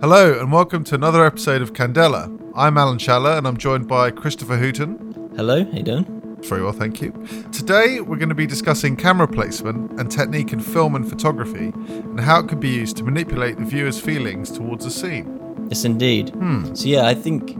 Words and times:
Hello, 0.00 0.38
and 0.40 0.50
welcome 0.50 0.82
to 0.84 0.94
another 0.94 1.24
episode 1.24 1.62
of 1.62 1.72
Candela. 1.72 2.34
I'm 2.54 2.78
Alan 2.78 2.98
Schaller, 2.98 3.36
and 3.36 3.46
I'm 3.46 3.56
joined 3.56 3.86
by 3.86 4.10
Christopher 4.10 4.56
Hooton. 4.56 5.36
Hello, 5.36 5.64
how 5.64 5.70
you 5.76 5.82
doing? 5.82 6.38
Very 6.42 6.62
well, 6.62 6.72
thank 6.72 7.02
you. 7.02 7.12
Today, 7.52 8.00
we're 8.00 8.16
going 8.16 8.30
to 8.30 8.34
be 8.34 8.46
discussing 8.46 8.96
camera 8.96 9.28
placement 9.28 10.00
and 10.00 10.10
technique 10.10 10.52
in 10.52 10.60
film 10.60 10.94
and 10.94 11.08
photography, 11.08 11.72
and 11.88 12.18
how 12.18 12.40
it 12.40 12.48
can 12.48 12.58
be 12.58 12.70
used 12.70 12.96
to 12.96 13.04
manipulate 13.04 13.58
the 13.58 13.64
viewer's 13.64 14.00
feelings 14.00 14.50
towards 14.50 14.86
a 14.86 14.90
scene. 14.90 15.66
Yes, 15.68 15.84
indeed. 15.84 16.30
Hmm. 16.30 16.74
So 16.74 16.88
yeah, 16.88 17.06
I 17.06 17.14
think 17.14 17.56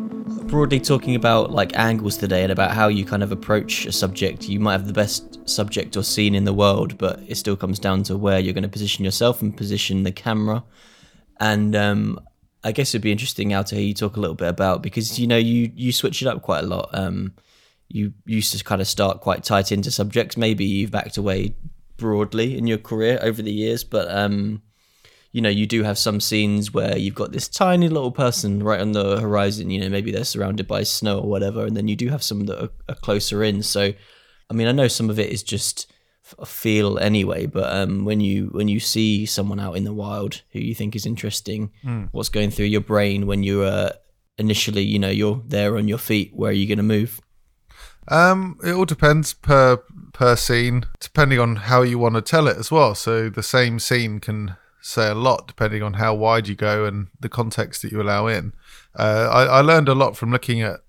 broadly 0.51 0.81
talking 0.81 1.15
about 1.15 1.53
like 1.53 1.77
angles 1.77 2.17
today 2.17 2.43
and 2.43 2.51
about 2.51 2.73
how 2.73 2.89
you 2.89 3.05
kind 3.05 3.23
of 3.23 3.31
approach 3.33 3.87
a 3.87 3.93
subject. 3.93 4.49
You 4.49 4.61
might 4.61 4.73
have 4.73 4.87
the 4.87 4.93
best 4.93 5.49
subject 5.49 5.97
or 5.97 6.03
scene 6.03 6.35
in 6.35 6.45
the 6.45 6.53
world, 6.53 6.99
but 6.99 7.21
it 7.27 7.37
still 7.37 7.57
comes 7.57 7.79
down 7.79 8.03
to 8.05 8.17
where 8.17 8.39
you're 8.41 8.55
going 8.55 8.63
to 8.63 8.69
position 8.69 9.05
yourself 9.05 9.43
and 9.43 9.57
position 9.57 10.03
the 10.03 10.13
camera. 10.13 10.65
And 11.41 11.75
um, 11.75 12.21
I 12.63 12.73
guess 12.73 12.91
it'd 12.91 13.03
be 13.03 13.13
interesting 13.13 13.49
now 13.49 13.63
to 13.63 13.75
hear 13.75 13.85
you 13.85 13.95
talk 13.95 14.17
a 14.17 14.21
little 14.21 14.37
bit 14.37 14.49
about 14.49 14.83
because 14.83 15.19
you 15.19 15.27
know 15.27 15.39
you 15.39 15.73
you 15.75 15.93
switch 15.93 16.21
it 16.21 16.29
up 16.29 16.43
quite 16.43 16.65
a 16.65 16.67
lot. 16.67 16.91
Um, 16.93 17.33
you 17.89 18.13
used 18.27 18.57
to 18.57 18.63
kind 18.63 18.81
of 18.81 18.87
start 18.87 19.21
quite 19.21 19.43
tight 19.43 19.73
into 19.73 19.91
subjects. 19.91 20.37
Maybe 20.37 20.65
you've 20.65 20.91
backed 20.91 21.17
away 21.17 21.55
broadly 21.97 22.57
in 22.57 22.67
your 22.67 22.79
career 22.79 23.19
over 23.23 23.43
the 23.43 23.53
years, 23.53 23.83
but 23.83 24.11
um, 24.11 24.63
you 25.33 25.41
know 25.41 25.49
you 25.49 25.67
do 25.67 25.83
have 25.83 25.97
some 25.97 26.21
scenes 26.21 26.73
where 26.73 26.99
you've 26.99 27.15
got 27.15 27.33
this 27.33 27.49
tiny 27.49 27.89
little 27.89 28.13
person 28.13 28.63
right 28.63 28.81
on 28.81 28.93
the 28.93 29.19
horizon. 29.19 29.71
You 29.71 29.81
know 29.81 29.89
maybe 29.89 30.13
they're 30.13 30.25
surrounded 30.25 30.69
by 30.69 30.83
snow 30.83 31.21
or 31.21 31.29
whatever, 31.31 31.65
and 31.65 31.75
then 31.75 31.89
you 31.89 31.97
do 31.97 32.09
have 32.11 32.23
some 32.23 32.45
that 32.47 32.63
are, 32.63 32.71
are 32.91 32.97
closer 32.97 33.43
in. 33.43 33.63
So, 33.63 33.95
I 34.51 34.55
mean, 34.55 34.69
I 34.69 34.73
know 34.73 34.89
some 34.89 35.09
of 35.09 35.19
it 35.19 35.31
is 35.31 35.43
just 35.43 35.90
feel 36.47 36.99
anyway 36.99 37.47
but 37.47 37.73
um, 37.75 38.05
when 38.05 38.21
you 38.21 38.47
when 38.53 38.69
you 38.69 38.81
see 38.81 39.27
someone 39.27 39.61
out 39.61 39.77
in 39.77 39.85
the 39.85 39.93
wild 39.93 40.43
who 40.53 40.59
you 40.61 40.75
think 40.75 40.95
is 40.97 41.07
interesting 41.07 41.71
Mm. 41.85 42.09
what's 42.13 42.29
going 42.29 42.51
through 42.51 42.67
your 42.67 42.81
brain 42.83 43.27
when 43.27 43.43
you 43.43 43.63
uh 43.63 43.91
initially 44.39 44.83
you 44.83 44.99
know 44.99 45.11
you're 45.11 45.43
there 45.47 45.77
on 45.77 45.87
your 45.89 45.99
feet 45.99 46.31
where 46.35 46.51
are 46.51 46.55
you 46.55 46.67
going 46.67 46.79
to 46.79 46.83
move 46.99 47.21
Um, 48.09 48.59
it 48.65 48.73
all 48.73 48.87
depends 48.87 49.35
per 49.35 49.77
per 50.13 50.35
scene, 50.37 50.85
depending 51.01 51.39
on 51.39 51.57
how 51.57 51.83
you 51.83 51.99
want 51.99 52.15
to 52.17 52.23
tell 52.23 52.49
it 52.49 52.57
as 52.57 52.71
well. 52.71 52.95
So 52.95 53.29
the 53.31 53.43
same 53.43 53.79
scene 53.79 54.19
can 54.21 54.57
say 54.83 55.09
a 55.09 55.15
lot 55.15 55.47
depending 55.47 55.83
on 55.83 55.95
how 55.95 56.15
wide 56.15 56.49
you 56.49 56.55
go 56.57 56.85
and 56.87 57.09
the 57.21 57.29
context 57.29 57.83
that 57.83 57.93
you 57.93 58.01
allow 58.03 58.27
in. 58.27 58.53
Uh, 58.99 59.29
I, 59.31 59.43
I 59.59 59.61
learned 59.61 59.89
a 59.89 59.95
lot 59.95 60.17
from 60.17 60.31
looking 60.33 60.63
at 60.63 60.81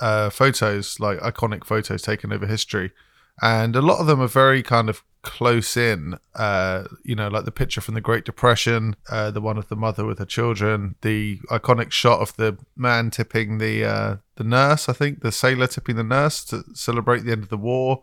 uh, 0.00 0.30
photos, 0.30 1.00
like 1.00 1.18
iconic 1.20 1.64
photos 1.64 2.02
taken 2.02 2.32
over 2.32 2.46
history, 2.46 2.92
and 3.40 3.76
a 3.76 3.82
lot 3.82 4.00
of 4.00 4.06
them 4.06 4.20
are 4.20 4.28
very 4.28 4.62
kind 4.62 4.88
of 4.88 5.02
close 5.22 5.76
in. 5.76 6.18
Uh, 6.34 6.84
you 7.04 7.14
know, 7.14 7.28
like 7.28 7.44
the 7.44 7.50
picture 7.50 7.80
from 7.80 7.94
the 7.94 8.00
Great 8.00 8.24
Depression, 8.24 8.96
uh, 9.10 9.30
the 9.30 9.40
one 9.40 9.58
of 9.58 9.68
the 9.68 9.76
mother 9.76 10.04
with 10.04 10.18
her 10.18 10.24
children, 10.24 10.94
the 11.02 11.38
iconic 11.50 11.90
shot 11.90 12.20
of 12.20 12.34
the 12.36 12.56
man 12.76 13.10
tipping 13.10 13.58
the 13.58 13.84
uh, 13.84 14.16
the 14.36 14.44
nurse. 14.44 14.88
I 14.88 14.92
think 14.92 15.20
the 15.20 15.32
sailor 15.32 15.66
tipping 15.66 15.96
the 15.96 16.04
nurse 16.04 16.44
to 16.46 16.64
celebrate 16.74 17.20
the 17.20 17.32
end 17.32 17.42
of 17.42 17.48
the 17.48 17.56
war. 17.56 18.02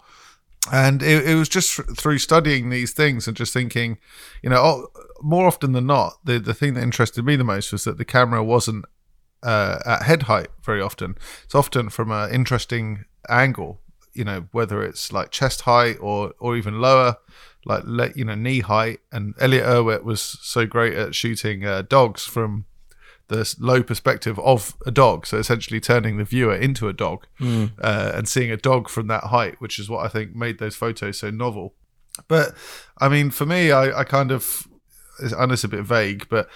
And 0.72 1.03
it, 1.03 1.27
it 1.27 1.36
was 1.36 1.47
just 1.47 1.80
through 1.95 2.17
studying 2.17 2.70
these 2.70 2.92
things 2.92 3.27
and 3.27 3.38
just 3.38 3.53
thinking, 3.53 3.99
you 4.42 4.49
know, 4.49 4.58
oh, 4.58 4.88
more 5.22 5.45
often 5.45 5.73
than 5.73 5.86
not, 5.86 6.14
the 6.23 6.39
the 6.39 6.53
thing 6.53 6.73
that 6.73 6.83
interested 6.83 7.23
me 7.23 7.36
the 7.36 7.44
most 7.44 7.72
was 7.72 7.83
that 7.83 7.97
the 7.97 8.05
camera 8.05 8.44
wasn't 8.44 8.86
uh, 9.44 9.80
at 9.86 10.03
head 10.03 10.23
height 10.23 10.47
very 10.64 10.81
often. 10.81 11.16
It's 11.44 11.55
often 11.55 11.89
from 11.89 12.11
an 12.11 12.33
interesting 12.33 13.05
angle, 13.30 13.80
you 14.16 14.23
know, 14.23 14.47
whether 14.52 14.81
it's 14.83 15.11
like 15.11 15.31
chest 15.31 15.61
height 15.61 15.97
or 15.99 16.33
or 16.39 16.55
even 16.55 16.80
lower, 16.80 17.17
like 17.66 17.83
le- 17.85 18.13
you 18.16 18.25
know 18.25 18.35
knee 18.35 18.61
height. 18.61 18.99
And 19.11 19.33
Elliott 19.39 19.66
Erwitt 19.66 20.03
was 20.03 20.21
so 20.21 20.66
great 20.66 20.94
at 20.94 21.13
shooting 21.16 21.66
uh, 21.66 21.83
dogs 21.83 22.23
from 22.23 22.66
the 23.27 23.55
low 23.59 23.81
perspective 23.81 24.38
of 24.39 24.75
a 24.86 24.91
dog, 24.91 25.25
so 25.25 25.38
essentially 25.38 25.80
turning 25.80 26.17
the 26.17 26.23
viewer 26.23 26.55
into 26.55 26.88
a 26.88 26.93
dog 26.93 27.25
uh, 27.41 28.11
and 28.13 28.27
seeing 28.27 28.52
a 28.52 28.58
dog 28.58 28.88
from 28.88 29.08
that 29.08 29.25
height, 29.25 29.59
which 29.59 29.80
is 29.80 29.89
what 29.89 30.05
I 30.05 30.09
think 30.09 30.36
made 30.36 30.59
those 30.59 30.75
photos 30.75 31.17
so 31.17 31.31
novel. 31.31 31.73
But 32.27 32.54
I 32.99 33.09
mean, 33.09 33.31
for 33.31 33.45
me, 33.45 33.71
I, 33.71 34.02
I 34.02 34.04
kind 34.04 34.31
of, 34.31 34.67
I 35.36 35.45
know 35.45 35.54
it's 35.54 35.64
a 35.64 35.67
bit 35.67 35.83
vague, 35.83 36.27
but 36.30 36.48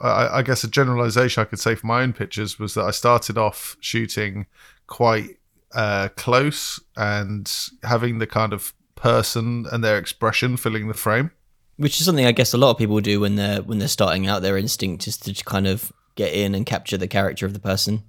I, 0.00 0.38
I 0.38 0.42
guess 0.42 0.62
a 0.64 0.68
generalization 0.68 1.40
I 1.40 1.44
could 1.44 1.60
say 1.60 1.74
for 1.74 1.86
my 1.86 2.02
own 2.02 2.12
pictures 2.12 2.58
was 2.58 2.74
that 2.74 2.84
I 2.84 2.90
started 2.90 3.38
off 3.38 3.76
shooting 3.80 4.46
quite 4.86 5.37
uh, 5.74 6.08
close 6.16 6.80
and 6.96 7.50
having 7.82 8.18
the 8.18 8.26
kind 8.26 8.52
of 8.52 8.72
person 8.96 9.66
and 9.70 9.82
their 9.84 9.98
expression 9.98 10.56
filling 10.56 10.88
the 10.88 10.94
frame. 10.94 11.30
which 11.76 12.00
is 12.00 12.06
something 12.06 12.26
i 12.26 12.32
guess 12.32 12.52
a 12.52 12.58
lot 12.58 12.70
of 12.70 12.78
people 12.78 12.98
do 13.00 13.20
when 13.20 13.36
they're 13.36 13.62
when 13.62 13.78
they're 13.78 13.86
starting 13.88 14.26
out 14.26 14.42
their 14.42 14.56
instinct 14.58 15.06
is 15.06 15.16
to 15.16 15.32
kind 15.44 15.66
of 15.66 15.92
get 16.16 16.32
in 16.32 16.54
and 16.54 16.66
capture 16.66 16.96
the 16.98 17.06
character 17.06 17.46
of 17.46 17.52
the 17.52 17.60
person 17.60 18.02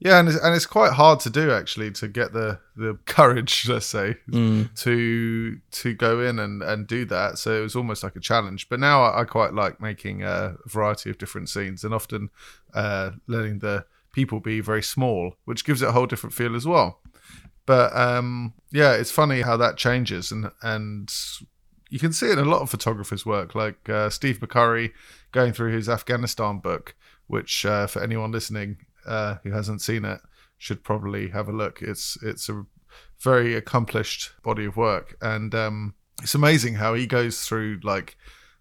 Yeah, 0.00 0.18
and 0.18 0.28
it's, 0.28 0.38
and 0.42 0.54
it's 0.54 0.66
quite 0.66 0.92
hard 0.94 1.20
to 1.20 1.30
do 1.30 1.50
actually 1.52 1.90
to 1.92 2.08
get 2.08 2.32
the, 2.32 2.58
the 2.76 2.98
courage, 3.06 3.68
let's 3.68 3.86
say, 3.86 4.16
Mm. 4.28 4.74
to 4.82 5.60
to 5.82 5.94
go 5.94 6.20
in 6.28 6.38
and, 6.40 6.62
and 6.62 6.86
do 6.88 7.04
that. 7.06 7.38
So 7.38 7.48
it 7.58 7.62
was 7.62 7.76
almost 7.76 8.02
like 8.02 8.16
a 8.16 8.20
challenge. 8.20 8.68
But 8.68 8.80
now 8.80 8.96
I, 9.04 9.20
I 9.20 9.24
quite 9.24 9.54
like 9.54 9.80
making 9.80 10.22
a 10.24 10.56
variety 10.66 11.08
of 11.10 11.18
different 11.18 11.48
scenes 11.48 11.84
and 11.84 11.94
often 11.94 12.30
uh, 12.74 13.12
letting 13.28 13.60
the 13.60 13.84
people 14.16 14.40
be 14.40 14.60
very 14.60 14.82
small, 14.82 15.36
which 15.44 15.64
gives 15.66 15.82
it 15.82 15.88
a 15.90 15.92
whole 15.92 16.06
different 16.06 16.32
feel 16.32 16.56
as 16.56 16.66
well. 16.66 17.00
But 17.66 17.94
um, 17.94 18.54
yeah, 18.72 18.94
it's 18.94 19.10
funny 19.10 19.42
how 19.42 19.58
that 19.58 19.76
changes, 19.76 20.32
and 20.32 20.50
and 20.62 21.12
you 21.90 21.98
can 21.98 22.14
see 22.14 22.28
it 22.30 22.38
in 22.38 22.46
a 22.46 22.50
lot 22.50 22.62
of 22.62 22.70
photographers' 22.70 23.26
work, 23.26 23.54
like 23.54 23.88
uh, 23.90 24.08
Steve 24.08 24.40
McCurry 24.40 24.92
going 25.32 25.52
through 25.52 25.72
his 25.72 25.88
Afghanistan 25.88 26.60
book, 26.60 26.94
which 27.26 27.66
uh, 27.66 27.86
for 27.86 28.02
anyone 28.02 28.32
listening 28.32 28.78
uh, 29.06 29.36
who 29.42 29.50
hasn't 29.50 29.82
seen 29.82 30.06
it 30.06 30.20
should 30.56 30.82
probably 30.82 31.28
have 31.28 31.48
a 31.48 31.52
look. 31.52 31.82
It's 31.82 32.16
it's 32.22 32.48
a 32.48 32.64
very 33.20 33.54
accomplished 33.54 34.30
body 34.42 34.64
of 34.64 34.78
work, 34.78 35.18
and 35.20 35.54
um, 35.54 35.94
it's 36.22 36.34
amazing 36.34 36.76
how 36.76 36.94
he 36.94 37.06
goes 37.06 37.42
through 37.42 37.80
like 37.82 38.16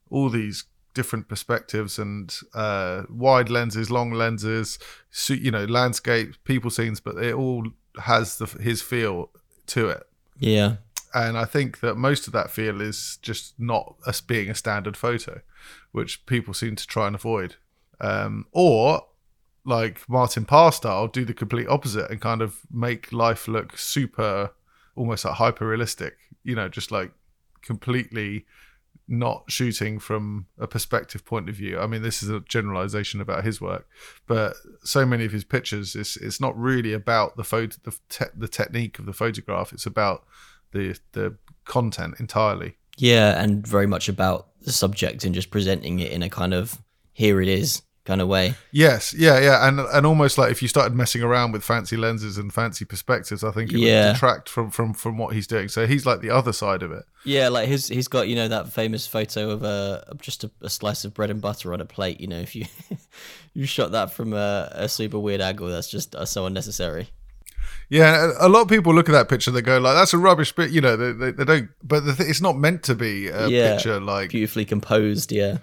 all 0.10 0.30
these 0.30 0.66
different 0.96 1.28
perspectives 1.28 2.00
and 2.00 2.36
uh, 2.56 3.04
wide 3.10 3.50
lenses, 3.52 3.92
long 3.92 4.12
lenses, 4.12 4.80
you 5.28 5.52
know, 5.52 5.66
landscapes, 5.66 6.38
people 6.44 6.72
scenes, 6.72 7.00
but 7.00 7.18
it 7.18 7.36
all 7.36 7.68
has 8.02 8.40
the, 8.40 8.46
his 8.46 8.82
feel 8.82 9.30
to 9.68 9.90
it 9.90 10.08
yeah 10.38 10.76
and 11.16 11.38
I 11.38 11.46
think 11.46 11.80
that 11.80 11.96
most 11.96 12.28
of 12.28 12.34
that 12.34 12.52
feel 12.52 12.82
is 12.82 13.18
just 13.22 13.58
not 13.58 13.96
us 14.06 14.20
being 14.20 14.50
a 14.50 14.56
standard 14.56 14.98
photo, 14.98 15.40
which 15.94 16.26
people 16.26 16.54
seem 16.54 16.76
to 16.76 16.86
try 16.86 17.08
and 17.08 17.16
avoid. 17.16 17.56
Um, 18.02 18.48
or 18.52 19.06
like 19.64 20.08
Martin 20.10 20.44
Parr 20.44 20.74
style, 20.74 21.08
do 21.08 21.24
the 21.24 21.34
complete 21.34 21.70
opposite 21.70 22.12
and 22.12 22.20
kind 22.20 22.42
of 22.42 22.58
make 22.70 23.14
life 23.14 23.48
look 23.48 23.78
super, 23.78 24.52
almost 24.98 25.24
like 25.24 25.36
hyper 25.36 25.66
realistic. 25.66 26.18
You 26.44 26.56
know, 26.56 26.68
just 26.68 26.92
like 26.92 27.14
completely 27.62 28.46
not 29.08 29.44
shooting 29.50 30.00
from 30.00 30.48
a 30.58 30.68
perspective 30.68 31.24
point 31.26 31.50
of 31.50 31.56
view. 31.56 31.80
I 31.80 31.88
mean, 31.88 32.02
this 32.02 32.24
is 32.24 32.30
a 32.30 32.40
generalization 32.42 33.22
about 33.22 33.44
his 33.44 33.62
work, 33.62 33.88
but 34.28 34.56
so 34.84 35.06
many 35.06 35.26
of 35.26 35.32
his 35.32 35.44
pictures, 35.44 35.96
it's 35.96 36.18
it's 36.18 36.40
not 36.42 36.58
really 36.58 36.94
about 36.94 37.38
the 37.38 37.44
photo, 37.44 37.76
the 37.84 37.96
te- 38.10 38.34
the 38.36 38.48
technique 38.48 39.00
of 39.00 39.06
the 39.06 39.14
photograph. 39.14 39.74
It's 39.74 39.86
about 39.86 40.26
the 40.72 41.00
the 41.14 41.36
content 41.66 42.16
entirely. 42.20 42.76
yeah 42.98 43.42
and 43.42 43.66
very 43.68 43.88
much 43.88 44.08
about 44.08 44.50
the 44.62 44.72
subject 44.72 45.26
and 45.26 45.34
just 45.36 45.50
presenting 45.52 46.00
it 46.00 46.12
in 46.12 46.22
a 46.24 46.30
kind 46.30 46.54
of 46.54 46.82
here 47.14 47.42
it 47.42 47.48
is 47.48 47.82
kind 48.06 48.22
of 48.22 48.28
way 48.28 48.54
Yes, 48.72 49.14
yeah, 49.18 49.40
yeah, 49.40 49.68
and 49.68 49.80
and 49.80 50.06
almost 50.06 50.38
like 50.38 50.52
if 50.52 50.62
you 50.62 50.68
started 50.68 50.94
messing 50.96 51.24
around 51.24 51.52
with 51.54 51.64
fancy 51.64 51.98
lenses 51.98 52.38
and 52.38 52.54
fancy 52.54 52.86
perspectives, 52.86 53.44
I 53.44 53.52
think 53.52 53.74
it 53.74 53.80
Yeah. 53.80 54.08
would 54.08 54.14
detract 54.14 54.48
from 54.50 54.70
from 54.72 54.94
from 54.94 55.18
what 55.18 55.34
he's 55.34 55.48
doing. 55.48 55.68
So 55.70 55.88
he's 55.88 56.06
like 56.06 56.22
the 56.22 56.30
other 56.30 56.54
side 56.54 56.84
of 56.84 56.92
it. 56.92 57.04
Yeah, 57.24 57.50
like 57.50 57.68
his 57.68 57.88
he's 57.88 58.08
got 58.08 58.28
you 58.28 58.36
know 58.36 58.48
that 58.48 58.72
famous 58.72 59.08
photo 59.08 59.50
of 59.50 59.64
a 59.64 60.16
just 60.22 60.44
a, 60.44 60.52
a 60.62 60.70
slice 60.70 61.04
of 61.06 61.14
bread 61.14 61.32
and 61.32 61.42
butter 61.42 61.74
on 61.74 61.82
a 61.82 61.86
plate. 61.86 62.22
You 62.22 62.28
know, 62.28 62.40
if 62.40 62.56
you 62.56 62.66
you 63.54 63.66
shot 63.66 63.92
that 63.94 64.12
from 64.12 64.34
a, 64.34 64.70
a 64.72 64.88
super 64.88 65.18
weird 65.20 65.42
angle, 65.42 65.68
that's 65.70 65.90
just 65.90 66.16
uh, 66.16 66.26
so 66.26 66.46
unnecessary. 66.46 67.10
Yeah, 67.90 68.32
a 68.40 68.48
a 68.48 68.50
lot 68.50 68.62
of 68.62 68.68
people 68.68 68.94
look 68.94 69.10
at 69.10 69.14
that 69.14 69.30
picture, 69.30 69.52
they 69.52 69.62
go 69.62 69.78
like, 69.80 69.96
"That's 69.96 70.14
a 70.14 70.18
rubbish 70.18 70.52
bit," 70.54 70.72
you 70.72 70.82
know. 70.82 70.96
They 70.96 71.12
they, 71.12 71.32
they 71.32 71.46
don't, 71.46 71.70
but 71.84 72.06
the 72.06 72.14
th- 72.14 72.30
it's 72.30 72.42
not 72.42 72.58
meant 72.58 72.84
to 72.84 72.96
be 72.96 73.28
a 73.30 73.48
Yeah. 73.48 73.74
picture 73.76 74.00
like 74.00 74.30
Beautifully 74.32 74.66
composed, 74.66 75.32
yeah. 75.32 75.58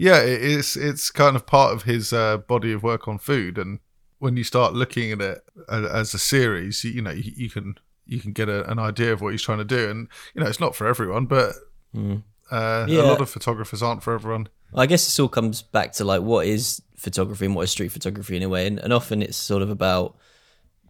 Yeah, 0.00 0.20
it's 0.20 0.76
it's 0.76 1.10
kind 1.10 1.34
of 1.36 1.44
part 1.46 1.74
of 1.74 1.82
his 1.82 2.12
uh, 2.12 2.36
body 2.38 2.72
of 2.72 2.82
work 2.82 3.08
on 3.08 3.18
food, 3.18 3.58
and 3.58 3.80
when 4.20 4.36
you 4.36 4.44
start 4.44 4.72
looking 4.74 5.12
at 5.12 5.20
it 5.20 5.38
as 5.68 6.14
a 6.14 6.18
series, 6.18 6.84
you, 6.84 6.90
you 6.92 7.02
know 7.02 7.10
you, 7.10 7.32
you 7.36 7.50
can 7.50 7.74
you 8.06 8.20
can 8.20 8.32
get 8.32 8.48
a, 8.48 8.68
an 8.70 8.78
idea 8.78 9.12
of 9.12 9.20
what 9.20 9.32
he's 9.32 9.42
trying 9.42 9.58
to 9.58 9.64
do, 9.78 9.90
and 9.90 10.08
you 10.34 10.40
know 10.40 10.46
it's 10.48 10.60
not 10.60 10.74
for 10.76 10.86
everyone, 10.86 11.26
but 11.26 11.54
Mm. 11.94 12.22
uh, 12.50 12.84
a 12.86 13.02
lot 13.02 13.20
of 13.22 13.30
photographers 13.30 13.82
aren't 13.82 14.02
for 14.02 14.12
everyone. 14.14 14.48
I 14.74 14.84
guess 14.86 15.04
this 15.06 15.18
all 15.18 15.28
comes 15.28 15.62
back 15.62 15.92
to 15.94 16.04
like 16.04 16.20
what 16.22 16.46
is 16.46 16.82
photography 16.96 17.46
and 17.46 17.54
what 17.54 17.62
is 17.62 17.70
street 17.70 17.92
photography 17.92 18.36
in 18.36 18.42
a 18.42 18.48
way, 18.48 18.66
and, 18.66 18.78
and 18.78 18.92
often 18.92 19.22
it's 19.22 19.38
sort 19.38 19.62
of 19.62 19.70
about 19.70 20.16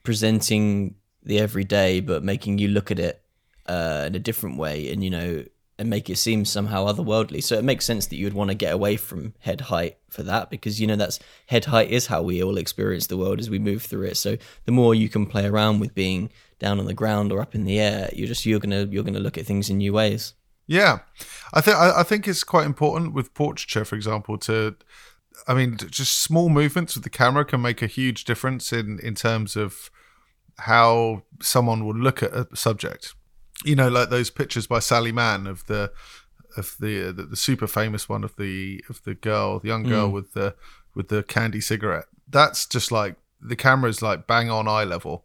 presenting 0.02 0.94
the 1.22 1.38
everyday, 1.38 2.00
but 2.00 2.22
making 2.25 2.58
you 2.58 2.69
look 2.69 2.90
at 2.90 2.99
it 2.99 3.22
uh, 3.66 4.05
in 4.06 4.14
a 4.14 4.19
different 4.19 4.56
way, 4.58 4.90
and 4.93 5.05
you 5.05 5.10
know, 5.10 5.44
and 5.79 5.89
make 5.89 6.11
it 6.11 6.17
seem 6.17 6.45
somehow 6.45 6.87
otherworldly. 6.87 7.43
So 7.43 7.57
it 7.57 7.65
makes 7.65 7.85
sense 7.85 8.07
that 8.07 8.17
you 8.17 8.27
would 8.27 8.35
want 8.35 8.51
to 8.51 8.57
get 8.57 8.73
away 8.73 8.97
from 8.97 9.35
head 9.41 9.63
height 9.63 9.97
for 10.11 10.23
that 10.25 10.51
because 10.51 10.81
you 10.81 10.87
know 10.87 10.97
that's 10.97 11.21
head 11.47 11.67
height 11.67 11.91
is 11.91 12.09
how 12.09 12.23
we 12.23 12.43
all 12.43 12.59
experience 12.59 13.07
the 13.07 13.17
world 13.17 13.39
as 13.39 13.49
we 13.49 13.59
move 13.59 13.83
through 13.83 14.07
it. 14.07 14.17
So 14.17 14.37
the 14.65 14.73
more 14.73 14.95
you 14.95 15.09
can 15.09 15.27
play 15.27 15.47
around 15.47 15.79
with 15.79 15.95
being 15.95 16.31
down 16.59 16.81
on 16.81 16.87
the 16.87 16.95
ground 16.95 17.31
or 17.31 17.41
up 17.41 17.55
in 17.55 17.65
the 17.65 17.79
air, 17.79 18.11
you're 18.13 18.27
just 18.27 18.45
you're 18.45 18.61
gonna 18.61 18.87
you're 18.91 19.05
gonna 19.05 19.21
look 19.21 19.39
at 19.39 19.47
things 19.47 19.71
in 19.71 19.79
new 19.79 19.93
ways. 19.93 20.35
Yeah, 20.67 20.99
I 21.55 21.61
think 21.61 21.77
I 21.77 22.03
think 22.03 22.27
it's 22.27 22.45
quite 22.45 22.67
important 22.67 23.15
with 23.15 23.33
portraiture, 23.33 23.85
for 23.85 23.95
example, 23.95 24.37
to 24.39 24.77
I 25.47 25.55
mean, 25.55 25.77
just 25.77 26.21
small 26.21 26.49
movements 26.49 26.95
with 26.95 27.05
the 27.05 27.11
camera 27.11 27.45
can 27.45 27.63
make 27.63 27.83
a 27.83 27.87
huge 27.87 28.25
difference 28.25 28.73
in 28.73 28.99
in 29.01 29.15
terms 29.15 29.57
of 29.57 29.91
how 30.59 31.23
someone 31.41 31.87
would 31.87 31.97
look 31.97 32.23
at 32.23 32.33
a 32.33 32.49
subject. 32.55 33.15
You 33.64 33.76
know, 33.76 33.88
like 33.88 34.10
those 34.10 34.31
pictures 34.31 34.66
by 34.66 34.78
Sally 34.78 35.12
Mann 35.12 35.46
of 35.46 35.66
the 35.66 35.93
of 36.56 36.76
the 36.81 37.12
the, 37.12 37.25
the 37.25 37.37
super 37.37 37.66
famous 37.66 38.08
one 38.08 38.25
of 38.25 38.37
the 38.37 38.84
of 38.88 39.02
the 39.05 39.14
girl, 39.14 39.58
the 39.58 39.69
young 39.69 39.82
girl 39.82 40.08
mm. 40.08 40.12
with 40.12 40.34
the 40.34 40.55
with 40.94 41.08
the 41.08 41.22
candy 41.22 41.60
cigarette. 41.60 42.06
That's 42.28 42.66
just 42.66 42.93
like 42.93 43.16
the 43.40 43.56
camera 43.56 43.90
is 43.90 44.02
like 44.02 44.26
bang 44.26 44.50
on 44.50 44.69
eye 44.69 44.84
level. 44.84 45.25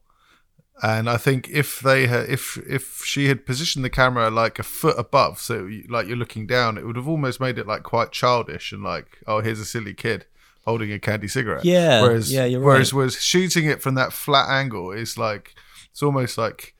And 0.81 1.07
I 1.07 1.17
think 1.17 1.49
if 1.49 1.79
they 1.79 2.07
had, 2.07 2.29
if 2.29 2.57
if 2.67 3.03
she 3.05 3.27
had 3.27 3.45
positioned 3.45 3.85
the 3.85 3.89
camera 3.89 4.31
like 4.31 4.57
a 4.57 4.63
foot 4.63 4.97
above, 4.97 5.39
so 5.39 5.69
like 5.87 6.07
you're 6.07 6.17
looking 6.17 6.47
down, 6.47 6.77
it 6.77 6.85
would 6.85 6.95
have 6.95 7.07
almost 7.07 7.39
made 7.39 7.59
it 7.59 7.67
like 7.67 7.83
quite 7.83 8.11
childish 8.11 8.71
and 8.71 8.83
like, 8.83 9.19
oh, 9.27 9.41
here's 9.41 9.59
a 9.59 9.65
silly 9.65 9.93
kid 9.93 10.25
holding 10.65 10.91
a 10.91 10.99
candy 10.99 11.27
cigarette. 11.27 11.65
Yeah. 11.65 12.01
Whereas, 12.01 12.31
yeah, 12.31 12.45
you're 12.45 12.61
whereas, 12.61 12.93
whereas 12.93 13.21
shooting 13.21 13.65
it 13.65 13.81
from 13.81 13.95
that 13.95 14.13
flat 14.13 14.49
angle 14.49 14.91
is 14.91 15.17
like, 15.17 15.55
it's 15.91 16.01
almost 16.01 16.37
like 16.37 16.73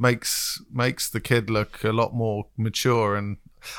makes 0.00 0.60
makes 0.72 1.08
the 1.08 1.20
kid 1.20 1.50
look 1.50 1.84
a 1.84 1.92
lot 1.92 2.14
more 2.14 2.46
mature 2.56 3.16
and 3.16 3.36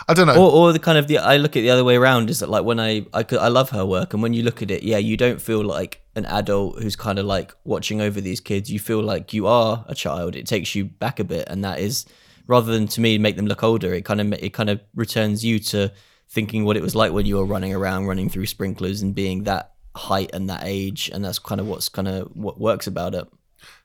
I 0.07 0.13
don't 0.13 0.27
know. 0.27 0.35
Or, 0.35 0.51
or 0.51 0.73
the 0.73 0.79
kind 0.79 0.97
of 0.97 1.07
the 1.07 1.17
I 1.17 1.37
look 1.37 1.57
at 1.57 1.61
the 1.61 1.71
other 1.71 1.83
way 1.83 1.95
around 1.95 2.29
is 2.29 2.39
that 2.39 2.49
like 2.49 2.63
when 2.63 2.79
I 2.79 3.05
I 3.13 3.25
I 3.31 3.47
love 3.47 3.71
her 3.71 3.85
work 3.85 4.13
and 4.13 4.21
when 4.21 4.33
you 4.33 4.43
look 4.43 4.61
at 4.61 4.71
it, 4.71 4.83
yeah, 4.83 4.97
you 4.97 5.17
don't 5.17 5.41
feel 5.41 5.63
like 5.63 6.01
an 6.15 6.25
adult 6.25 6.81
who's 6.81 6.95
kind 6.95 7.17
of 7.17 7.25
like 7.25 7.53
watching 7.63 7.99
over 8.01 8.21
these 8.21 8.39
kids. 8.39 8.71
You 8.71 8.79
feel 8.79 9.01
like 9.01 9.33
you 9.33 9.47
are 9.47 9.83
a 9.87 9.95
child. 9.95 10.35
It 10.35 10.45
takes 10.45 10.75
you 10.75 10.85
back 10.85 11.19
a 11.19 11.23
bit, 11.23 11.47
and 11.49 11.63
that 11.63 11.79
is 11.79 12.05
rather 12.47 12.71
than 12.71 12.87
to 12.89 13.01
me 13.01 13.17
make 13.17 13.35
them 13.35 13.47
look 13.47 13.63
older. 13.63 13.93
It 13.93 14.05
kind 14.05 14.21
of 14.21 14.33
it 14.33 14.53
kind 14.53 14.69
of 14.69 14.79
returns 14.93 15.43
you 15.43 15.59
to 15.59 15.91
thinking 16.29 16.63
what 16.63 16.77
it 16.77 16.83
was 16.83 16.95
like 16.95 17.11
when 17.11 17.25
you 17.25 17.37
were 17.37 17.45
running 17.45 17.73
around, 17.73 18.05
running 18.05 18.29
through 18.29 18.45
sprinklers, 18.45 19.01
and 19.01 19.15
being 19.15 19.43
that 19.43 19.73
height 19.95 20.29
and 20.33 20.49
that 20.49 20.61
age, 20.63 21.09
and 21.13 21.25
that's 21.25 21.39
kind 21.39 21.59
of 21.59 21.67
what's 21.67 21.89
kind 21.89 22.07
of 22.07 22.29
what 22.35 22.59
works 22.59 22.87
about 22.87 23.15
it. 23.15 23.27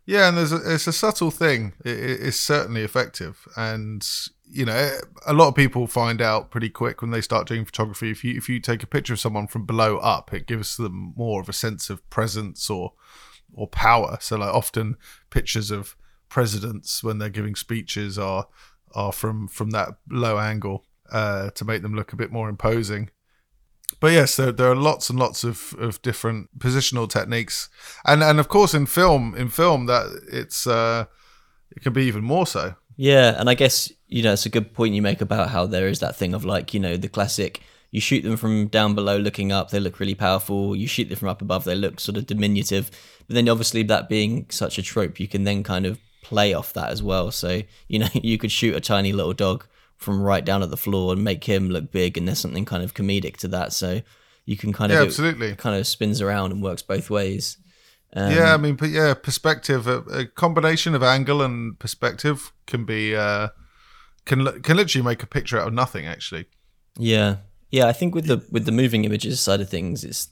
Yeah, 0.07 0.29
and 0.29 0.39
there's 0.39 0.53
a, 0.53 0.75
it's 0.75 0.87
a 0.87 0.93
subtle 0.93 1.33
thing. 1.33 1.73
It, 1.85 1.99
it's 1.99 2.41
certainly 2.41 2.83
effective, 2.83 3.47
and 3.57 4.07
you 4.49 4.65
know, 4.65 4.99
a 5.27 5.33
lot 5.33 5.49
of 5.49 5.57
people 5.57 5.89
find 5.89 6.23
out 6.23 6.51
pretty 6.53 6.71
quick 6.71 7.03
when 7.03 7.11
they 7.11 7.21
start 7.21 7.49
doing 7.49 7.65
photography. 7.65 8.13
If 8.13 8.23
you 8.23 8.37
if 8.37 8.49
you 8.49 8.61
take 8.61 8.85
a 8.85 8.87
picture 8.87 9.15
of 9.15 9.21
someone 9.21 9.49
from 9.49 9.67
below 9.67 9.99
up, 9.99 10.33
it 10.33 10.47
gives 10.47 10.77
them 10.77 11.13
more 11.17 11.41
of 11.41 11.49
a 11.49 11.53
sense 11.53 11.91
of 11.91 12.09
presence 12.09 12.71
or 12.71 12.93
or 13.53 13.67
power. 13.67 14.19
So, 14.21 14.37
like 14.37 14.55
often 14.55 14.97
pictures 15.31 15.73
of 15.73 15.97
presidents 16.29 17.03
when 17.03 17.19
they're 17.19 17.29
giving 17.29 17.57
speeches 17.57 18.17
are 18.17 18.47
are 18.95 19.13
from 19.13 19.49
from 19.49 19.71
that 19.71 19.89
low 20.09 20.39
angle 20.39 20.85
uh, 21.11 21.51
to 21.51 21.65
make 21.65 21.83
them 21.83 21.95
look 21.95 22.13
a 22.13 22.17
bit 22.17 22.31
more 22.31 22.49
imposing. 22.49 23.11
But 24.01 24.13
yes, 24.13 24.37
there, 24.37 24.53
there 24.53 24.71
are 24.71 24.77
lots 24.77 25.09
and 25.09 25.19
lots 25.19 25.43
of, 25.43 25.75
of 25.79 26.03
different 26.03 26.59
positional 26.59 27.09
techniques, 27.09 27.69
and 28.05 28.23
and 28.23 28.39
of 28.39 28.49
course 28.49 28.75
in 28.75 28.87
film 28.87 29.35
in 29.35 29.49
film 29.49 29.87
that 29.87 30.07
it's 30.31 30.67
uh, 30.67 31.07
it 31.71 31.83
can 31.83 31.93
be 31.93 32.05
even 32.05 32.23
more 32.23 32.47
so. 32.47 32.75
Yeah, 32.97 33.39
and 33.39 33.49
I 33.49 33.55
guess 33.55 33.93
you 34.09 34.23
know 34.23 34.33
it's 34.33 34.47
a 34.47 34.51
good 34.51 34.75
point 34.75 34.95
you 34.95 35.03
make 35.03 35.21
about 35.21 35.51
how 35.51 35.67
there 35.67 35.89
is 35.89 36.01
that 36.01 36.17
thing 36.17 36.35
of 36.35 36.45
like 36.45 36.75
you 36.75 36.81
know 36.81 36.97
the 36.97 37.09
classic 37.09 37.63
you 37.91 38.01
shoot 38.01 38.23
them 38.23 38.37
from 38.37 38.67
down 38.67 38.95
below 38.95 39.17
looking 39.17 39.53
up 39.53 39.71
they 39.71 39.81
look 39.81 40.01
really 40.01 40.15
powerful. 40.15 40.77
You 40.77 40.87
shoot 40.87 41.09
them 41.09 41.19
from 41.19 41.29
up 41.29 41.41
above 41.41 41.65
they 41.65 41.75
look 41.75 42.01
sort 42.01 42.19
of 42.19 42.27
diminutive. 42.27 42.91
But 43.27 43.35
then 43.35 43.49
obviously 43.49 43.83
that 43.85 44.09
being 44.09 44.47
such 44.51 44.79
a 44.79 44.83
trope 44.83 45.19
you 45.19 45.29
can 45.29 45.45
then 45.45 45.63
kind 45.63 45.87
of 45.87 45.99
play 46.23 46.53
off 46.53 46.73
that 46.75 46.91
as 46.91 47.03
well. 47.03 47.31
So 47.31 47.63
you 47.89 47.99
know 47.99 48.09
you 48.15 48.37
could 48.37 48.53
shoot 48.53 48.75
a 48.75 48.81
tiny 48.81 49.13
little 49.13 49.33
dog 49.33 49.67
from 49.97 50.21
right 50.21 50.45
down 50.45 50.63
at 50.63 50.71
the 50.71 50.77
floor 50.77 51.13
and 51.13 51.25
make 51.25 51.45
him 51.45 51.69
look 51.71 51.91
big 51.91 52.17
and 52.17 52.29
there's 52.29 52.39
something 52.39 52.65
kind 52.65 52.83
of 52.83 52.95
comedic 52.95 53.37
to 53.39 53.49
that. 53.49 53.73
So 53.73 54.03
you 54.45 54.57
can 54.57 54.73
kind 54.73 54.93
of 54.93 54.99
yeah, 54.99 55.05
absolutely. 55.05 55.55
kind 55.57 55.79
of 55.79 55.87
spins 55.87 56.21
around 56.21 56.53
and 56.53 56.63
works 56.63 56.83
both 56.83 57.11
ways. 57.11 57.59
Um, 58.13 58.33
yeah 58.33 58.55
i 58.55 58.57
mean 58.57 58.77
but 58.77 58.89
yeah 58.89 59.13
perspective 59.15 59.89
a, 59.89 59.99
a, 60.05 60.27
combination 60.27 60.95
of 60.95 61.03
angle 61.03 61.43
and 61.43 61.77
perspective 61.79 62.53
can 62.65 62.85
be 62.85 63.17
uh 63.17 63.49
can 64.25 64.47
can 64.63 64.77
literally 64.77 65.05
make 65.05 65.25
a 65.25 65.27
picture 65.27 65.59
out 65.61 65.67
of 65.67 65.75
nothing 65.75 66.07
actually. 66.07 66.47
Yeah. 66.97 67.39
Yeah 67.71 67.89
i 67.89 67.93
think 67.93 68.15
with 68.15 68.27
the 68.27 68.47
with 68.51 68.65
the 68.65 68.73
moving 68.73 69.05
images 69.05 69.41
side 69.41 69.61
of 69.61 69.69
things 69.69 70.05
it's 70.05 70.29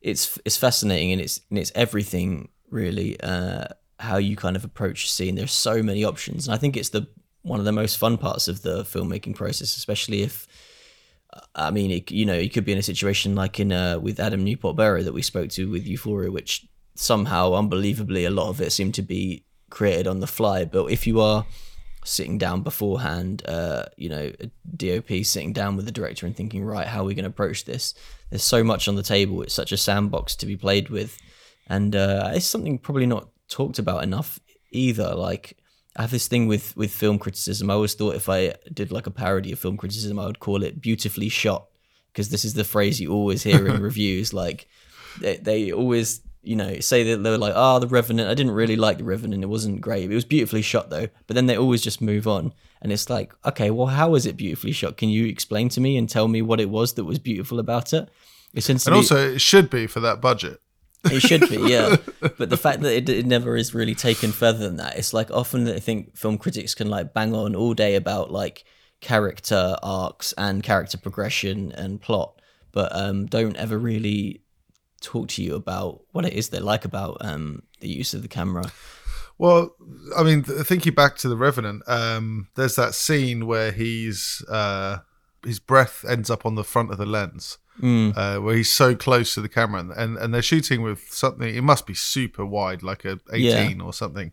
it's 0.00 0.38
it's 0.44 0.56
fascinating 0.56 1.12
and 1.12 1.20
it's 1.20 1.40
and 1.50 1.58
it's 1.58 1.72
everything 1.76 2.48
really 2.68 3.18
uh 3.20 3.66
how 4.00 4.16
you 4.16 4.36
kind 4.36 4.56
of 4.56 4.64
approach 4.64 5.04
a 5.04 5.08
scene. 5.08 5.36
There's 5.36 5.52
so 5.52 5.82
many 5.82 6.04
options. 6.04 6.46
And 6.46 6.54
i 6.54 6.58
think 6.58 6.76
it's 6.76 6.90
the 6.90 7.06
one 7.44 7.60
of 7.60 7.64
the 7.64 7.72
most 7.72 7.98
fun 7.98 8.18
parts 8.18 8.48
of 8.48 8.62
the 8.62 8.82
filmmaking 8.82 9.36
process, 9.36 9.76
especially 9.76 10.22
if 10.22 10.48
I 11.54 11.70
mean, 11.70 11.90
it, 11.90 12.10
you 12.10 12.26
know, 12.26 12.36
you 12.38 12.50
could 12.50 12.64
be 12.64 12.72
in 12.72 12.78
a 12.78 12.82
situation 12.82 13.34
like 13.34 13.58
in 13.60 13.72
uh, 13.72 13.98
with 13.98 14.20
Adam 14.20 14.44
Newport 14.44 14.76
Berra 14.76 15.04
that 15.04 15.14
we 15.14 15.22
spoke 15.22 15.50
to 15.50 15.70
with 15.70 15.86
Euphoria, 15.86 16.30
which 16.30 16.66
somehow, 16.94 17.54
unbelievably, 17.54 18.24
a 18.24 18.30
lot 18.30 18.48
of 18.48 18.60
it 18.60 18.72
seemed 18.72 18.94
to 18.94 19.02
be 19.02 19.44
created 19.70 20.06
on 20.06 20.20
the 20.20 20.26
fly. 20.26 20.64
But 20.64 20.86
if 20.86 21.06
you 21.06 21.20
are 21.20 21.46
sitting 22.04 22.38
down 22.38 22.62
beforehand, 22.62 23.42
uh, 23.46 23.86
you 23.96 24.08
know, 24.08 24.30
a 24.40 24.50
DOP 24.76 25.24
sitting 25.24 25.52
down 25.52 25.76
with 25.76 25.86
the 25.86 25.92
director 25.92 26.26
and 26.26 26.36
thinking, 26.36 26.64
right, 26.64 26.86
how 26.86 27.00
are 27.00 27.04
we 27.04 27.14
going 27.14 27.24
to 27.24 27.30
approach 27.30 27.64
this? 27.64 27.94
There's 28.30 28.44
so 28.44 28.62
much 28.62 28.88
on 28.88 28.94
the 28.94 29.02
table. 29.02 29.42
It's 29.42 29.54
such 29.54 29.72
a 29.72 29.76
sandbox 29.76 30.36
to 30.36 30.46
be 30.46 30.56
played 30.56 30.88
with, 30.88 31.18
and 31.68 31.96
uh, 31.96 32.30
it's 32.34 32.46
something 32.46 32.78
probably 32.78 33.06
not 33.06 33.28
talked 33.48 33.78
about 33.78 34.02
enough 34.02 34.38
either. 34.70 35.14
Like 35.14 35.56
I 35.96 36.02
have 36.02 36.10
this 36.10 36.26
thing 36.26 36.48
with 36.48 36.76
with 36.76 36.92
film 36.92 37.18
criticism. 37.18 37.70
I 37.70 37.74
always 37.74 37.94
thought 37.94 38.16
if 38.16 38.28
I 38.28 38.54
did 38.72 38.90
like 38.90 39.06
a 39.06 39.10
parody 39.10 39.52
of 39.52 39.58
film 39.58 39.76
criticism, 39.76 40.18
I 40.18 40.26
would 40.26 40.40
call 40.40 40.62
it 40.62 40.80
beautifully 40.80 41.28
shot 41.28 41.66
because 42.12 42.30
this 42.30 42.44
is 42.44 42.54
the 42.54 42.64
phrase 42.64 43.00
you 43.00 43.12
always 43.12 43.42
hear 43.42 43.66
in 43.66 43.82
reviews. 43.90 44.32
Like 44.32 44.66
they, 45.20 45.36
they 45.36 45.72
always 45.72 46.20
you 46.42 46.56
know 46.56 46.80
say 46.80 47.04
that 47.04 47.22
they're 47.22 47.38
like, 47.38 47.54
oh, 47.56 47.78
the 47.78 47.86
Revenant. 47.86 48.28
I 48.28 48.34
didn't 48.34 48.52
really 48.52 48.76
like 48.76 48.98
the 48.98 49.04
Revenant. 49.04 49.42
It 49.42 49.48
wasn't 49.48 49.80
great. 49.80 50.10
It 50.10 50.14
was 50.14 50.24
beautifully 50.24 50.62
shot 50.62 50.90
though. 50.90 51.08
But 51.26 51.34
then 51.34 51.46
they 51.46 51.56
always 51.56 51.82
just 51.82 52.00
move 52.00 52.26
on, 52.26 52.52
and 52.82 52.92
it's 52.92 53.08
like, 53.08 53.32
okay, 53.44 53.70
well, 53.70 53.88
how 53.88 54.10
was 54.10 54.26
it 54.26 54.36
beautifully 54.36 54.72
shot? 54.72 54.96
Can 54.96 55.08
you 55.08 55.26
explain 55.26 55.68
to 55.70 55.80
me 55.80 55.96
and 55.96 56.08
tell 56.08 56.28
me 56.28 56.42
what 56.42 56.60
it 56.60 56.70
was 56.70 56.94
that 56.94 57.04
was 57.04 57.18
beautiful 57.18 57.58
about 57.58 57.92
it? 57.92 58.08
and 58.86 58.94
also, 58.94 59.34
it 59.34 59.40
should 59.40 59.70
be 59.70 59.86
for 59.86 60.00
that 60.00 60.20
budget. 60.20 60.60
It 61.04 61.20
should 61.20 61.48
be, 61.48 61.56
yeah. 61.70 61.96
but 62.38 62.50
the 62.50 62.56
fact 62.56 62.80
that 62.80 62.94
it, 62.94 63.08
it, 63.08 63.26
never 63.26 63.56
is 63.56 63.74
really 63.74 63.94
taken 63.94 64.32
further 64.32 64.58
than 64.58 64.76
that, 64.76 64.96
it's 64.96 65.12
like 65.12 65.30
often 65.30 65.68
I 65.68 65.78
think 65.78 66.16
film 66.16 66.38
critics 66.38 66.74
can 66.74 66.88
like 66.88 67.12
bang 67.12 67.34
on 67.34 67.54
all 67.54 67.74
day 67.74 67.94
about 67.94 68.30
like 68.30 68.64
character 69.00 69.76
arcs 69.82 70.32
and 70.38 70.62
character 70.62 70.96
progression 70.96 71.72
and 71.72 72.00
plot, 72.00 72.40
but 72.72 72.94
um, 72.94 73.26
don't 73.26 73.56
ever 73.56 73.78
really 73.78 74.42
talk 75.00 75.28
to 75.28 75.42
you 75.42 75.54
about 75.54 76.00
what 76.12 76.24
it 76.24 76.32
is 76.32 76.48
they 76.48 76.58
like 76.58 76.84
about 76.84 77.18
um, 77.20 77.62
the 77.80 77.88
use 77.88 78.14
of 78.14 78.22
the 78.22 78.28
camera. 78.28 78.72
Well, 79.36 79.74
I 80.16 80.22
mean, 80.22 80.42
thinking 80.42 80.94
back 80.94 81.16
to 81.18 81.28
the 81.28 81.36
Revenant, 81.36 81.82
um, 81.86 82.48
there's 82.54 82.76
that 82.76 82.94
scene 82.94 83.46
where 83.46 83.72
he's 83.72 84.42
uh, 84.48 84.98
his 85.44 85.58
breath 85.58 86.04
ends 86.08 86.30
up 86.30 86.46
on 86.46 86.54
the 86.54 86.64
front 86.64 86.90
of 86.90 86.98
the 86.98 87.06
lens 87.06 87.58
mm. 87.80 88.16
uh, 88.16 88.40
where 88.40 88.56
he's 88.56 88.70
so 88.70 88.94
close 88.94 89.34
to 89.34 89.40
the 89.40 89.48
camera, 89.48 89.80
and, 89.80 89.92
and, 89.92 90.16
and 90.16 90.34
they're 90.34 90.42
shooting 90.42 90.82
with 90.82 91.00
something. 91.10 91.54
It 91.54 91.62
must 91.62 91.86
be 91.86 91.94
super 91.94 92.44
wide, 92.44 92.82
like 92.82 93.04
a 93.04 93.20
eighteen 93.32 93.78
yeah. 93.78 93.84
or 93.84 93.92
something, 93.92 94.32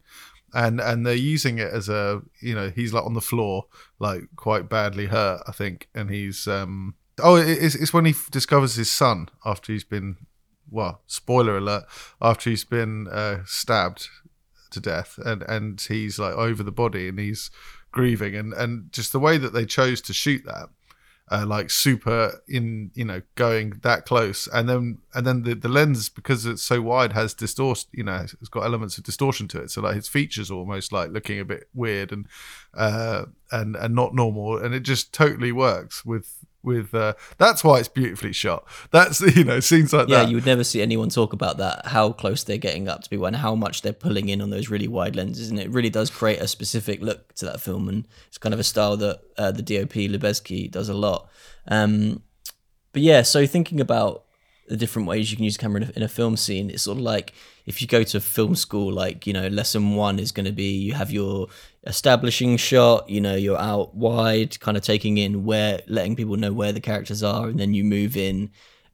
and 0.53 0.79
and 0.79 1.05
they're 1.05 1.13
using 1.13 1.59
it 1.59 1.71
as 1.71 1.89
a 1.89 2.21
you 2.39 2.55
know 2.55 2.69
he's 2.69 2.93
like 2.93 3.05
on 3.05 3.13
the 3.13 3.21
floor, 3.21 3.65
like 3.99 4.23
quite 4.35 4.69
badly 4.69 5.07
hurt, 5.07 5.41
I 5.47 5.51
think, 5.51 5.89
and 5.93 6.09
he's 6.09 6.47
um 6.47 6.95
oh 7.19 7.35
it's 7.35 7.75
it's 7.75 7.93
when 7.93 8.05
he 8.05 8.15
discovers 8.31 8.75
his 8.75 8.91
son 8.91 9.29
after 9.45 9.71
he's 9.71 9.83
been 9.83 10.17
well 10.69 11.01
spoiler 11.05 11.57
alert 11.57 11.83
after 12.21 12.49
he's 12.49 12.63
been 12.63 13.07
uh, 13.09 13.39
stabbed 13.45 14.07
to 14.71 14.79
death 14.79 15.19
and 15.25 15.43
and 15.43 15.81
he's 15.81 16.17
like 16.17 16.33
over 16.33 16.63
the 16.63 16.71
body 16.71 17.09
and 17.09 17.19
he's 17.19 17.51
grieving 17.91 18.35
and 18.35 18.53
and 18.53 18.91
just 18.91 19.11
the 19.11 19.19
way 19.19 19.37
that 19.37 19.51
they 19.51 19.65
chose 19.65 19.99
to 20.01 20.13
shoot 20.13 20.43
that 20.45 20.69
uh, 21.31 21.45
like 21.47 21.69
super 21.71 22.41
in 22.47 22.91
you 22.93 23.05
know 23.05 23.21
going 23.35 23.79
that 23.81 24.05
close. 24.05 24.47
And 24.47 24.67
then 24.67 24.97
and 25.13 25.25
then 25.25 25.43
the, 25.43 25.55
the 25.55 25.69
lens 25.69 26.09
because 26.09 26.45
it's 26.45 26.61
so 26.61 26.81
wide 26.81 27.13
has 27.13 27.33
distortion 27.33 27.89
you 27.93 28.03
know 28.03 28.25
it's 28.39 28.49
got 28.49 28.65
elements 28.65 28.97
of 28.97 29.05
distortion 29.05 29.47
to 29.49 29.61
it. 29.61 29.71
So 29.71 29.81
like 29.81 29.95
his 29.95 30.07
features 30.07 30.51
almost 30.51 30.91
like 30.91 31.11
looking 31.11 31.39
a 31.39 31.45
bit 31.45 31.69
weird 31.73 32.11
and 32.11 32.27
uh 32.73 33.25
and 33.51 33.75
and 33.75 33.95
not 33.95 34.13
normal. 34.13 34.57
And 34.57 34.75
it 34.75 34.81
just 34.81 35.13
totally 35.13 35.51
works 35.51 36.05
with 36.05 36.45
with 36.63 36.93
uh, 36.93 37.13
that's 37.37 37.63
why 37.63 37.79
it's 37.79 37.87
beautifully 37.87 38.33
shot. 38.33 38.67
That's 38.91 39.21
you 39.35 39.43
know 39.43 39.59
scenes 39.59 39.93
like 39.93 40.07
yeah, 40.07 40.23
that. 40.23 40.29
you 40.29 40.35
would 40.35 40.45
never 40.45 40.63
see 40.63 40.81
anyone 40.81 41.09
talk 41.09 41.33
about 41.33 41.57
that, 41.57 41.87
how 41.87 42.11
close 42.11 42.43
they're 42.43 42.57
getting 42.57 42.87
up 42.87 43.03
to 43.03 43.09
people 43.09 43.25
and 43.25 43.35
how 43.35 43.55
much 43.55 43.81
they're 43.81 43.93
pulling 43.93 44.29
in 44.29 44.41
on 44.41 44.49
those 44.49 44.69
really 44.69 44.87
wide 44.87 45.15
lenses. 45.15 45.49
And 45.49 45.59
it 45.59 45.69
really 45.69 45.89
does 45.89 46.09
create 46.09 46.39
a 46.39 46.47
specific 46.47 47.01
look 47.01 47.33
to 47.35 47.45
that 47.45 47.61
film. 47.61 47.89
And 47.89 48.07
it's 48.27 48.37
kind 48.37 48.53
of 48.53 48.59
a 48.59 48.63
style 48.63 48.97
that 48.97 49.21
uh, 49.37 49.51
the 49.51 49.61
DOP 49.61 49.93
Lubezki 49.93 50.69
does 50.69 50.89
a 50.89 50.93
lot. 50.93 51.29
Um, 51.67 52.23
but 52.93 53.01
yeah, 53.01 53.21
so 53.21 53.45
thinking 53.45 53.79
about 53.79 54.25
the 54.71 54.77
different 54.77 55.05
ways 55.05 55.29
you 55.29 55.35
can 55.35 55.43
use 55.43 55.57
camera 55.57 55.81
in 55.81 55.89
a, 55.89 55.91
in 55.97 56.03
a 56.03 56.07
film 56.07 56.37
scene, 56.37 56.69
it's 56.69 56.83
sort 56.83 56.97
of 56.97 57.03
like 57.03 57.33
if 57.65 57.81
you 57.81 57.89
go 57.89 58.03
to 58.03 58.21
film 58.21 58.55
school, 58.55 58.93
like, 58.93 59.27
you 59.27 59.33
know, 59.33 59.49
lesson 59.49 59.95
one 59.95 60.17
is 60.17 60.31
going 60.31 60.45
to 60.45 60.53
be 60.53 60.71
you 60.77 60.93
have 60.93 61.11
your 61.11 61.47
establishing 61.85 62.55
shot, 62.55 63.09
you 63.09 63.19
know, 63.19 63.35
you're 63.35 63.59
out 63.59 63.93
wide, 63.93 64.57
kind 64.61 64.77
of 64.77 64.83
taking 64.83 65.17
in 65.17 65.43
where, 65.43 65.81
letting 65.87 66.15
people 66.15 66.37
know 66.37 66.53
where 66.53 66.71
the 66.71 66.79
characters 66.79 67.21
are, 67.21 67.49
and 67.49 67.59
then 67.59 67.73
you 67.73 67.83
move 67.83 68.15
in 68.15 68.49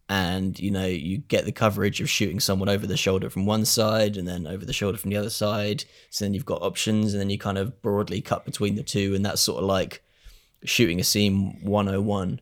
and, 0.10 0.60
you 0.60 0.72
know, 0.72 0.88
you 0.88 1.19
get 1.19 1.46
the 1.46 1.51
coverage 1.51 2.01
of 2.01 2.10
shooting 2.10 2.39
someone 2.39 2.69
over 2.69 2.88
the 2.88 2.98
shoulder 2.98 3.29
from 3.29 3.46
one 3.46 3.63
side 3.63 4.17
and 4.17 4.27
then 4.27 4.48
over 4.48 4.65
the 4.65 4.74
shoulder 4.74 4.98
from 4.98 5.12
the 5.12 5.17
other 5.17 5.29
side. 5.29 5.84
So 6.10 6.25
then 6.25 6.34
you've 6.34 6.43
got 6.43 6.63
options, 6.63 7.13
and 7.13 7.22
then 7.22 7.29
you 7.29 7.38
kind 7.38 7.60
of 7.60 7.84
broadly 7.84 8.22
cut 8.22 8.46
between 8.46 8.74
the 8.75 8.84
two, 8.84 9.13
and 9.13 9.24
that's 9.24 9.41
sort 9.41 9.62
of 9.62 9.65
like 9.65 10.01
shooting 10.63 11.00
a 11.00 11.03
scene 11.03 11.60
101 11.62 12.41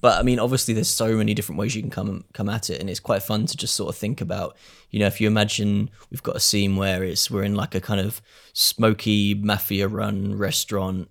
but 0.00 0.18
I 0.18 0.22
mean, 0.22 0.38
obviously, 0.38 0.74
there's 0.74 0.88
so 0.88 1.16
many 1.16 1.34
different 1.34 1.58
ways 1.58 1.74
you 1.74 1.82
can 1.82 1.90
come 1.90 2.24
come 2.32 2.48
at 2.48 2.70
it, 2.70 2.80
and 2.80 2.90
it's 2.90 3.00
quite 3.00 3.22
fun 3.22 3.46
to 3.46 3.56
just 3.56 3.74
sort 3.74 3.90
of 3.90 3.96
think 3.96 4.20
about. 4.20 4.56
You 4.90 5.00
know, 5.00 5.06
if 5.06 5.20
you 5.20 5.26
imagine 5.26 5.90
we've 6.10 6.22
got 6.22 6.36
a 6.36 6.40
scene 6.40 6.76
where 6.76 7.02
it's 7.04 7.30
we're 7.30 7.44
in 7.44 7.54
like 7.54 7.74
a 7.74 7.80
kind 7.80 8.00
of 8.00 8.20
smoky 8.52 9.34
mafia 9.34 9.88
run 9.88 10.36
restaurant. 10.36 11.08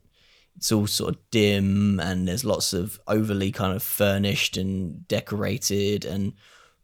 It's 0.56 0.72
all 0.72 0.86
sort 0.86 1.16
of 1.16 1.32
dim, 1.32 2.00
and 2.00 2.28
there's 2.28 2.46
lots 2.46 2.74
of 2.74 3.00
overly 3.08 3.52
kind 3.52 3.76
of 3.76 3.82
furnished 3.82 4.56
and 4.56 5.08
decorated, 5.08 6.06
and 6.06 6.34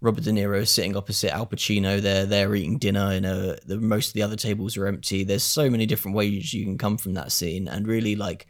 Robert 0.02 0.24
De 0.24 0.32
Niro 0.32 0.62
is 0.62 0.72
sitting 0.72 0.96
opposite 0.96 1.32
Al 1.32 1.46
Pacino. 1.46 2.02
They're 2.02 2.26
they're 2.26 2.56
eating 2.56 2.80
dinner, 2.80 3.12
and 3.12 3.26
the 3.26 3.78
most 3.80 4.08
of 4.08 4.14
the 4.14 4.24
other 4.24 4.36
tables 4.36 4.78
are 4.78 4.88
empty. 4.88 5.24
There's 5.24 5.44
so 5.44 5.70
many 5.70 5.86
different 5.86 6.16
ways 6.16 6.54
you 6.54 6.64
can 6.64 6.78
come 6.78 6.98
from 6.98 7.14
that 7.14 7.32
scene, 7.32 7.68
and 7.68 7.88
really 7.88 8.16
like 8.16 8.48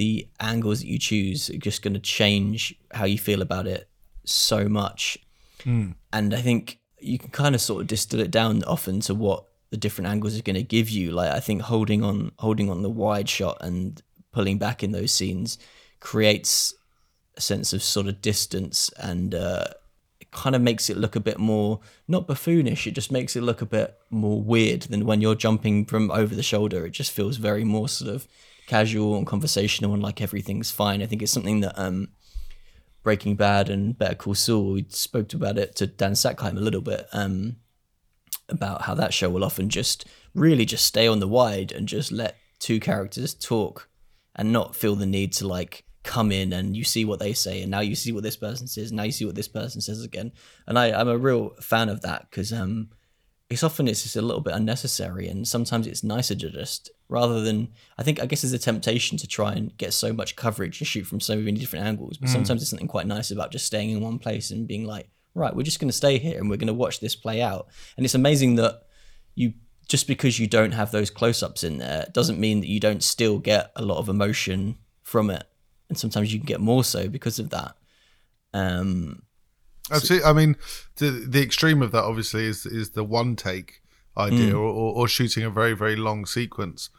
the 0.00 0.26
angles 0.40 0.80
that 0.80 0.86
you 0.86 0.98
choose 0.98 1.50
are 1.50 1.58
just 1.58 1.82
going 1.82 1.92
to 1.92 2.00
change 2.00 2.74
how 2.92 3.04
you 3.04 3.18
feel 3.18 3.42
about 3.42 3.66
it 3.66 3.86
so 4.24 4.66
much. 4.66 5.18
Mm. 5.64 5.94
And 6.10 6.32
I 6.32 6.40
think 6.40 6.78
you 7.00 7.18
can 7.18 7.28
kind 7.28 7.54
of 7.54 7.60
sort 7.60 7.82
of 7.82 7.86
distill 7.86 8.20
it 8.20 8.30
down 8.30 8.64
often 8.64 9.00
to 9.00 9.14
what 9.14 9.44
the 9.68 9.76
different 9.76 10.08
angles 10.08 10.38
are 10.38 10.42
going 10.42 10.56
to 10.56 10.62
give 10.62 10.88
you. 10.88 11.10
Like 11.10 11.30
I 11.32 11.38
think 11.38 11.60
holding 11.60 12.02
on, 12.02 12.32
holding 12.38 12.70
on 12.70 12.80
the 12.80 12.88
wide 12.88 13.28
shot 13.28 13.58
and 13.60 14.00
pulling 14.32 14.56
back 14.56 14.82
in 14.82 14.92
those 14.92 15.12
scenes 15.12 15.58
creates 16.00 16.72
a 17.36 17.42
sense 17.42 17.74
of 17.74 17.82
sort 17.82 18.06
of 18.06 18.22
distance 18.22 18.90
and 18.96 19.34
uh, 19.34 19.66
it 20.18 20.30
kind 20.30 20.56
of 20.56 20.62
makes 20.62 20.88
it 20.88 20.96
look 20.96 21.14
a 21.14 21.20
bit 21.20 21.38
more 21.38 21.80
not 22.08 22.26
buffoonish. 22.26 22.86
It 22.86 22.92
just 22.92 23.12
makes 23.12 23.36
it 23.36 23.42
look 23.42 23.60
a 23.60 23.66
bit 23.66 23.98
more 24.08 24.40
weird 24.40 24.80
than 24.84 25.04
when 25.04 25.20
you're 25.20 25.34
jumping 25.34 25.84
from 25.84 26.10
over 26.10 26.34
the 26.34 26.42
shoulder. 26.42 26.86
It 26.86 26.92
just 26.92 27.10
feels 27.10 27.36
very 27.36 27.64
more 27.64 27.86
sort 27.86 28.14
of 28.14 28.26
casual 28.70 29.16
and 29.16 29.26
conversational 29.26 29.92
and 29.92 30.02
like 30.02 30.22
everything's 30.22 30.70
fine. 30.70 31.02
I 31.02 31.06
think 31.06 31.22
it's 31.22 31.32
something 31.32 31.58
that 31.60 31.76
um, 31.76 32.10
Breaking 33.02 33.34
Bad 33.34 33.68
and 33.68 33.98
Better 33.98 34.14
Call 34.14 34.34
Saul, 34.34 34.74
we 34.74 34.86
spoke 34.90 35.34
about 35.34 35.58
it 35.58 35.74
to 35.76 35.88
Dan 35.88 36.12
Sackheim 36.12 36.56
a 36.56 36.60
little 36.60 36.80
bit 36.80 37.08
um, 37.12 37.56
about 38.48 38.82
how 38.82 38.94
that 38.94 39.12
show 39.12 39.28
will 39.28 39.42
often 39.42 39.70
just 39.70 40.06
really 40.36 40.64
just 40.64 40.86
stay 40.86 41.08
on 41.08 41.18
the 41.18 41.26
wide 41.26 41.72
and 41.72 41.88
just 41.88 42.12
let 42.12 42.36
two 42.60 42.78
characters 42.78 43.34
talk 43.34 43.88
and 44.36 44.52
not 44.52 44.76
feel 44.76 44.94
the 44.94 45.04
need 45.04 45.32
to 45.32 45.48
like 45.48 45.82
come 46.04 46.30
in 46.30 46.52
and 46.52 46.76
you 46.76 46.84
see 46.84 47.04
what 47.04 47.18
they 47.18 47.32
say 47.32 47.62
and 47.62 47.72
now 47.72 47.80
you 47.80 47.96
see 47.96 48.12
what 48.12 48.22
this 48.22 48.36
person 48.36 48.66
says 48.66 48.90
now 48.90 49.02
you 49.02 49.12
see 49.12 49.26
what 49.26 49.34
this 49.34 49.48
person 49.48 49.82
says 49.82 50.02
again 50.02 50.32
and 50.66 50.78
I, 50.78 50.98
i'm 50.98 51.08
a 51.08 51.18
real 51.18 51.50
fan 51.60 51.90
of 51.90 52.00
that 52.02 52.30
because 52.30 52.54
um, 52.54 52.88
it's 53.50 53.62
often 53.62 53.86
it's 53.86 54.04
just 54.04 54.16
a 54.16 54.22
little 54.22 54.40
bit 54.40 54.54
unnecessary 54.54 55.28
and 55.28 55.46
sometimes 55.46 55.86
it's 55.86 56.02
nicer 56.02 56.34
to 56.36 56.50
just 56.50 56.90
rather 57.10 57.40
than 57.40 57.68
i 57.98 58.02
think 58.02 58.20
i 58.20 58.26
guess 58.26 58.42
there's 58.42 58.52
a 58.52 58.58
temptation 58.58 59.18
to 59.18 59.26
try 59.26 59.52
and 59.52 59.76
get 59.76 59.92
so 59.92 60.12
much 60.12 60.36
coverage 60.36 60.80
and 60.80 60.88
shoot 60.88 61.04
from 61.04 61.20
so 61.20 61.36
many 61.36 61.58
different 61.58 61.84
angles 61.84 62.16
but 62.16 62.28
mm. 62.28 62.32
sometimes 62.32 62.60
there's 62.60 62.70
something 62.70 62.88
quite 62.88 63.06
nice 63.06 63.30
about 63.30 63.50
just 63.50 63.66
staying 63.66 63.90
in 63.90 64.00
one 64.00 64.18
place 64.18 64.50
and 64.50 64.68
being 64.68 64.84
like 64.84 65.08
right 65.34 65.54
we're 65.54 65.62
just 65.62 65.80
going 65.80 65.88
to 65.88 65.96
stay 65.96 66.18
here 66.18 66.38
and 66.38 66.48
we're 66.48 66.56
going 66.56 66.66
to 66.66 66.74
watch 66.74 67.00
this 67.00 67.16
play 67.16 67.40
out 67.42 67.66
and 67.96 68.04
it's 68.04 68.14
amazing 68.14 68.56
that 68.56 68.82
you 69.34 69.52
just 69.88 70.06
because 70.06 70.38
you 70.38 70.46
don't 70.46 70.72
have 70.72 70.92
those 70.92 71.10
close-ups 71.10 71.64
in 71.64 71.78
there 71.78 72.06
doesn't 72.12 72.38
mean 72.38 72.60
that 72.60 72.68
you 72.68 72.78
don't 72.78 73.02
still 73.02 73.38
get 73.38 73.72
a 73.74 73.82
lot 73.82 73.98
of 73.98 74.08
emotion 74.08 74.76
from 75.02 75.30
it 75.30 75.44
and 75.88 75.98
sometimes 75.98 76.32
you 76.32 76.38
can 76.38 76.46
get 76.46 76.60
more 76.60 76.84
so 76.84 77.08
because 77.08 77.38
of 77.38 77.50
that 77.50 77.76
um 78.54 79.22
Absolutely. 79.90 80.28
I 80.28 80.32
mean, 80.32 80.56
the 80.96 81.10
the 81.10 81.42
extreme 81.42 81.82
of 81.82 81.92
that 81.92 82.04
obviously 82.04 82.46
is 82.46 82.66
is 82.66 82.90
the 82.90 83.04
one 83.04 83.36
take 83.36 83.82
idea, 84.16 84.52
mm. 84.52 84.60
or, 84.60 84.94
or, 84.94 85.08
shooting 85.08 85.44
a 85.44 85.50
very 85.50 85.72
very 85.72 85.96
long 85.96 86.26
sequence. 86.26 86.90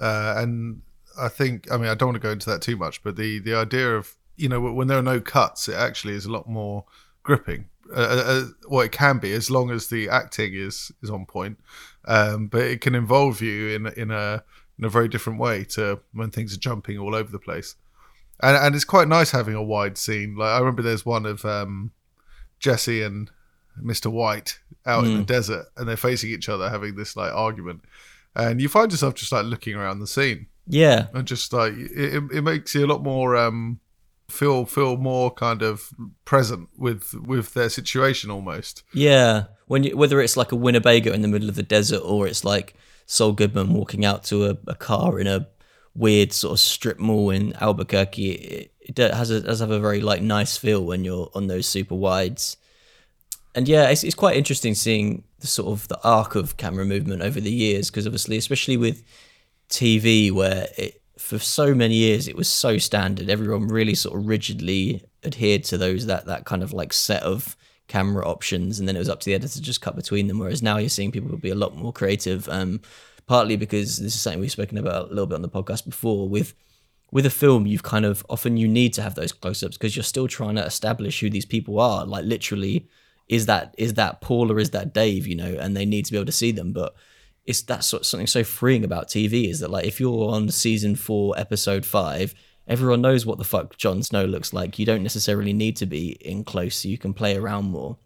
Uh, 0.00 0.34
and 0.36 0.82
I 1.18 1.28
think, 1.28 1.70
I 1.70 1.76
mean, 1.76 1.88
I 1.88 1.94
don't 1.94 2.08
want 2.08 2.16
to 2.16 2.26
go 2.26 2.32
into 2.32 2.50
that 2.50 2.62
too 2.62 2.76
much, 2.76 3.02
but 3.02 3.16
the 3.16 3.38
the 3.38 3.54
idea 3.54 3.96
of 3.96 4.14
you 4.36 4.48
know 4.48 4.60
when 4.60 4.88
there 4.88 4.98
are 4.98 5.02
no 5.02 5.20
cuts, 5.20 5.68
it 5.68 5.74
actually 5.74 6.14
is 6.14 6.26
a 6.26 6.32
lot 6.32 6.48
more 6.48 6.84
gripping. 7.22 7.68
Uh, 7.94 8.00
uh, 8.00 8.24
uh 8.26 8.44
well, 8.68 8.80
it 8.82 8.92
can 8.92 9.18
be 9.18 9.32
as 9.32 9.50
long 9.50 9.70
as 9.70 9.88
the 9.88 10.08
acting 10.08 10.54
is 10.54 10.92
is 11.02 11.10
on 11.10 11.26
point, 11.26 11.58
um, 12.06 12.46
but 12.46 12.62
it 12.62 12.80
can 12.80 12.94
involve 12.94 13.40
you 13.40 13.68
in 13.68 13.86
in 13.86 14.10
a 14.10 14.42
in 14.78 14.84
a 14.84 14.88
very 14.88 15.08
different 15.08 15.40
way 15.40 15.64
to 15.64 16.00
when 16.12 16.30
things 16.30 16.54
are 16.54 16.60
jumping 16.60 16.98
all 16.98 17.14
over 17.14 17.30
the 17.30 17.38
place. 17.38 17.74
And, 18.40 18.56
and 18.56 18.74
it's 18.76 18.84
quite 18.84 19.08
nice 19.08 19.32
having 19.32 19.54
a 19.54 19.62
wide 19.62 19.98
scene. 19.98 20.36
Like 20.36 20.50
I 20.50 20.58
remember, 20.58 20.82
there's 20.82 21.04
one 21.04 21.26
of 21.26 21.44
um, 21.44 21.90
Jesse 22.60 23.02
and 23.02 23.30
Mr. 23.82 24.10
White 24.10 24.60
out 24.86 25.04
mm. 25.04 25.06
in 25.06 25.12
the 25.12 25.18
hmm. 25.18 25.24
desert 25.24 25.66
and 25.76 25.88
they're 25.88 25.96
facing 25.96 26.30
each 26.30 26.48
other 26.48 26.68
having 26.68 26.94
this 26.94 27.16
like 27.16 27.32
argument. 27.32 27.82
And 28.38 28.60
you 28.60 28.68
find 28.68 28.90
yourself 28.90 29.14
just 29.14 29.32
like 29.32 29.44
looking 29.44 29.74
around 29.74 29.98
the 29.98 30.06
scene. 30.06 30.46
Yeah. 30.66 31.08
And 31.12 31.26
just 31.26 31.52
like 31.52 31.74
it, 31.76 32.22
it 32.32 32.42
makes 32.42 32.74
you 32.74 32.86
a 32.86 32.86
lot 32.86 33.02
more 33.02 33.36
um 33.36 33.80
feel 34.28 34.66
feel 34.66 34.96
more 34.96 35.30
kind 35.30 35.62
of 35.62 35.90
present 36.24 36.68
with 36.76 37.14
with 37.14 37.54
their 37.54 37.68
situation 37.68 38.30
almost. 38.30 38.84
Yeah. 38.92 39.44
When 39.66 39.82
you, 39.84 39.96
whether 39.96 40.20
it's 40.20 40.36
like 40.36 40.52
a 40.52 40.56
Winnebago 40.56 41.12
in 41.12 41.22
the 41.22 41.28
middle 41.28 41.48
of 41.48 41.56
the 41.56 41.62
desert 41.62 42.00
or 42.04 42.26
it's 42.26 42.44
like 42.44 42.74
Saul 43.06 43.32
Goodman 43.32 43.74
walking 43.74 44.04
out 44.04 44.24
to 44.24 44.46
a, 44.46 44.56
a 44.66 44.74
car 44.74 45.18
in 45.18 45.26
a 45.26 45.48
weird 45.94 46.32
sort 46.32 46.52
of 46.52 46.60
strip 46.60 46.98
mall 46.98 47.30
in 47.30 47.52
Albuquerque, 47.54 48.30
it, 48.30 48.72
it 48.80 48.98
has 48.98 49.30
a, 49.30 49.40
does 49.40 49.60
have 49.60 49.70
a 49.70 49.80
very 49.80 50.00
like 50.00 50.22
nice 50.22 50.56
feel 50.56 50.84
when 50.84 51.04
you're 51.04 51.30
on 51.34 51.48
those 51.48 51.66
super 51.66 51.94
wides. 51.94 52.56
And 53.58 53.66
yeah, 53.66 53.90
it's, 53.90 54.04
it's 54.04 54.14
quite 54.14 54.36
interesting 54.36 54.76
seeing 54.76 55.24
the 55.40 55.48
sort 55.48 55.72
of 55.72 55.88
the 55.88 55.98
arc 56.04 56.36
of 56.36 56.56
camera 56.58 56.84
movement 56.84 57.22
over 57.22 57.40
the 57.40 57.50
years 57.50 57.90
because 57.90 58.06
obviously, 58.06 58.36
especially 58.36 58.76
with 58.76 59.02
TV, 59.68 60.30
where 60.30 60.68
it, 60.78 61.02
for 61.18 61.40
so 61.40 61.74
many 61.74 61.96
years 61.96 62.28
it 62.28 62.36
was 62.36 62.46
so 62.46 62.78
standard, 62.78 63.28
everyone 63.28 63.66
really 63.66 63.96
sort 63.96 64.16
of 64.16 64.28
rigidly 64.28 65.02
adhered 65.24 65.64
to 65.64 65.76
those 65.76 66.06
that 66.06 66.26
that 66.26 66.44
kind 66.44 66.62
of 66.62 66.72
like 66.72 66.92
set 66.92 67.20
of 67.24 67.56
camera 67.88 68.24
options, 68.24 68.78
and 68.78 68.86
then 68.86 68.94
it 68.94 69.00
was 69.00 69.08
up 69.08 69.18
to 69.18 69.24
the 69.26 69.34
editor 69.34 69.54
to 69.54 69.60
just 69.60 69.80
cut 69.80 69.96
between 69.96 70.28
them. 70.28 70.38
Whereas 70.38 70.62
now 70.62 70.76
you're 70.76 70.88
seeing 70.88 71.10
people 71.10 71.36
be 71.36 71.50
a 71.50 71.56
lot 71.56 71.76
more 71.76 71.92
creative. 71.92 72.48
Um, 72.48 72.80
partly 73.26 73.56
because 73.56 73.96
this 73.96 74.14
is 74.14 74.20
something 74.20 74.40
we've 74.40 74.52
spoken 74.52 74.78
about 74.78 75.06
a 75.06 75.08
little 75.08 75.26
bit 75.26 75.34
on 75.34 75.42
the 75.42 75.48
podcast 75.48 75.84
before 75.84 76.28
with 76.28 76.54
with 77.10 77.26
a 77.26 77.30
film 77.30 77.66
you've 77.66 77.82
kind 77.82 78.04
of 78.04 78.24
often 78.30 78.56
you 78.56 78.68
need 78.68 78.94
to 78.94 79.02
have 79.02 79.16
those 79.16 79.32
close-ups 79.32 79.76
because 79.76 79.96
you're 79.96 80.02
still 80.04 80.28
trying 80.28 80.54
to 80.54 80.64
establish 80.64 81.18
who 81.18 81.28
these 81.28 81.44
people 81.44 81.80
are 81.80 82.06
like 82.06 82.24
literally 82.24 82.88
is 83.28 83.46
that 83.46 83.74
is 83.76 83.94
that 83.94 84.20
paul 84.20 84.50
or 84.50 84.58
is 84.58 84.70
that 84.70 84.94
dave 84.94 85.26
you 85.26 85.36
know 85.36 85.56
and 85.60 85.76
they 85.76 85.84
need 85.84 86.04
to 86.04 86.12
be 86.12 86.18
able 86.18 86.26
to 86.26 86.32
see 86.32 86.52
them. 86.52 86.72
But 86.72 86.94
it's 87.44 87.62
that's 87.62 87.86
something 87.86 88.26
so 88.26 88.44
freeing 88.44 88.84
about 88.84 89.08
tv 89.08 89.48
is 89.48 89.60
that 89.60 89.70
like 89.70 89.86
if 89.86 90.00
you're 90.00 90.30
on 90.30 90.50
season 90.50 90.94
four 90.96 91.38
episode 91.38 91.86
five 91.86 92.34
everyone 92.68 93.00
knows 93.00 93.24
what 93.24 93.38
the 93.38 93.44
fuck 93.44 93.76
Jon 93.78 94.02
Snow 94.02 94.26
looks 94.26 94.52
like. 94.52 94.78
You 94.78 94.86
don't 94.86 95.02
necessarily 95.02 95.52
need 95.52 95.76
to 95.76 95.86
be 95.86 96.10
in 96.20 96.44
close. 96.44 96.76
So 96.76 96.88
you 96.88 96.98
can 96.98 97.14
play 97.14 97.36
around 97.36 97.70
more. 97.70 97.96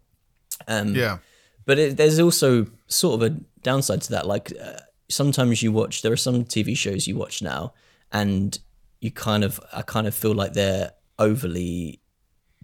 Um 0.67 0.95
yeah. 0.95 1.17
but 1.65 1.77
it, 1.77 1.97
there's 1.97 2.19
also 2.19 2.67
sort 2.87 3.21
of 3.21 3.31
a 3.31 3.37
downside 3.61 4.01
to 4.03 4.11
that. 4.11 4.25
Like 4.25 4.53
uh, 4.59 4.79
sometimes 5.09 5.61
you 5.61 5.71
watch 5.71 6.01
there 6.01 6.13
are 6.13 6.17
some 6.17 6.45
TV 6.45 6.77
shows 6.77 7.07
you 7.07 7.17
watch 7.17 7.41
now 7.41 7.73
and 8.11 8.57
you 9.01 9.11
kind 9.11 9.43
of 9.43 9.59
I 9.73 9.81
kind 9.81 10.07
of 10.07 10.15
feel 10.15 10.33
like 10.33 10.53
they're 10.53 10.91
overly 11.19 11.99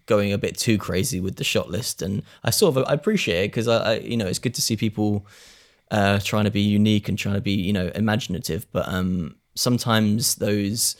going 0.09 0.33
a 0.33 0.37
bit 0.37 0.57
too 0.57 0.77
crazy 0.77 1.19
with 1.21 1.37
the 1.37 1.43
shot 1.43 1.69
list 1.69 2.01
and 2.01 2.23
I 2.43 2.49
sort 2.49 2.75
of 2.75 2.83
I 2.87 2.93
appreciate 2.93 3.43
it 3.45 3.47
because 3.51 3.67
I, 3.67 3.77
I, 3.77 3.93
you 3.99 4.17
know 4.17 4.25
it's 4.25 4.39
good 4.39 4.55
to 4.55 4.61
see 4.61 4.75
people 4.75 5.25
uh, 5.91 6.19
trying 6.19 6.45
to 6.45 6.51
be 6.51 6.61
unique 6.61 7.07
and 7.07 7.17
trying 7.17 7.35
to 7.35 7.41
be 7.41 7.53
you 7.53 7.71
know 7.71 7.91
imaginative 7.95 8.65
but 8.71 8.85
um 8.87 9.35
sometimes 9.55 10.35
those 10.35 10.97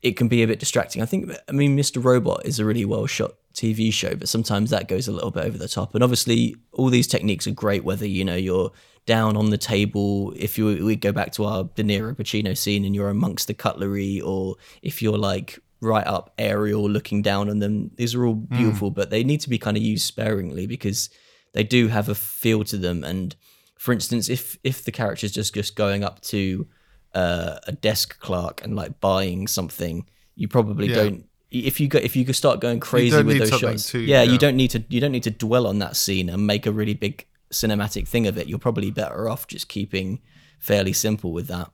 it 0.00 0.16
can 0.16 0.28
be 0.28 0.42
a 0.42 0.46
bit 0.46 0.60
distracting 0.60 1.02
I 1.02 1.06
think 1.06 1.30
I 1.48 1.52
mean 1.52 1.76
Mr. 1.76 2.02
Robot 2.02 2.46
is 2.46 2.58
a 2.58 2.64
really 2.64 2.84
well 2.84 3.06
shot 3.06 3.32
TV 3.52 3.92
show 3.92 4.14
but 4.14 4.28
sometimes 4.28 4.70
that 4.70 4.88
goes 4.88 5.08
a 5.08 5.12
little 5.12 5.32
bit 5.32 5.44
over 5.44 5.58
the 5.58 5.68
top 5.68 5.94
and 5.94 6.04
obviously 6.04 6.56
all 6.72 6.88
these 6.88 7.08
techniques 7.08 7.46
are 7.46 7.52
great 7.64 7.84
whether 7.84 8.06
you 8.06 8.24
know 8.24 8.36
you're 8.36 8.72
down 9.06 9.36
on 9.36 9.50
the 9.50 9.58
table. 9.58 10.32
If 10.36 10.56
you 10.56 10.84
we 10.84 10.94
go 10.94 11.10
back 11.10 11.32
to 11.32 11.44
our 11.44 11.64
De 11.64 11.82
Niro 11.82 12.14
Pacino 12.14 12.56
scene 12.56 12.84
and 12.84 12.94
you're 12.94 13.08
amongst 13.08 13.48
the 13.48 13.54
cutlery, 13.54 14.20
or 14.20 14.56
if 14.82 15.02
you're 15.02 15.18
like 15.18 15.58
right 15.80 16.06
up 16.06 16.32
aerial 16.38 16.88
looking 16.88 17.22
down 17.22 17.48
on 17.48 17.58
them. 17.58 17.90
These 17.96 18.14
are 18.14 18.26
all 18.26 18.34
beautiful, 18.34 18.90
but 18.90 19.10
they 19.10 19.24
need 19.24 19.40
to 19.40 19.48
be 19.50 19.58
kind 19.58 19.76
of 19.76 19.82
used 19.82 20.04
sparingly 20.06 20.66
because 20.66 21.10
they 21.54 21.64
do 21.64 21.88
have 21.88 22.08
a 22.08 22.14
feel 22.14 22.64
to 22.64 22.76
them. 22.76 23.02
And 23.04 23.34
for 23.78 23.92
instance, 23.92 24.28
if 24.28 24.58
if 24.62 24.84
the 24.84 24.92
character's 24.92 25.32
just 25.32 25.54
just 25.54 25.76
going 25.76 26.04
up 26.04 26.20
to 26.22 26.66
uh, 27.14 27.58
a 27.66 27.72
desk 27.72 28.20
clerk 28.20 28.62
and 28.62 28.76
like 28.76 29.00
buying 29.00 29.46
something, 29.48 30.06
you 30.36 30.48
probably 30.48 30.88
Yeah. 30.88 30.94
don't. 30.96 31.24
If 31.50 31.80
you 31.80 31.88
go, 31.88 31.98
if 31.98 32.14
you 32.14 32.24
could 32.24 32.36
start 32.36 32.60
going 32.60 32.78
crazy 32.78 33.20
with 33.24 33.38
those 33.38 33.58
shots, 33.58 33.90
too- 33.90 34.00
yeah, 34.00 34.22
yeah. 34.22 34.30
you 34.32 34.38
don't 34.38 34.54
need 34.56 34.70
to. 34.70 34.84
You 34.88 35.00
don't 35.00 35.10
need 35.10 35.24
to 35.24 35.32
dwell 35.32 35.66
on 35.66 35.80
that 35.80 35.96
scene 35.96 36.28
and 36.28 36.46
make 36.46 36.64
a 36.66 36.70
really 36.70 36.94
big 36.94 37.26
cinematic 37.52 38.06
thing 38.06 38.28
of 38.28 38.38
it. 38.38 38.46
You're 38.48 38.60
probably 38.60 38.92
better 38.92 39.28
off 39.28 39.48
just 39.48 39.68
keeping 39.68 40.20
fairly 40.60 40.92
simple 40.92 41.32
with 41.32 41.48
that. 41.48 41.72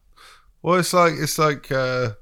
Well, 0.62 0.78
it's 0.78 0.94
like 0.94 1.12
it's 1.18 1.38
like 1.38 1.70
uh, 1.70 2.12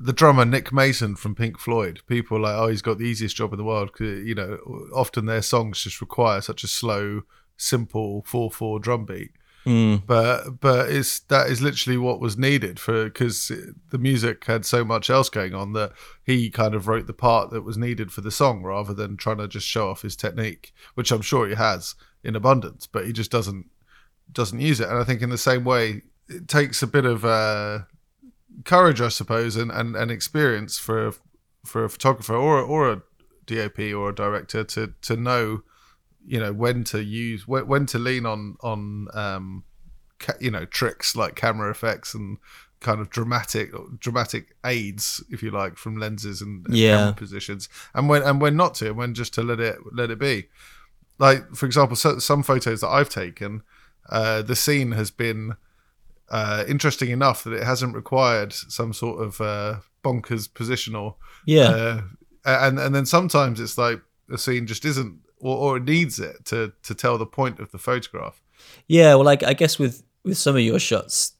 the 0.00 0.12
drummer 0.12 0.44
Nick 0.44 0.72
Mason 0.72 1.16
from 1.16 1.34
Pink 1.34 1.58
Floyd. 1.58 2.00
People 2.06 2.40
like, 2.40 2.56
oh, 2.56 2.68
he's 2.68 2.82
got 2.82 2.98
the 2.98 3.04
easiest 3.04 3.36
job 3.36 3.52
in 3.52 3.58
the 3.58 3.64
world 3.64 3.90
because 3.92 4.24
you 4.24 4.34
know 4.34 4.58
often 4.94 5.26
their 5.26 5.42
songs 5.42 5.82
just 5.82 6.00
require 6.00 6.40
such 6.40 6.64
a 6.64 6.68
slow, 6.68 7.22
simple 7.56 8.22
four 8.26 8.50
four 8.50 8.78
drum 8.78 9.04
beat. 9.04 9.32
Mm. 9.66 10.06
But 10.06 10.60
but 10.60 10.90
it's 10.90 11.18
that 11.20 11.50
is 11.50 11.60
literally 11.60 11.98
what 11.98 12.20
was 12.20 12.38
needed 12.38 12.78
for 12.78 13.04
because 13.04 13.52
the 13.90 13.98
music 13.98 14.44
had 14.44 14.64
so 14.64 14.84
much 14.84 15.10
else 15.10 15.28
going 15.28 15.54
on 15.54 15.72
that 15.74 15.92
he 16.24 16.48
kind 16.48 16.74
of 16.74 16.88
wrote 16.88 17.06
the 17.06 17.12
part 17.12 17.50
that 17.50 17.62
was 17.62 17.76
needed 17.76 18.12
for 18.12 18.20
the 18.20 18.30
song 18.30 18.62
rather 18.62 18.94
than 18.94 19.16
trying 19.16 19.38
to 19.38 19.48
just 19.48 19.66
show 19.66 19.90
off 19.90 20.02
his 20.02 20.16
technique, 20.16 20.72
which 20.94 21.10
I'm 21.10 21.22
sure 21.22 21.48
he 21.48 21.54
has 21.54 21.96
in 22.22 22.36
abundance, 22.36 22.86
but 22.86 23.06
he 23.06 23.12
just 23.12 23.30
doesn't 23.30 23.66
doesn't 24.32 24.60
use 24.60 24.80
it. 24.80 24.88
And 24.88 24.98
I 24.98 25.04
think 25.04 25.22
in 25.22 25.30
the 25.30 25.38
same 25.38 25.64
way, 25.64 26.02
it 26.28 26.48
takes 26.48 26.82
a 26.82 26.86
bit 26.86 27.04
of 27.04 27.24
uh, 27.24 27.80
courage, 28.64 29.00
I 29.00 29.08
suppose, 29.08 29.56
and, 29.56 29.70
and, 29.70 29.96
and 29.96 30.10
experience 30.10 30.78
for 30.78 31.08
a, 31.08 31.12
for 31.64 31.84
a 31.84 31.90
photographer 31.90 32.34
or 32.34 32.60
or 32.60 32.90
a 32.92 33.02
DOP 33.46 33.78
or 33.94 34.10
a 34.10 34.14
director 34.14 34.64
to 34.64 34.94
to 35.02 35.16
know, 35.16 35.62
you 36.26 36.38
know, 36.38 36.52
when 36.52 36.84
to 36.84 37.02
use 37.02 37.46
when, 37.48 37.66
when 37.66 37.86
to 37.86 37.98
lean 37.98 38.26
on 38.26 38.56
on 38.62 39.08
um, 39.14 39.64
ca- 40.18 40.34
you 40.40 40.50
know 40.50 40.64
tricks 40.64 41.16
like 41.16 41.34
camera 41.34 41.70
effects 41.70 42.14
and 42.14 42.38
kind 42.80 43.00
of 43.00 43.10
dramatic 43.10 43.72
dramatic 43.98 44.54
aids, 44.64 45.22
if 45.30 45.42
you 45.42 45.50
like, 45.50 45.76
from 45.76 45.96
lenses 45.96 46.40
and, 46.40 46.64
and 46.66 46.76
Yeah. 46.76 46.98
camera 46.98 47.12
positions, 47.14 47.68
and 47.94 48.08
when 48.08 48.22
and 48.22 48.40
when 48.40 48.56
not 48.56 48.74
to, 48.76 48.88
and 48.88 48.96
when 48.96 49.14
just 49.14 49.34
to 49.34 49.42
let 49.42 49.60
it 49.60 49.78
let 49.92 50.10
it 50.10 50.18
be. 50.18 50.48
Like 51.18 51.54
for 51.56 51.66
example, 51.66 51.96
so, 51.96 52.18
some 52.20 52.42
photos 52.44 52.80
that 52.82 52.88
I've 52.88 53.08
taken, 53.10 53.62
uh, 54.08 54.42
the 54.42 54.54
scene 54.54 54.92
has 54.92 55.10
been 55.10 55.56
uh, 56.30 56.64
interesting 56.68 57.10
enough 57.10 57.44
that 57.44 57.52
it 57.52 57.62
hasn't 57.64 57.94
required 57.94 58.52
some 58.52 58.92
sort 58.92 59.22
of 59.22 59.40
uh, 59.40 59.76
bonkers 60.04 60.48
positional. 60.48 61.14
Yeah, 61.46 61.70
Uh, 61.70 62.02
and 62.44 62.78
and 62.78 62.94
then 62.94 63.06
sometimes 63.06 63.60
it's 63.60 63.76
like 63.78 64.00
the 64.28 64.38
scene 64.38 64.66
just 64.66 64.84
isn't, 64.84 65.20
or, 65.40 65.56
or 65.56 65.76
it 65.78 65.84
needs 65.84 66.18
it 66.18 66.44
to 66.46 66.72
to 66.82 66.94
tell 66.94 67.18
the 67.18 67.26
point 67.26 67.60
of 67.60 67.70
the 67.70 67.78
photograph. 67.78 68.40
Yeah, 68.86 69.14
well, 69.14 69.24
like 69.24 69.42
I 69.42 69.54
guess 69.54 69.78
with 69.78 70.02
with 70.24 70.38
some 70.38 70.56
of 70.56 70.62
your 70.62 70.78
shots, 70.78 71.32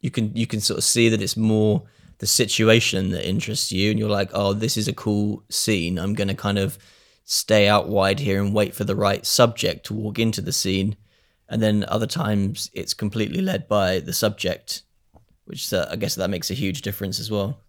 you 0.00 0.10
can 0.10 0.34
you 0.36 0.46
can 0.46 0.60
sort 0.60 0.78
of 0.78 0.84
see 0.84 1.08
that 1.08 1.22
it's 1.22 1.36
more 1.36 1.82
the 2.18 2.26
situation 2.26 3.10
that 3.10 3.28
interests 3.28 3.72
you, 3.72 3.90
and 3.90 3.98
you're 3.98 4.08
like, 4.08 4.30
oh, 4.32 4.52
this 4.52 4.76
is 4.76 4.88
a 4.88 4.92
cool 4.92 5.42
scene. 5.50 5.98
I'm 5.98 6.14
gonna 6.14 6.34
kind 6.34 6.58
of 6.58 6.78
stay 7.24 7.66
out 7.68 7.88
wide 7.88 8.20
here 8.20 8.42
and 8.42 8.54
wait 8.54 8.74
for 8.74 8.84
the 8.84 8.94
right 8.94 9.24
subject 9.24 9.86
to 9.86 9.94
walk 9.94 10.18
into 10.18 10.42
the 10.42 10.52
scene, 10.52 10.94
and 11.54 11.62
then 11.62 11.84
other 11.86 12.08
times 12.08 12.68
it's 12.72 12.94
completely 12.94 13.40
led 13.40 13.68
by 13.68 14.00
the 14.00 14.12
subject, 14.12 14.82
which 15.44 15.72
uh, 15.72 15.86
I 15.88 15.94
guess 15.94 16.16
that 16.16 16.28
makes 16.28 16.50
a 16.50 16.54
huge 16.54 16.82
difference 16.82 17.20
as 17.20 17.30
well. 17.30 17.60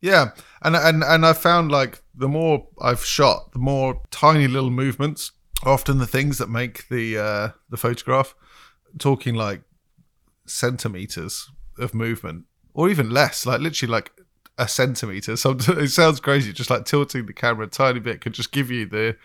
Yeah, 0.00 0.30
and 0.62 0.76
and 0.76 1.02
and 1.02 1.26
I 1.26 1.32
found 1.32 1.72
like 1.72 2.00
the 2.14 2.28
more 2.28 2.68
I've 2.80 3.04
shot, 3.04 3.50
the 3.50 3.58
more 3.58 4.02
tiny 4.12 4.46
little 4.46 4.70
movements, 4.70 5.32
often 5.64 5.98
the 5.98 6.06
things 6.06 6.38
that 6.38 6.48
make 6.48 6.86
the 6.88 7.18
uh, 7.18 7.48
the 7.68 7.76
photograph. 7.76 8.36
Talking 9.00 9.34
like 9.34 9.62
centimeters 10.46 11.50
of 11.76 11.92
movement, 11.92 12.44
or 12.72 12.88
even 12.88 13.10
less, 13.10 13.44
like 13.44 13.60
literally 13.60 13.90
like 13.90 14.12
a 14.56 14.68
centimeter. 14.68 15.34
So 15.36 15.50
it 15.58 15.88
sounds 15.88 16.20
crazy, 16.20 16.52
just 16.52 16.70
like 16.70 16.84
tilting 16.84 17.26
the 17.26 17.32
camera 17.32 17.66
a 17.66 17.68
tiny 17.68 17.98
bit 17.98 18.20
could 18.20 18.34
just 18.34 18.52
give 18.52 18.70
you 18.70 18.86
the 18.86 19.16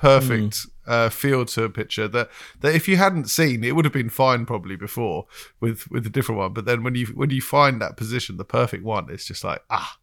perfect 0.00 0.66
uh, 0.86 1.08
feel 1.08 1.44
to 1.44 1.64
a 1.64 1.70
picture 1.70 2.08
that 2.08 2.30
that 2.60 2.74
if 2.74 2.88
you 2.88 2.96
hadn't 2.96 3.28
seen, 3.30 3.62
it 3.64 3.76
would 3.76 3.84
have 3.84 3.92
been 3.94 4.10
fine 4.10 4.46
probably 4.46 4.76
before 4.76 5.26
with 5.60 5.90
with 5.90 6.06
a 6.06 6.10
different 6.10 6.38
one. 6.38 6.52
But 6.52 6.64
then 6.64 6.82
when 6.82 6.94
you 6.94 7.06
when 7.08 7.30
you 7.30 7.40
find 7.40 7.80
that 7.80 7.96
position, 7.96 8.36
the 8.36 8.44
perfect 8.44 8.84
one, 8.84 9.08
it's 9.10 9.26
just 9.26 9.44
like 9.44 9.62
ah. 9.70 9.96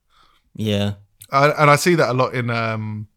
Yeah, 0.55 0.93
I, 1.31 1.49
and 1.51 1.69
I 1.69 1.75
see 1.75 1.95
that 1.95 2.09
a 2.09 2.13
lot 2.13 2.33
in 2.33 2.49
um, 2.49 3.07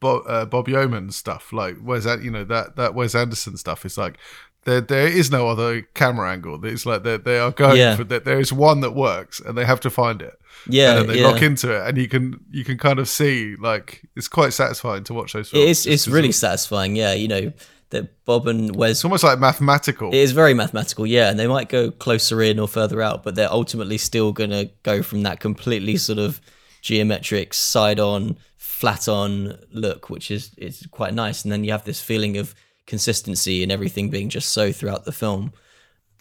Bob, 0.00 0.22
uh, 0.26 0.44
Bob 0.44 0.68
Yeoman's 0.68 1.16
stuff. 1.16 1.52
Like 1.52 1.76
Wes, 1.82 2.04
you 2.22 2.30
know 2.30 2.44
that 2.44 2.76
that 2.76 2.94
Wes 2.94 3.14
Anderson 3.14 3.56
stuff. 3.56 3.84
It's 3.86 3.96
like 3.96 4.18
there 4.64 4.80
there 4.80 5.06
is 5.06 5.30
no 5.30 5.48
other 5.48 5.82
camera 5.94 6.30
angle. 6.30 6.62
It's 6.64 6.84
like 6.84 7.02
they 7.02 7.16
they 7.16 7.38
are 7.38 7.50
going 7.50 7.78
Yeah. 7.78 7.96
for 7.96 8.04
that. 8.04 8.24
There 8.24 8.40
is 8.40 8.52
one 8.52 8.80
that 8.80 8.94
works, 8.94 9.40
and 9.40 9.56
they 9.56 9.64
have 9.64 9.80
to 9.80 9.90
find 9.90 10.20
it. 10.20 10.34
Yeah, 10.68 10.90
and 10.90 10.98
then 11.00 11.06
they 11.08 11.20
yeah. 11.20 11.28
lock 11.28 11.42
into 11.42 11.74
it, 11.74 11.88
and 11.88 11.98
you 11.98 12.08
can 12.08 12.40
you 12.50 12.64
can 12.64 12.78
kind 12.78 12.98
of 12.98 13.08
see 13.08 13.56
like 13.56 14.02
it's 14.16 14.28
quite 14.28 14.52
satisfying 14.52 15.04
to 15.04 15.14
watch 15.14 15.32
those 15.32 15.50
films. 15.50 15.86
It's 15.86 16.04
'cause 16.04 16.12
really 16.12 16.28
It's, 16.30 16.38
satisfying. 16.38 16.96
Yeah, 16.96 17.12
you 17.14 17.28
know 17.28 17.52
that 17.90 18.24
Bob 18.24 18.46
and 18.48 18.74
Wes 18.74 18.90
it's 18.92 19.04
almost 19.04 19.24
like 19.24 19.38
mathematical. 19.38 20.08
It 20.08 20.18
is 20.18 20.32
very 20.32 20.54
mathematical, 20.54 21.06
yeah, 21.06 21.30
and 21.30 21.38
they 21.38 21.46
might 21.46 21.68
go 21.68 21.90
closer 21.90 22.42
in 22.42 22.58
or 22.58 22.66
further 22.66 23.00
out, 23.02 23.22
but 23.22 23.34
they're 23.34 23.52
ultimately 23.52 23.98
still 23.98 24.32
to 24.34 24.70
go 24.82 25.02
from 25.02 25.22
that 25.22 25.40
completely 25.40 25.96
sort 25.96 26.18
of 26.18 26.40
geometric 26.80 27.54
side 27.54 28.00
on, 28.00 28.36
flat 28.56 29.08
on 29.08 29.58
look, 29.72 30.10
which 30.10 30.30
is 30.30 30.50
is 30.56 30.86
quite 30.90 31.14
nice. 31.14 31.44
And 31.44 31.52
then 31.52 31.64
you 31.64 31.72
have 31.72 31.84
this 31.84 32.00
feeling 32.00 32.36
of 32.38 32.54
consistency 32.86 33.62
and 33.62 33.70
everything 33.70 34.10
being 34.10 34.28
just 34.28 34.48
so 34.50 34.72
throughout 34.72 35.04
the 35.04 35.12
film. 35.12 35.52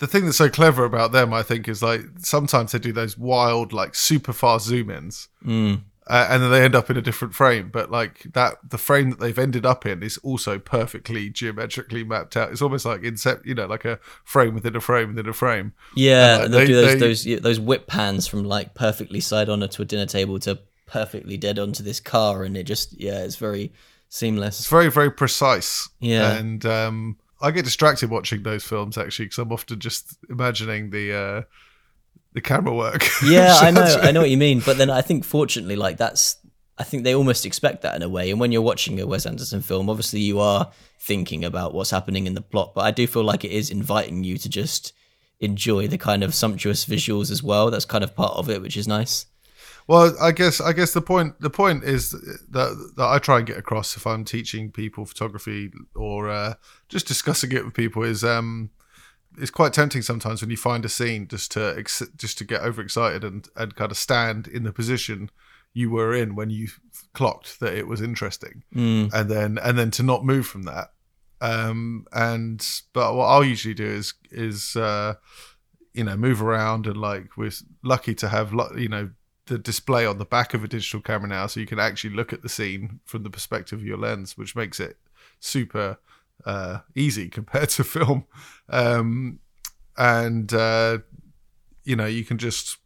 The 0.02 0.08
thing 0.08 0.26
that's 0.26 0.38
so 0.38 0.50
clever 0.50 0.84
about 0.84 1.14
them, 1.14 1.34
I 1.34 1.44
think, 1.44 1.70
is 1.70 1.82
like 1.82 2.02
sometimes 2.18 2.74
they 2.74 2.80
do 2.80 2.92
those 2.92 3.18
wild, 3.18 3.72
like 3.72 3.96
super 3.96 4.34
fast 4.34 4.66
zoom 4.66 4.90
ins, 4.90 5.30
Mm. 5.46 5.84
uh, 6.08 6.28
and 6.30 6.44
then 6.44 6.52
they 6.52 6.64
end 6.64 6.76
up 6.76 6.90
in 6.90 6.98
a 6.98 7.02
different 7.02 7.34
frame. 7.34 7.70
But 7.72 7.90
like 7.92 8.24
that, 8.34 8.58
the 8.70 8.78
frame 8.78 9.12
that 9.12 9.20
they've 9.20 9.40
ended 9.40 9.66
up 9.66 9.86
in 9.86 10.04
is 10.04 10.18
also 10.18 10.60
perfectly 10.60 11.30
geometrically 11.30 12.04
mapped 12.04 12.36
out. 12.36 12.52
It's 12.52 12.62
almost 12.62 12.86
like 12.86 13.02
incept, 13.02 13.46
you 13.46 13.56
know, 13.56 13.68
like 13.68 13.86
a 13.86 14.00
frame 14.26 14.54
within 14.56 14.76
a 14.76 14.82
frame 14.82 15.10
within 15.10 15.30
a 15.30 15.34
frame. 15.34 15.74
Yeah, 15.96 16.36
like, 16.38 16.46
and 16.46 16.54
they'll 16.54 16.60
they- 16.62 16.68
do 16.68 16.76
those 16.76 16.94
they- 16.94 17.00
those 17.00 17.26
yeah, 17.26 17.40
those 17.40 17.60
whip 17.60 17.88
pans 17.88 18.28
from 18.28 18.44
like 18.44 18.74
perfectly 18.74 19.20
side 19.22 19.48
on 19.50 19.60
to 19.68 19.82
a 19.82 19.86
dinner 19.86 20.06
table 20.08 20.40
to 20.40 20.60
perfectly 20.88 21.38
dead 21.38 21.58
onto 21.60 21.84
this 21.84 22.00
car, 22.02 22.44
and 22.44 22.58
it 22.58 22.64
just 22.64 23.00
yeah, 23.00 23.24
it's 23.24 23.38
very 23.38 23.72
seamless. 24.10 24.60
It's 24.60 24.68
very, 24.70 24.90
very 24.92 25.10
precise. 25.10 25.88
Yeah. 26.02 26.34
and 26.34 26.66
um, 26.66 27.18
I 27.42 27.52
get 27.52 27.66
distracted 27.66 28.10
watching 28.10 28.44
those 28.44 28.64
films 28.64 28.98
actually 28.98 29.26
because 29.26 29.40
I'm 29.40 29.52
often 29.52 29.80
just 29.80 30.18
imagining 30.30 30.90
the 30.90 31.14
uh, 31.14 31.42
the 32.34 32.42
camera 32.42 32.74
work. 32.74 33.08
Yeah, 33.24 33.58
I 33.60 33.72
know, 33.72 34.00
I 34.02 34.12
know 34.12 34.22
what 34.22 34.30
you 34.30 34.38
mean. 34.38 34.62
But 34.66 34.78
then 34.78 34.90
I 34.90 35.02
think, 35.02 35.24
fortunately, 35.26 35.76
like 35.76 35.98
that's, 35.98 36.38
I 36.78 36.84
think 36.84 37.04
they 37.04 37.16
almost 37.16 37.46
expect 37.46 37.82
that 37.84 37.96
in 37.96 38.02
a 38.02 38.10
way. 38.10 38.32
And 38.32 38.40
when 38.40 38.52
you're 38.52 38.62
watching 38.62 39.00
a 39.00 39.08
Wes 39.08 39.26
Anderson 39.26 39.62
film, 39.62 39.90
obviously 39.90 40.22
you 40.22 40.40
are 40.40 40.72
thinking 41.00 41.44
about 41.46 41.74
what's 41.74 41.92
happening 41.92 42.28
in 42.28 42.34
the 42.34 42.42
plot. 42.42 42.74
But 42.74 42.82
I 42.82 42.92
do 42.92 43.06
feel 43.08 43.24
like 43.24 43.44
it 43.44 43.52
is 43.52 43.70
inviting 43.70 44.24
you 44.24 44.38
to 44.38 44.50
just 44.50 44.94
enjoy 45.40 45.88
the 45.88 45.98
kind 45.98 46.24
of 46.24 46.34
sumptuous 46.34 46.86
visuals 46.86 47.32
as 47.32 47.44
well. 47.44 47.70
That's 47.70 47.86
kind 47.86 48.04
of 48.04 48.16
part 48.16 48.34
of 48.38 48.50
it, 48.50 48.62
which 48.62 48.78
is 48.78 48.88
nice. 48.88 49.26
Well, 49.92 50.16
I 50.22 50.32
guess 50.32 50.62
I 50.62 50.72
guess 50.72 50.94
the 50.94 51.02
point 51.02 51.40
the 51.42 51.50
point 51.50 51.84
is 51.84 52.12
that 52.12 52.94
that 52.96 53.08
I 53.08 53.20
try 53.20 53.40
and 53.40 53.46
get 53.48 53.58
across 53.58 53.98
if 53.98 54.08
I'm 54.08 54.24
teaching 54.24 54.72
people 54.72 55.06
photography 55.06 55.70
or 55.96 56.30
uh, 56.30 56.54
just 56.88 57.08
discussing 57.08 57.52
it 57.52 57.66
with 57.66 57.74
people 57.74 58.02
is 58.04 58.24
um 58.24 58.70
it's 59.38 59.52
quite 59.52 59.74
tempting 59.74 60.02
sometimes 60.02 60.42
when 60.42 60.50
you 60.50 60.56
find 60.58 60.86
a 60.86 60.90
scene 60.90 61.28
just 61.28 61.52
to 61.52 61.76
ex- 61.78 62.10
just 62.16 62.38
to 62.38 62.46
get 62.46 62.62
overexcited 62.62 63.26
and 63.26 63.50
and 63.58 63.76
kind 63.76 63.92
of 63.92 63.98
stand 63.98 64.48
in 64.48 64.64
the 64.64 64.72
position 64.72 65.30
you 65.74 65.90
were 65.90 66.14
in 66.14 66.36
when 66.36 66.50
you 66.50 66.70
clocked 67.14 67.60
that 67.60 67.74
it 67.74 67.88
was 67.88 68.02
interesting 68.02 68.64
Mm. 68.74 69.12
and 69.14 69.30
then 69.30 69.58
and 69.62 69.78
then 69.78 69.92
to 69.92 70.04
not 70.04 70.24
move 70.26 70.46
from 70.48 70.64
that 70.64 70.92
um 71.42 72.06
and 72.14 72.66
but 72.94 73.14
what 73.16 73.26
i'll 73.28 73.44
usually 73.44 73.74
do 73.74 73.86
is 73.86 74.14
is 74.32 74.76
uh 74.76 75.16
you 75.94 76.04
know 76.04 76.16
move 76.18 76.42
around 76.42 76.88
and 76.88 76.98
like 76.98 77.38
we're 77.38 77.52
lucky 77.84 78.14
to 78.16 78.28
have 78.30 78.54
you 78.78 78.90
know 78.90 79.10
the 79.52 79.58
display 79.58 80.06
on 80.06 80.18
the 80.18 80.26
back 80.26 80.54
of 80.54 80.64
a 80.64 80.68
digital 80.68 81.02
camera 81.02 81.28
now 81.28 81.46
so 81.46 81.60
you 81.60 81.66
can 81.66 81.78
actually 81.78 82.16
look 82.16 82.32
at 82.32 82.42
the 82.42 82.48
scene 82.48 83.02
from 83.04 83.24
the 83.24 83.30
perspective 83.30 83.80
of 83.80 83.86
your 83.86 83.98
lens 83.98 84.38
which 84.38 84.56
makes 84.56 84.80
it 84.80 84.96
super 85.42 85.98
uh 86.46 86.80
easy 86.96 87.28
compared 87.38 87.68
to 87.68 87.84
film 87.84 88.26
um 88.70 89.40
and 89.98 90.54
uh 90.54 91.00
you 91.84 91.98
know 91.98 92.06
you 92.06 92.24
can 92.24 92.38
just 92.38 92.78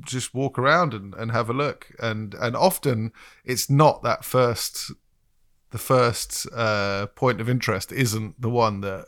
just 0.00 0.34
walk 0.34 0.58
around 0.58 0.92
and, 0.92 1.14
and 1.14 1.32
have 1.32 1.48
a 1.48 1.54
look 1.54 1.92
and 1.98 2.34
and 2.34 2.54
often 2.54 3.10
it's 3.42 3.70
not 3.70 4.02
that 4.02 4.22
first 4.22 4.90
the 5.70 5.78
first 5.78 6.46
uh 6.54 7.06
point 7.14 7.40
of 7.40 7.48
interest 7.48 7.90
isn't 7.90 8.38
the 8.38 8.50
one 8.50 8.82
that 8.82 9.06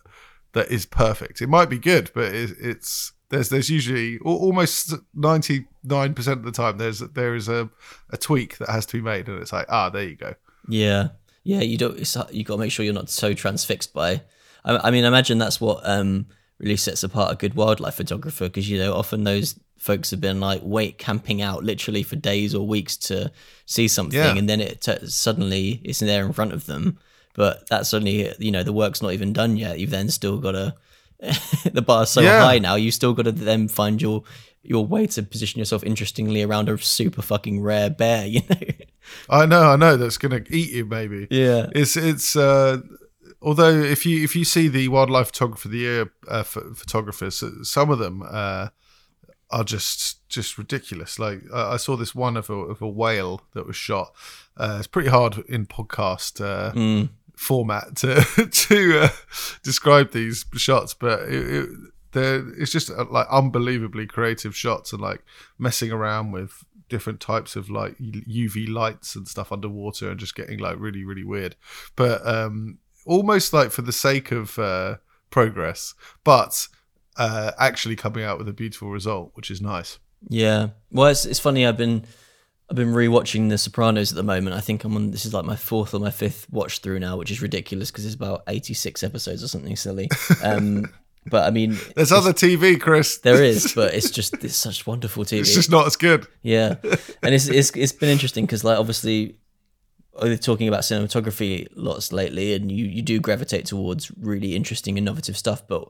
that 0.57 0.71
is 0.71 0.87
perfect. 0.87 1.43
It 1.43 1.51
might 1.51 1.69
be 1.69 1.79
good, 1.79 2.11
but 2.15 2.35
it, 2.35 2.57
it's 2.59 3.13
there's 3.29 3.49
there's 3.49 3.69
usually 3.71 4.19
almost 4.21 4.95
ninety 5.15 5.67
nine 5.85 6.15
percent 6.15 6.39
of 6.39 6.45
the 6.45 6.53
time 6.53 6.79
there's 6.79 7.01
there 7.01 7.35
is 7.35 7.49
a, 7.49 7.69
a 8.11 8.17
tweak 8.17 8.59
that 8.59 8.69
has 8.69 8.87
to 8.87 8.99
be 8.99 9.03
made, 9.03 9.29
and 9.29 9.41
it's 9.41 9.53
like 9.53 9.67
ah 9.69 9.91
there 9.91 10.05
you 10.09 10.17
go. 10.17 10.35
Yeah, 10.69 11.09
yeah. 11.45 11.61
You 11.61 11.77
don't. 11.79 11.99
You 12.33 12.45
got 12.45 12.55
to 12.55 12.59
make 12.61 12.73
sure 12.73 12.85
you're 12.85 12.95
not 12.95 13.11
so 13.11 13.33
transfixed 13.35 13.93
by. 13.95 14.23
I, 14.65 14.77
I 14.89 14.91
mean, 14.91 15.05
I 15.05 15.09
imagine 15.09 15.39
that's 15.39 15.61
what 15.61 15.81
um, 15.89 16.27
really 16.59 16.77
sets 16.77 17.03
apart 17.03 17.33
a 17.33 17.37
good 17.37 17.55
wildlife 17.55 17.95
photographer 17.95 18.45
because 18.47 18.69
you 18.69 18.79
know 18.79 18.95
often 18.95 19.25
those 19.25 19.59
folks 19.79 20.11
have 20.11 20.21
been 20.21 20.41
like 20.41 20.61
wait 20.65 20.99
camping 20.99 21.43
out 21.43 21.63
literally 21.63 22.03
for 22.03 22.17
days 22.17 22.55
or 22.55 22.67
weeks 22.67 22.97
to 22.97 23.31
see 23.67 23.87
something, 23.89 24.19
Yeah. 24.19 24.35
and 24.37 24.49
then 24.49 24.61
it 24.61 24.81
t- 24.81 25.07
suddenly 25.07 25.81
it's 25.85 26.01
there 26.01 26.25
in 26.27 26.33
front 26.33 26.53
of 26.53 26.67
them. 26.67 26.99
But 27.35 27.69
that's 27.69 27.91
suddenly 27.91 28.33
you 28.39 28.51
know 28.51 28.63
the 28.63 28.73
work's 28.73 29.03
not 29.03 29.13
even 29.13 29.33
done 29.33 29.57
yet. 29.57 29.79
You've 29.79 29.91
then 29.91 30.09
still 30.09 30.39
got 30.39 30.53
to 30.53 30.75
the 31.73 31.83
bar's 31.83 32.11
so 32.11 32.21
Yeah. 32.21 32.41
high 32.45 32.59
now. 32.59 32.75
You 32.75 32.91
still 32.91 33.13
got 33.15 33.25
to 33.25 33.33
then 33.33 33.69
find 33.69 34.01
your 34.03 34.23
your 34.63 34.85
way 34.85 35.07
to 35.07 35.23
position 35.23 35.61
yourself 35.61 35.85
interestingly 35.85 36.43
around 36.43 36.69
a 36.69 36.77
super 36.79 37.23
fucking 37.23 37.61
rare 37.63 37.91
bear. 37.91 38.27
You 38.37 38.41
know. 38.51 38.57
I 39.31 39.47
know, 39.47 39.71
I 39.71 39.77
know 39.77 39.97
that's 39.97 40.19
gonna 40.19 40.43
eat 40.51 40.71
you 40.73 40.85
maybe. 40.85 41.29
Yeah. 41.31 41.69
It's 41.73 41.97
it's 41.97 42.35
uh, 42.35 42.79
although 43.41 43.71
if 43.81 44.05
you 44.05 44.25
if 44.25 44.35
you 44.35 44.45
see 44.45 44.67
the 44.69 44.89
wildlife 44.89 45.29
photographer 45.29 45.69
of 45.69 45.73
the 45.73 45.79
year 45.79 46.13
uh, 46.29 46.43
ph- 46.43 46.75
photographers, 46.75 47.43
uh, 47.43 47.63
some 47.63 47.91
of 47.91 48.01
them 48.01 48.23
uh, 48.29 48.69
are 49.51 49.63
just 49.65 50.29
just 50.29 50.59
ridiculous. 50.59 51.21
Like 51.21 51.43
uh, 51.53 51.71
I 51.71 51.77
saw 51.77 51.97
this 51.97 52.17
one 52.17 52.37
of 52.37 52.51
a 52.51 52.55
of 52.55 52.83
a 52.83 52.89
whale 52.89 53.43
that 53.55 53.65
was 53.67 53.77
shot. 53.77 54.13
Uh, 54.57 54.77
it's 54.79 54.89
pretty 54.89 55.09
hard 55.11 55.39
in 55.49 55.67
podcast 55.67 56.41
uh, 56.45 56.73
Mm. 56.73 57.11
Format 57.37 57.97
to 57.97 58.23
to 58.51 59.01
uh, 59.01 59.09
describe 59.63 60.13
these 60.13 60.45
shots, 60.55 60.95
but 60.95 61.21
it, 61.23 61.69
it, 62.15 62.45
it's 62.59 62.73
just 62.73 62.91
uh, 62.91 63.05
like 63.11 63.27
unbelievably 63.31 64.07
creative 64.07 64.57
shots 64.57 64.93
and 64.93 65.01
like 65.01 65.23
messing 65.59 65.93
around 65.93 66.33
with 66.33 66.65
different 66.89 67.21
types 67.21 67.57
of 67.57 67.69
like 67.69 67.97
UV 67.99 68.69
lights 68.73 69.17
and 69.17 69.29
stuff 69.29 69.53
underwater 69.53 70.11
and 70.11 70.19
just 70.19 70.35
getting 70.35 70.59
like 70.59 70.77
really 70.79 71.05
really 71.05 71.25
weird, 71.25 71.57
but 71.95 72.27
um, 72.27 72.79
almost 73.05 73.53
like 73.53 73.71
for 73.71 73.83
the 73.83 73.93
sake 73.93 74.33
of 74.33 74.59
uh, 74.59 74.97
progress, 75.31 75.95
but 76.25 76.69
uh, 77.17 77.53
actually 77.59 77.97
coming 77.97 78.25
out 78.25 78.39
with 78.39 78.49
a 78.49 78.53
beautiful 78.53 78.91
result, 78.91 79.31
which 79.35 79.51
is 79.51 79.61
nice. 79.61 79.99
Yeah. 80.29 80.69
Well, 80.91 81.09
it's 81.09 81.27
it's 81.27 81.41
funny. 81.41 81.67
I've 81.67 81.77
been 81.77 82.05
I've 82.69 82.77
been 82.77 82.93
rewatching 82.93 83.49
The 83.49 83.59
Sopranos 83.59 84.11
at 84.11 84.17
the 84.17 84.23
moment. 84.25 84.57
I 84.57 84.61
think 84.61 84.83
I'm 84.83 84.97
on. 84.97 85.13
This 85.13 85.25
is 85.25 85.33
like 85.33 85.45
my 85.45 85.55
fourth 85.57 85.95
or 85.95 86.01
my 86.01 86.11
fifth 86.11 86.47
watch 86.51 86.81
through 86.81 86.99
now, 86.99 87.17
which 87.17 87.31
is 87.31 87.41
ridiculous 87.41 87.91
because 87.91 88.05
it's 88.05 88.15
about 88.17 88.43
86 88.49 89.03
episodes 89.05 89.45
or 89.45 89.49
something 89.49 89.77
silly. 89.77 90.09
Um, 90.43 90.87
but 91.31 91.47
I 91.47 91.51
mean, 91.51 91.79
There's 91.95 92.11
other 92.11 92.33
TV, 92.33 92.81
Chris. 92.81 93.19
there 93.19 93.43
is, 93.43 93.73
but 93.77 93.95
it's 93.95 94.11
just 94.11 94.35
it's 94.43 94.57
such 94.57 94.85
wonderful 94.87 95.25
TV. 95.25 95.41
It's 95.41 95.55
just 95.55 95.71
not 95.71 95.87
as 95.87 95.97
good. 95.97 96.27
Yeah, 96.43 96.75
and 97.23 97.35
it's 97.35 97.47
it's 97.49 97.71
it's 97.77 97.93
been 97.93 98.09
interesting 98.09 98.47
because 98.47 98.65
like 98.65 98.79
obviously 98.79 99.37
we're 100.21 100.37
talking 100.37 100.67
about 100.67 100.81
cinematography 100.81 101.69
lots 101.77 102.13
lately, 102.13 102.55
and 102.55 102.73
you 102.73 102.85
you 102.87 103.03
do 103.03 103.21
gravitate 103.21 103.67
towards 103.67 104.11
really 104.19 104.57
interesting, 104.57 104.99
innovative 104.99 105.37
stuff, 105.37 105.67
but 105.69 105.89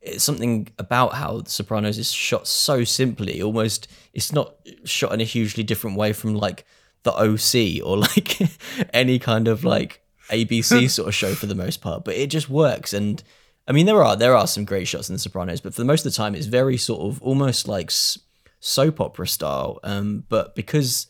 it's 0.00 0.24
something 0.24 0.68
about 0.78 1.14
how 1.14 1.40
The 1.40 1.50
Sopranos 1.50 1.98
is 1.98 2.12
shot 2.12 2.46
so 2.46 2.84
simply, 2.84 3.42
almost 3.42 3.88
it's 4.12 4.32
not 4.32 4.54
shot 4.84 5.12
in 5.12 5.20
a 5.20 5.24
hugely 5.24 5.62
different 5.62 5.96
way 5.96 6.12
from 6.12 6.34
like 6.34 6.64
the 7.02 7.12
OC 7.12 7.84
or 7.86 7.98
like 8.08 8.38
any 8.92 9.18
kind 9.18 9.48
of 9.48 9.64
like 9.64 10.02
ABC 10.30 10.90
sort 10.90 11.08
of 11.08 11.14
show 11.14 11.34
for 11.34 11.46
the 11.46 11.54
most 11.54 11.80
part, 11.80 12.04
but 12.04 12.14
it 12.14 12.28
just 12.28 12.48
works 12.48 12.92
and. 12.92 13.22
I 13.66 13.72
mean, 13.72 13.84
there 13.84 14.02
are 14.02 14.16
there 14.16 14.34
are 14.34 14.46
some 14.46 14.64
great 14.64 14.88
shots 14.88 15.10
in 15.10 15.14
The 15.14 15.18
Sopranos, 15.18 15.60
but 15.60 15.74
for 15.74 15.82
the 15.82 15.84
most 15.84 16.06
of 16.06 16.10
the 16.10 16.16
time, 16.16 16.34
it's 16.34 16.46
very 16.46 16.78
sort 16.78 17.02
of 17.02 17.20
almost 17.20 17.68
like 17.68 17.90
soap 18.60 18.98
opera 18.98 19.28
style. 19.28 19.78
Um, 19.82 20.24
but 20.30 20.54
because 20.54 21.06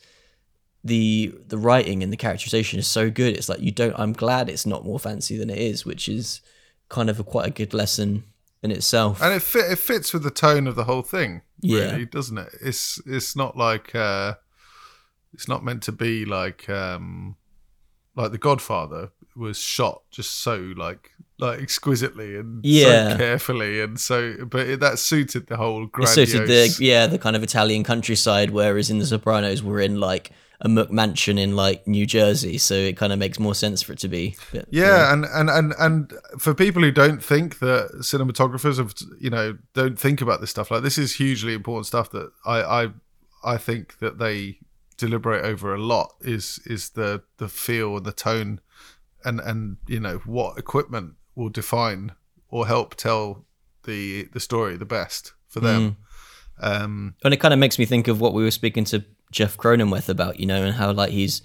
the 0.83 1.33
the 1.47 1.57
writing 1.57 2.03
and 2.03 2.13
the 2.13 2.17
characterization 2.17 2.81
is 2.81 2.89
so 2.89 3.11
good, 3.11 3.37
it's 3.37 3.49
like 3.49 3.61
you 3.61 3.71
don't. 3.71 3.95
I'm 3.97 4.13
glad 4.13 4.49
it's 4.49 4.67
not 4.67 4.85
more 4.85 4.99
fancy 4.99 5.37
than 5.37 5.51
it 5.51 5.59
is, 5.59 5.87
which 5.87 6.09
is 6.09 6.41
kind 6.89 7.09
of 7.09 7.21
a 7.21 7.23
quite 7.23 7.47
a 7.47 7.53
good 7.53 7.73
lesson 7.73 8.25
in 8.63 8.71
itself. 8.71 9.23
and 9.23 9.33
it 9.35 9.43
fit, 9.43 9.71
it 9.71 9.79
fits 9.79 10.13
with 10.13 10.23
the 10.23 10.31
tone 10.31 10.67
of 10.67 10.75
the 10.77 10.85
whole 10.85 11.03
thing 11.03 11.43
Yeah. 11.61 11.93
really 11.93 12.07
doesn't 12.07 12.39
it 12.39 12.49
it's 12.61 13.01
it's 13.07 13.37
not 13.37 13.57
like 13.57 13.95
uh 13.95 14.35
it's 15.35 15.47
not 15.49 15.65
meant 15.65 15.83
to 15.85 15.93
be 15.93 16.25
like 16.25 16.69
um 16.69 17.37
like 18.17 18.33
the 18.33 18.39
godfather 18.39 19.11
was 19.37 19.59
shot 19.59 20.03
just 20.11 20.41
so 20.41 20.73
like 20.77 21.13
like 21.39 21.61
exquisitely 21.61 22.35
and 22.37 22.65
Yeah. 22.65 23.13
so 23.13 23.17
carefully 23.19 23.81
and 23.81 24.01
so 24.01 24.45
but 24.45 24.67
it, 24.67 24.81
that 24.81 24.99
suited 24.99 25.47
the 25.47 25.57
whole 25.57 25.89
It 25.99 26.09
suited 26.09 26.49
the 26.49 26.77
yeah 26.81 27.07
the 27.07 27.19
kind 27.19 27.37
of 27.37 27.45
Italian 27.45 27.85
countryside, 27.85 28.51
whereas 28.51 28.91
in 28.91 28.99
The 28.99 29.07
Sopranos 29.07 29.63
we're 29.63 29.81
in 29.83 30.01
like 30.01 30.33
a 30.61 30.69
McMansion 30.69 31.39
in 31.39 31.55
like 31.55 31.87
New 31.87 32.05
Jersey, 32.05 32.59
so 32.59 32.75
it 32.75 32.97
kind 32.97 33.13
of 33.13 33.19
makes 33.19 33.39
more 33.39 33.55
sense 33.55 33.81
for 33.81 33.93
it 33.93 33.99
to 34.01 34.09
be. 34.09 34.37
a 34.51 34.53
bit- 34.57 34.69
yeah, 34.71 35.13
and, 35.13 35.25
and 35.27 35.49
and 35.49 35.73
and 35.79 36.13
for 36.39 36.53
people 36.55 36.83
who 36.83 36.91
don't 36.91 37.23
think 37.23 37.61
that 37.61 37.91
cinematographers 38.01 38.79
have 38.79 38.95
you 39.21 39.31
know 39.31 39.57
don't 39.75 39.99
think 39.99 40.21
about 40.21 40.41
this 40.41 40.51
stuff 40.51 40.71
like 40.71 40.83
this 40.83 40.99
is 40.99 41.15
hugely 41.15 41.55
important 41.55 41.87
stuff 41.87 42.11
that 42.11 42.33
I 42.45 42.63
I 42.85 42.89
I 43.45 43.57
think 43.57 43.99
that 43.99 44.19
they 44.19 44.59
deliberate 44.97 45.45
over 45.45 45.73
a 45.73 45.79
lot 45.79 46.15
is 46.21 46.59
is 46.67 46.91
the 46.91 47.23
the 47.37 47.49
feel 47.49 47.97
and 47.97 48.05
the 48.05 48.13
tone 48.13 48.61
and 49.25 49.39
and 49.41 49.77
you 49.87 50.01
know 50.01 50.19
what 50.27 50.59
equipment 50.59 51.15
will 51.37 51.49
define 51.51 52.13
or 52.49 52.67
help 52.67 52.97
tell 52.97 53.45
the 53.85 54.25
the 54.33 54.41
story 54.41 54.77
the 54.77 54.85
best 54.85 55.35
for 55.47 55.61
them. 55.61 55.99
Um 56.61 57.15
and 57.23 57.33
it 57.33 57.37
kind 57.39 57.55
of 57.55 57.61
makes 57.61 57.79
me 57.79 57.85
think 57.85 58.09
of 58.09 58.21
what 58.21 58.35
we 58.35 58.43
were 58.43 58.51
speaking 58.51 58.85
to 58.87 59.05
Jeff 59.31 59.57
Cronenweth 59.57 60.09
about, 60.09 60.41
you 60.41 60.47
know, 60.47 60.63
and 60.63 60.75
how 60.75 60.93
like 60.93 61.11
he's 61.11 61.43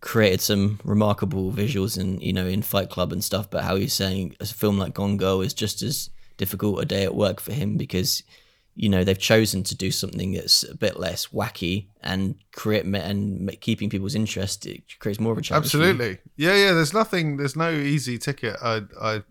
created 0.00 0.40
some 0.40 0.78
remarkable 0.84 1.50
visuals 1.52 1.98
in 1.98 2.20
you 2.20 2.32
know 2.32 2.46
in 2.46 2.62
Fight 2.62 2.90
Club 2.90 3.12
and 3.12 3.24
stuff, 3.24 3.50
but 3.50 3.64
how 3.64 3.76
he's 3.76 3.94
saying 3.94 4.36
a 4.40 4.46
film 4.46 4.78
like 4.78 4.94
Gone 4.94 5.16
Girl 5.16 5.40
is 5.40 5.54
just 5.54 5.82
as 5.82 6.10
difficult 6.36 6.80
a 6.80 6.84
day 6.84 7.04
at 7.04 7.14
work 7.14 7.40
for 7.40 7.52
him 7.52 7.76
because 7.76 8.22
you 8.74 8.88
know 8.88 9.02
they've 9.02 9.18
chosen 9.18 9.62
to 9.64 9.74
do 9.74 9.90
something 9.90 10.32
that's 10.32 10.62
a 10.62 10.76
bit 10.76 10.98
less 10.98 11.28
wacky 11.28 11.88
and 12.02 12.36
create 12.52 12.84
and 12.84 13.60
keeping 13.60 13.90
people's 13.90 14.14
interest. 14.14 14.66
It 14.66 14.82
creates 15.00 15.20
more 15.20 15.32
of 15.32 15.38
a 15.38 15.42
challenge. 15.42 15.66
Absolutely. 15.66 16.18
Yeah, 16.36 16.54
yeah. 16.54 16.72
There's 16.72 16.94
nothing. 16.94 17.36
There's 17.36 17.56
no 17.56 17.70
easy 17.70 18.18
ticket. 18.18 18.56
I, 18.62 18.82
I, 19.00 19.22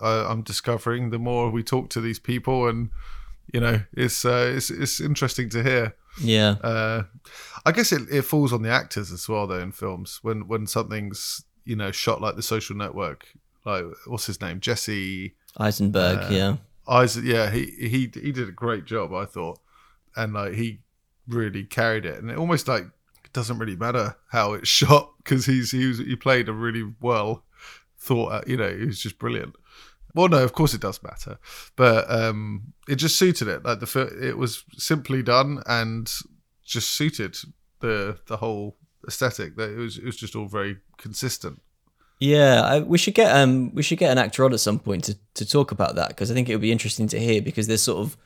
I 0.00 0.30
I'm 0.30 0.42
discovering 0.42 1.10
the 1.10 1.18
more 1.18 1.50
we 1.50 1.62
talk 1.62 1.90
to 1.90 2.00
these 2.00 2.18
people, 2.18 2.68
and 2.68 2.90
you 3.52 3.60
know, 3.60 3.80
it's 3.92 4.24
uh, 4.24 4.52
it's 4.54 4.70
it's 4.70 5.00
interesting 5.00 5.48
to 5.50 5.62
hear. 5.62 5.94
Yeah. 6.20 6.56
Uh, 6.62 7.02
I 7.64 7.72
guess 7.72 7.92
it, 7.92 8.02
it 8.10 8.22
falls 8.22 8.52
on 8.52 8.62
the 8.62 8.70
actors 8.70 9.12
as 9.12 9.28
well, 9.28 9.46
though, 9.46 9.60
in 9.60 9.72
films 9.72 10.20
when 10.22 10.48
when 10.48 10.66
something's 10.66 11.44
you 11.64 11.76
know 11.76 11.90
shot 11.90 12.20
like 12.20 12.36
The 12.36 12.42
Social 12.42 12.76
Network, 12.76 13.26
like 13.64 13.84
what's 14.06 14.26
his 14.26 14.40
name, 14.40 14.60
Jesse 14.60 15.34
Eisenberg. 15.58 16.18
Uh, 16.18 16.28
yeah. 16.30 16.56
Isaac. 16.88 17.24
Yeah, 17.24 17.50
he 17.50 17.66
he 17.78 18.10
he 18.12 18.32
did 18.32 18.48
a 18.48 18.52
great 18.52 18.84
job, 18.84 19.12
I 19.12 19.26
thought, 19.26 19.60
and 20.16 20.32
like 20.32 20.54
he 20.54 20.80
really 21.26 21.64
carried 21.64 22.06
it, 22.06 22.18
and 22.18 22.30
it 22.30 22.38
almost 22.38 22.68
like 22.68 22.84
it 22.84 23.32
doesn't 23.32 23.58
really 23.58 23.76
matter 23.76 24.16
how 24.30 24.54
it's 24.54 24.68
shot 24.80 25.12
because 25.18 25.46
he's 25.46 25.70
he 25.70 25.86
was 25.86 25.98
he 25.98 26.16
played 26.16 26.48
a 26.48 26.52
really 26.52 26.94
well 27.00 27.44
thought 28.00 28.46
you 28.46 28.56
know 28.56 28.70
he 28.70 28.86
was 28.86 29.00
just 29.00 29.18
brilliant. 29.18 29.54
Well, 30.18 30.28
no, 30.28 30.42
of 30.42 30.52
course 30.52 30.74
it 30.74 30.80
does 30.80 31.00
matter, 31.00 31.38
but 31.76 32.10
um, 32.10 32.72
it 32.88 32.96
just 32.96 33.14
suited 33.16 33.46
it. 33.46 33.64
Like 33.64 33.78
the 33.78 34.18
it 34.20 34.36
was 34.36 34.64
simply 34.76 35.22
done 35.22 35.62
and 35.64 36.12
just 36.64 36.90
suited 36.90 37.36
the 37.78 38.18
the 38.26 38.38
whole 38.38 38.76
aesthetic. 39.06 39.54
That 39.54 39.70
it 39.70 39.76
was 39.76 39.96
it 39.96 40.04
was 40.04 40.16
just 40.16 40.34
all 40.34 40.48
very 40.48 40.78
consistent. 40.96 41.62
Yeah, 42.18 42.62
I, 42.62 42.80
we 42.80 42.98
should 42.98 43.14
get 43.14 43.30
um 43.30 43.72
we 43.76 43.84
should 43.84 43.98
get 43.98 44.10
an 44.10 44.18
actor 44.18 44.44
on 44.44 44.52
at 44.52 44.58
some 44.58 44.80
point 44.80 45.04
to, 45.04 45.16
to 45.34 45.48
talk 45.48 45.70
about 45.70 45.94
that 45.94 46.08
because 46.08 46.32
I 46.32 46.34
think 46.34 46.48
it 46.48 46.54
would 46.56 46.62
be 46.62 46.72
interesting 46.72 47.06
to 47.06 47.20
hear 47.20 47.40
because 47.40 47.68
there's 47.68 47.82
sort 47.82 48.00
of 48.00 48.16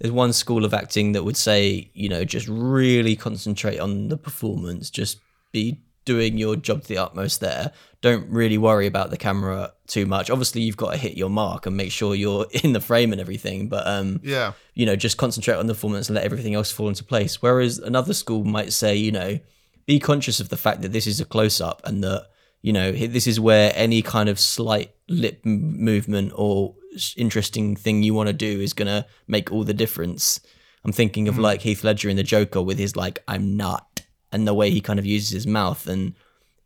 there's 0.00 0.12
one 0.12 0.34
school 0.34 0.66
of 0.66 0.74
acting 0.74 1.12
that 1.12 1.24
would 1.24 1.38
say 1.38 1.90
you 1.94 2.10
know 2.10 2.24
just 2.26 2.46
really 2.46 3.16
concentrate 3.16 3.78
on 3.78 4.08
the 4.08 4.18
performance, 4.18 4.90
just 4.90 5.18
be 5.50 5.80
doing 6.12 6.38
your 6.38 6.56
job 6.56 6.82
to 6.82 6.88
the 6.88 6.98
utmost 6.98 7.40
there. 7.40 7.72
Don't 8.00 8.26
really 8.30 8.58
worry 8.58 8.86
about 8.86 9.10
the 9.10 9.16
camera 9.16 9.72
too 9.86 10.06
much. 10.06 10.30
Obviously, 10.30 10.62
you've 10.62 10.76
got 10.84 10.92
to 10.92 10.96
hit 10.96 11.16
your 11.16 11.30
mark 11.30 11.66
and 11.66 11.76
make 11.76 11.92
sure 11.92 12.14
you're 12.14 12.46
in 12.64 12.72
the 12.72 12.80
frame 12.80 13.12
and 13.12 13.20
everything, 13.20 13.68
but 13.68 13.86
um 13.86 14.20
Yeah, 14.22 14.52
you 14.74 14.86
know, 14.86 14.96
just 14.96 15.16
concentrate 15.16 15.56
on 15.56 15.66
the 15.66 15.74
performance 15.74 16.08
and 16.08 16.14
let 16.16 16.24
everything 16.24 16.54
else 16.54 16.70
fall 16.70 16.88
into 16.88 17.04
place. 17.04 17.42
Whereas 17.42 17.78
another 17.78 18.14
school 18.14 18.44
might 18.44 18.72
say, 18.72 18.96
you 18.96 19.12
know, 19.12 19.38
be 19.86 19.98
conscious 19.98 20.40
of 20.40 20.48
the 20.48 20.56
fact 20.56 20.82
that 20.82 20.92
this 20.92 21.06
is 21.06 21.20
a 21.20 21.24
close 21.24 21.60
up 21.60 21.80
and 21.84 22.02
that, 22.04 22.26
you 22.62 22.72
know, 22.72 22.92
this 22.92 23.26
is 23.26 23.38
where 23.38 23.72
any 23.74 24.00
kind 24.02 24.28
of 24.28 24.38
slight 24.38 24.90
lip 25.08 25.40
m- 25.44 25.82
movement 25.90 26.32
or 26.34 26.74
interesting 27.16 27.76
thing 27.76 28.02
you 28.02 28.14
want 28.14 28.28
to 28.28 28.32
do 28.32 28.60
is 28.60 28.72
going 28.72 28.88
to 28.96 29.06
make 29.26 29.52
all 29.52 29.64
the 29.64 29.74
difference. 29.84 30.40
I'm 30.84 30.92
thinking 30.92 31.26
of 31.28 31.36
like 31.38 31.60
Heath 31.62 31.82
Ledger 31.84 32.08
in 32.08 32.16
The 32.16 32.22
Joker 32.22 32.62
with 32.62 32.78
his 32.78 32.96
like, 32.96 33.22
I'm 33.26 33.56
not, 33.56 34.02
and 34.32 34.46
the 34.46 34.54
way 34.54 34.70
he 34.70 34.80
kind 34.80 34.98
of 34.98 35.06
uses 35.06 35.30
his 35.30 35.46
mouth. 35.46 35.86
And 35.86 36.14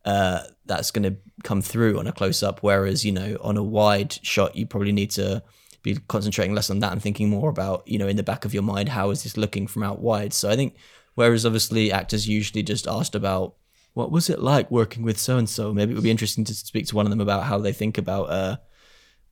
uh, 0.05 0.40
that's 0.66 0.90
going 0.90 1.05
to 1.05 1.16
come 1.44 1.62
through 1.62 1.98
on 1.98 2.07
a 2.07 2.12
close 2.12 2.42
up. 2.42 2.61
Whereas, 2.61 3.05
you 3.05 3.12
know, 3.12 3.37
on 3.40 3.57
a 3.57 3.62
wide 3.62 4.12
shot, 4.22 4.57
you 4.57 4.66
probably 4.66 4.92
need 4.92 5.11
to 5.12 5.42
be 5.83 5.96
concentrating 6.09 6.55
less 6.55 6.70
on 6.70 6.79
that 6.81 6.92
and 6.92 7.03
thinking 7.03 7.29
more 7.29 7.51
about, 7.51 7.87
you 7.87 7.98
know, 7.98 8.09
in 8.09 8.16
the 8.16 8.22
back 8.22 8.44
of 8.44 8.55
your 8.55 8.62
mind, 8.62 8.88
how 8.88 9.11
is 9.11 9.22
this 9.22 9.37
looking 9.37 9.66
from 9.66 9.83
out 9.83 10.01
wide? 10.01 10.33
So 10.33 10.48
I 10.48 10.57
think, 10.57 10.77
whereas 11.14 11.44
obviously 11.44 11.92
actors 11.92 12.29
usually 12.29 12.62
just 12.62 12.87
asked 12.87 13.14
about 13.14 13.55
what 13.94 14.11
was 14.11 14.31
it 14.31 14.40
like 14.40 14.70
working 14.70 15.03
with 15.03 15.18
so 15.18 15.37
and 15.37 15.48
so, 15.48 15.75
maybe 15.75 15.92
it 15.92 15.94
would 15.94 16.05
be 16.05 16.11
interesting 16.11 16.44
to 16.44 16.55
speak 16.55 16.87
to 16.87 16.96
one 16.96 17.05
of 17.05 17.11
them 17.11 17.20
about 17.20 17.44
how 17.44 17.59
they 17.59 17.72
think 17.72 17.98
about, 17.98 18.31
uh, 18.31 18.57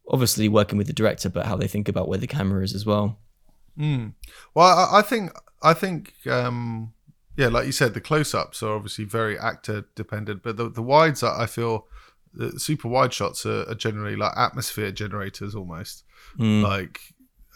obviously 0.08 0.48
working 0.48 0.76
with 0.76 0.86
the 0.88 0.92
director, 0.92 1.28
but 1.28 1.46
how 1.46 1.56
they 1.56 1.68
think 1.68 1.88
about 1.88 2.08
where 2.08 2.18
the 2.18 2.26
camera 2.26 2.62
is 2.64 2.74
as 2.74 2.84
well. 2.84 3.18
Mm. 3.78 4.14
Well, 4.52 4.66
I, 4.66 4.98
I 4.98 5.02
think, 5.02 5.30
I 5.62 5.72
think, 5.72 6.14
um, 6.26 6.92
yeah, 7.36 7.48
like 7.48 7.66
you 7.66 7.72
said, 7.72 7.94
the 7.94 8.00
close-ups 8.00 8.62
are 8.62 8.74
obviously 8.74 9.04
very 9.04 9.38
actor 9.38 9.86
dependent, 9.94 10.42
but 10.42 10.56
the 10.56 10.68
the 10.68 10.82
wides 10.82 11.22
I 11.22 11.46
feel 11.46 11.86
the 12.32 12.58
super 12.60 12.88
wide 12.88 13.12
shots 13.12 13.44
are, 13.46 13.68
are 13.68 13.74
generally 13.74 14.16
like 14.16 14.36
atmosphere 14.36 14.92
generators 14.92 15.54
almost. 15.54 16.04
Mm. 16.38 16.62
Like 16.62 17.00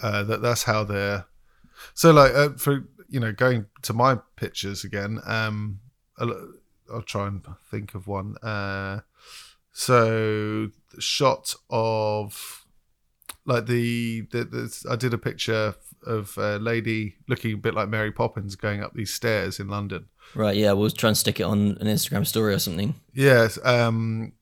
uh, 0.02 0.22
that 0.24 0.42
that's 0.42 0.64
how 0.64 0.84
they're. 0.84 1.26
So 1.92 2.12
like 2.12 2.34
uh, 2.34 2.50
for 2.50 2.84
you 3.08 3.20
know 3.20 3.32
going 3.32 3.66
to 3.82 3.92
my 3.92 4.18
pictures 4.36 4.84
again, 4.84 5.20
um, 5.26 5.80
I'll, 6.18 6.52
I'll 6.92 7.02
try 7.02 7.28
and 7.28 7.44
think 7.70 7.94
of 7.94 8.06
one. 8.06 8.36
Uh, 8.38 9.00
so 9.72 10.70
the 10.94 11.00
shot 11.00 11.54
of 11.68 12.64
like 13.44 13.66
the, 13.66 14.22
the, 14.30 14.44
the 14.44 14.86
I 14.90 14.96
did 14.96 15.12
a 15.12 15.18
picture 15.18 15.74
of 16.06 16.36
a 16.38 16.58
lady 16.58 17.16
looking 17.28 17.54
a 17.54 17.56
bit 17.56 17.74
like 17.74 17.88
Mary 17.88 18.12
Poppins 18.12 18.56
going 18.56 18.82
up 18.82 18.94
these 18.94 19.12
stairs 19.12 19.58
in 19.58 19.68
London. 19.68 20.06
Right. 20.34 20.56
Yeah, 20.56 20.72
we'll 20.72 20.90
try 20.90 21.08
and 21.08 21.16
stick 21.16 21.40
it 21.40 21.44
on 21.44 21.78
an 21.80 21.86
Instagram 21.86 22.26
story 22.26 22.54
or 22.54 22.58
something. 22.58 22.94
Yes. 23.12 23.58
Um, 23.64 24.32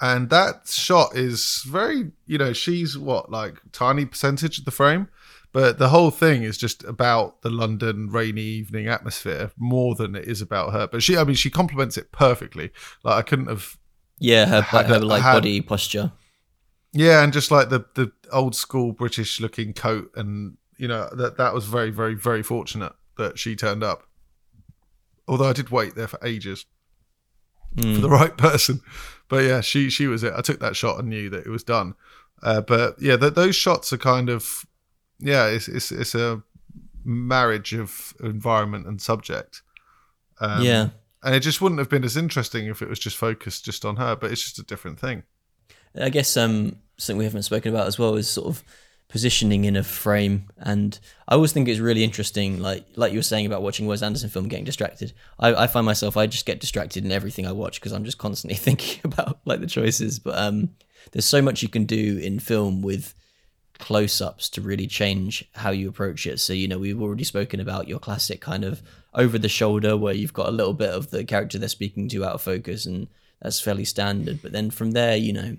and 0.00 0.28
that 0.30 0.68
shot 0.68 1.16
is 1.16 1.62
very, 1.66 2.12
you 2.26 2.38
know, 2.38 2.52
she's 2.52 2.98
what 2.98 3.30
like 3.30 3.60
tiny 3.72 4.04
percentage 4.04 4.58
of 4.58 4.64
the 4.64 4.70
frame, 4.70 5.08
but 5.52 5.78
the 5.78 5.88
whole 5.88 6.10
thing 6.10 6.42
is 6.42 6.58
just 6.58 6.84
about 6.84 7.40
the 7.40 7.48
London 7.48 8.10
rainy 8.10 8.42
evening 8.42 8.88
atmosphere 8.88 9.52
more 9.56 9.94
than 9.94 10.14
it 10.14 10.28
is 10.28 10.42
about 10.42 10.72
her. 10.72 10.86
But 10.86 11.02
she, 11.02 11.16
I 11.16 11.24
mean, 11.24 11.34
she 11.34 11.48
complements 11.48 11.96
it 11.96 12.12
perfectly. 12.12 12.72
Like 13.02 13.14
I 13.14 13.22
couldn't 13.22 13.46
have. 13.46 13.78
Yeah, 14.18 14.46
her, 14.46 14.60
had, 14.60 14.86
her 14.86 14.98
like 14.98 15.22
had, 15.22 15.34
body 15.34 15.60
posture. 15.62 16.12
Yeah, 16.92 17.22
and 17.22 17.32
just 17.32 17.50
like 17.50 17.70
the 17.70 17.86
the 17.94 18.12
old 18.32 18.54
school 18.54 18.92
British 18.92 19.40
looking 19.40 19.72
coat 19.72 20.10
and 20.14 20.56
you 20.76 20.88
know 20.88 21.08
that 21.12 21.36
that 21.36 21.54
was 21.54 21.66
very 21.66 21.90
very 21.90 22.14
very 22.14 22.42
fortunate 22.42 22.92
that 23.16 23.38
she 23.38 23.56
turned 23.56 23.82
up. 23.82 24.04
Although 25.28 25.48
I 25.48 25.52
did 25.52 25.70
wait 25.70 25.94
there 25.94 26.06
for 26.06 26.24
ages 26.24 26.66
mm. 27.74 27.94
for 27.94 28.00
the 28.00 28.10
right 28.20 28.36
person, 28.36 28.80
but 29.28 29.44
yeah, 29.44 29.60
she 29.60 29.90
she 29.90 30.06
was 30.06 30.22
it. 30.22 30.32
I 30.36 30.40
took 30.40 30.60
that 30.60 30.76
shot 30.76 30.98
and 30.98 31.08
knew 31.08 31.30
that 31.30 31.46
it 31.46 31.50
was 31.50 31.64
done. 31.64 31.94
Uh, 32.42 32.60
but 32.60 33.00
yeah, 33.00 33.16
th- 33.16 33.34
those 33.34 33.56
shots 33.56 33.92
are 33.92 33.98
kind 33.98 34.28
of 34.28 34.66
yeah, 35.18 35.46
it's 35.46 35.68
it's 35.68 35.90
it's 35.90 36.14
a 36.14 36.42
marriage 37.04 37.72
of 37.72 38.14
environment 38.20 38.86
and 38.86 39.00
subject. 39.00 39.62
Um, 40.40 40.62
yeah, 40.62 40.88
and 41.22 41.34
it 41.34 41.40
just 41.40 41.60
wouldn't 41.60 41.78
have 41.78 41.88
been 41.88 42.04
as 42.04 42.16
interesting 42.16 42.66
if 42.66 42.82
it 42.82 42.88
was 42.88 42.98
just 42.98 43.16
focused 43.16 43.64
just 43.64 43.84
on 43.84 43.96
her. 43.96 44.14
But 44.14 44.30
it's 44.30 44.42
just 44.42 44.58
a 44.58 44.62
different 44.62 45.00
thing. 45.00 45.22
I 45.98 46.10
guess 46.10 46.36
um, 46.36 46.76
something 46.98 47.18
we 47.18 47.24
haven't 47.24 47.42
spoken 47.42 47.74
about 47.74 47.86
as 47.86 47.98
well 47.98 48.16
is 48.16 48.28
sort 48.28 48.48
of 48.48 48.62
positioning 49.08 49.64
in 49.64 49.76
a 49.76 49.82
frame. 49.82 50.48
And 50.58 50.98
i 51.28 51.34
always 51.34 51.52
think 51.52 51.68
it's 51.68 51.80
really 51.80 52.04
interesting 52.04 52.60
like 52.60 52.84
like 52.96 53.12
you 53.12 53.18
were 53.18 53.22
saying 53.22 53.46
about 53.46 53.62
watching 53.62 53.86
wes 53.86 54.02
anderson 54.02 54.30
film 54.30 54.48
getting 54.48 54.64
distracted. 54.64 55.12
I, 55.38 55.54
I 55.54 55.66
find 55.66 55.86
myself 55.86 56.16
i 56.16 56.26
just 56.26 56.46
get 56.46 56.60
distracted 56.60 57.04
in 57.04 57.12
everything 57.12 57.46
i 57.46 57.52
watch 57.52 57.80
because 57.80 57.92
i'm 57.92 58.04
just 58.04 58.18
constantly 58.18 58.56
thinking 58.66 59.00
about 59.04 59.38
like 59.44 59.60
the 59.60 59.66
choices. 59.66 60.18
But 60.18 60.38
um 60.38 60.70
there's 61.12 61.24
so 61.24 61.40
much 61.40 61.62
you 61.62 61.68
can 61.68 61.84
do 61.84 62.18
in 62.18 62.40
film 62.40 62.82
with 62.82 63.14
close-ups 63.78 64.48
to 64.48 64.60
really 64.62 64.86
change 64.86 65.44
how 65.54 65.70
you 65.70 65.88
approach 65.88 66.26
it. 66.26 66.40
So 66.40 66.52
you 66.52 66.66
know 66.66 66.78
we've 66.78 67.00
already 67.00 67.24
spoken 67.24 67.60
about 67.60 67.88
your 67.88 67.98
classic 67.98 68.40
kind 68.40 68.64
of 68.64 68.82
over 69.14 69.38
the 69.38 69.48
shoulder 69.48 69.96
where 69.96 70.14
you've 70.14 70.32
got 70.32 70.48
a 70.48 70.52
little 70.52 70.74
bit 70.74 70.90
of 70.90 71.10
the 71.10 71.24
character 71.24 71.58
they're 71.58 71.68
speaking 71.68 72.08
to 72.08 72.24
out 72.24 72.34
of 72.34 72.42
focus 72.42 72.86
and 72.86 73.06
that's 73.40 73.60
fairly 73.60 73.84
standard. 73.84 74.40
But 74.42 74.52
then 74.52 74.70
from 74.70 74.92
there 74.92 75.16
you 75.16 75.32
know 75.32 75.56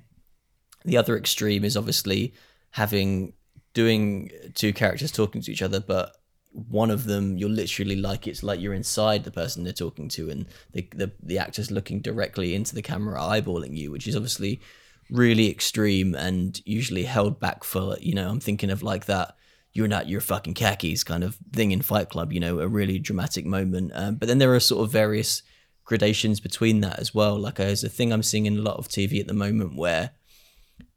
the 0.83 0.97
other 0.97 1.17
extreme 1.17 1.63
is 1.63 1.77
obviously 1.77 2.33
having 2.77 3.33
doing 3.73 4.29
two 4.53 4.71
characters 4.71 5.11
talking 5.11 5.41
to 5.41 5.51
each 5.51 5.63
other, 5.63 5.79
but 5.79 6.15
one 6.51 6.89
of 6.89 7.03
them 7.03 7.37
you're 7.37 7.49
literally 7.49 7.95
like 7.95 8.25
it's 8.27 8.41
like 8.41 8.59
you're 8.59 8.73
inside 8.73 9.23
the 9.23 9.31
person 9.31 9.63
they're 9.63 9.73
talking 9.73 10.07
to, 10.09 10.29
and 10.29 10.45
the 10.73 10.87
the, 10.95 11.11
the 11.21 11.39
actor's 11.39 11.71
looking 11.71 12.01
directly 12.01 12.53
into 12.55 12.75
the 12.75 12.81
camera, 12.81 13.19
eyeballing 13.19 13.75
you, 13.75 13.91
which 13.91 14.07
is 14.07 14.15
obviously 14.15 14.61
really 15.09 15.49
extreme 15.49 16.13
and 16.15 16.61
usually 16.65 17.03
held 17.03 17.39
back 17.39 17.63
for 17.63 17.97
you 17.99 18.13
know 18.13 18.29
I'm 18.29 18.39
thinking 18.39 18.69
of 18.69 18.83
like 18.83 19.05
that 19.05 19.35
you're 19.73 19.87
not 19.87 20.09
your 20.09 20.21
fucking 20.21 20.53
khakis 20.55 21.03
kind 21.03 21.23
of 21.23 21.37
thing 21.53 21.71
in 21.71 21.81
Fight 21.81 22.09
Club, 22.09 22.33
you 22.33 22.39
know, 22.39 22.59
a 22.59 22.67
really 22.67 22.97
dramatic 22.97 23.45
moment. 23.45 23.91
Um, 23.93 24.15
but 24.15 24.27
then 24.27 24.39
there 24.39 24.55
are 24.55 24.59
sort 24.59 24.83
of 24.83 24.91
various 24.91 25.43
gradations 25.85 26.39
between 26.39 26.81
that 26.81 26.97
as 26.97 27.13
well. 27.13 27.37
Like 27.37 27.55
there's 27.55 27.83
a 27.83 27.89
thing 27.89 28.11
I'm 28.11 28.23
seeing 28.23 28.47
in 28.47 28.57
a 28.57 28.61
lot 28.61 28.77
of 28.77 28.87
TV 28.87 29.19
at 29.19 29.27
the 29.27 29.35
moment 29.35 29.75
where 29.75 30.11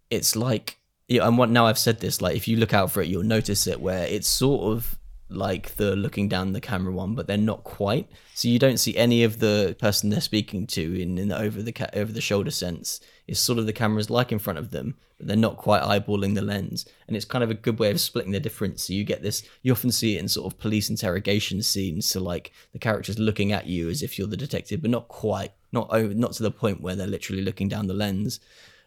it's 0.09 0.35
like 0.35 0.80
yeah, 1.11 1.27
and 1.27 1.37
what 1.37 1.51
now 1.51 1.67
I've 1.67 1.79
said 1.79 1.99
this, 1.99 2.23
like 2.23 2.37
if 2.37 2.47
you 2.47 2.57
look 2.57 2.73
out 2.73 2.93
for 2.93 3.03
it, 3.03 3.09
you'll 3.09 3.25
notice 3.25 3.67
it 3.67 3.81
where 3.81 4.05
it's 4.05 4.29
sort 4.29 4.73
of 4.73 4.97
like 5.29 5.75
the 5.75 5.97
looking 5.97 6.29
down 6.29 6.53
the 6.53 6.61
camera 6.61 6.93
one, 6.93 7.17
but 7.17 7.27
they're 7.27 7.37
not 7.37 7.65
quite. 7.65 8.09
So 8.35 8.47
you 8.47 8.61
don't 8.61 8.79
see 8.79 8.97
any 8.97 9.25
of 9.25 9.41
the 9.41 9.75
person 9.81 10.09
they're 10.09 10.21
speaking 10.21 10.69
to 10.69 11.03
in, 11.03 11.19
in 11.19 11.27
the 11.27 11.37
over 11.37 11.63
the 11.63 11.73
ca- 11.73 11.91
over 11.95 12.13
the 12.13 12.21
shoulder 12.21 12.53
sense. 12.53 13.01
It's 13.27 13.41
sort 13.41 13.59
of 13.59 13.67
the 13.67 13.73
camera's 13.73 14.09
like 14.09 14.31
in 14.31 14.39
front 14.39 14.61
of 14.61 14.71
them, 14.71 14.95
but 15.19 15.27
they're 15.27 15.37
not 15.37 15.57
quite 15.57 15.83
eyeballing 15.83 16.37
the 16.37 16.43
lens, 16.43 16.87
and 17.09 17.17
it's 17.17 17.25
kind 17.25 17.43
of 17.43 17.51
a 17.51 17.55
good 17.55 17.81
way 17.81 17.91
of 17.91 18.01
splitting 18.01 18.31
the 18.31 18.39
difference. 18.39 18.85
So 18.85 18.93
you 18.93 19.03
get 19.03 19.21
this. 19.21 19.43
You 19.63 19.73
often 19.73 19.91
see 19.91 20.17
it 20.17 20.21
in 20.21 20.29
sort 20.29 20.53
of 20.53 20.61
police 20.61 20.91
interrogation 20.91 21.61
scenes. 21.65 22.07
So 22.07 22.21
like 22.21 22.53
the 22.73 22.79
character's 22.79 23.19
looking 23.19 23.51
at 23.51 23.67
you 23.67 23.91
as 23.91 24.05
if 24.05 24.17
you're 24.17 24.29
the 24.29 24.37
detective, 24.37 24.81
but 24.81 24.93
not 24.93 25.09
quite, 25.09 25.51
not 25.73 25.89
over, 25.91 26.15
not 26.15 26.35
to 26.35 26.45
the 26.45 26.53
point 26.53 26.81
where 26.81 26.95
they're 26.95 27.09
literally 27.09 27.43
looking 27.43 27.69
down 27.69 27.89
the 27.89 27.95
lens. 27.95 28.39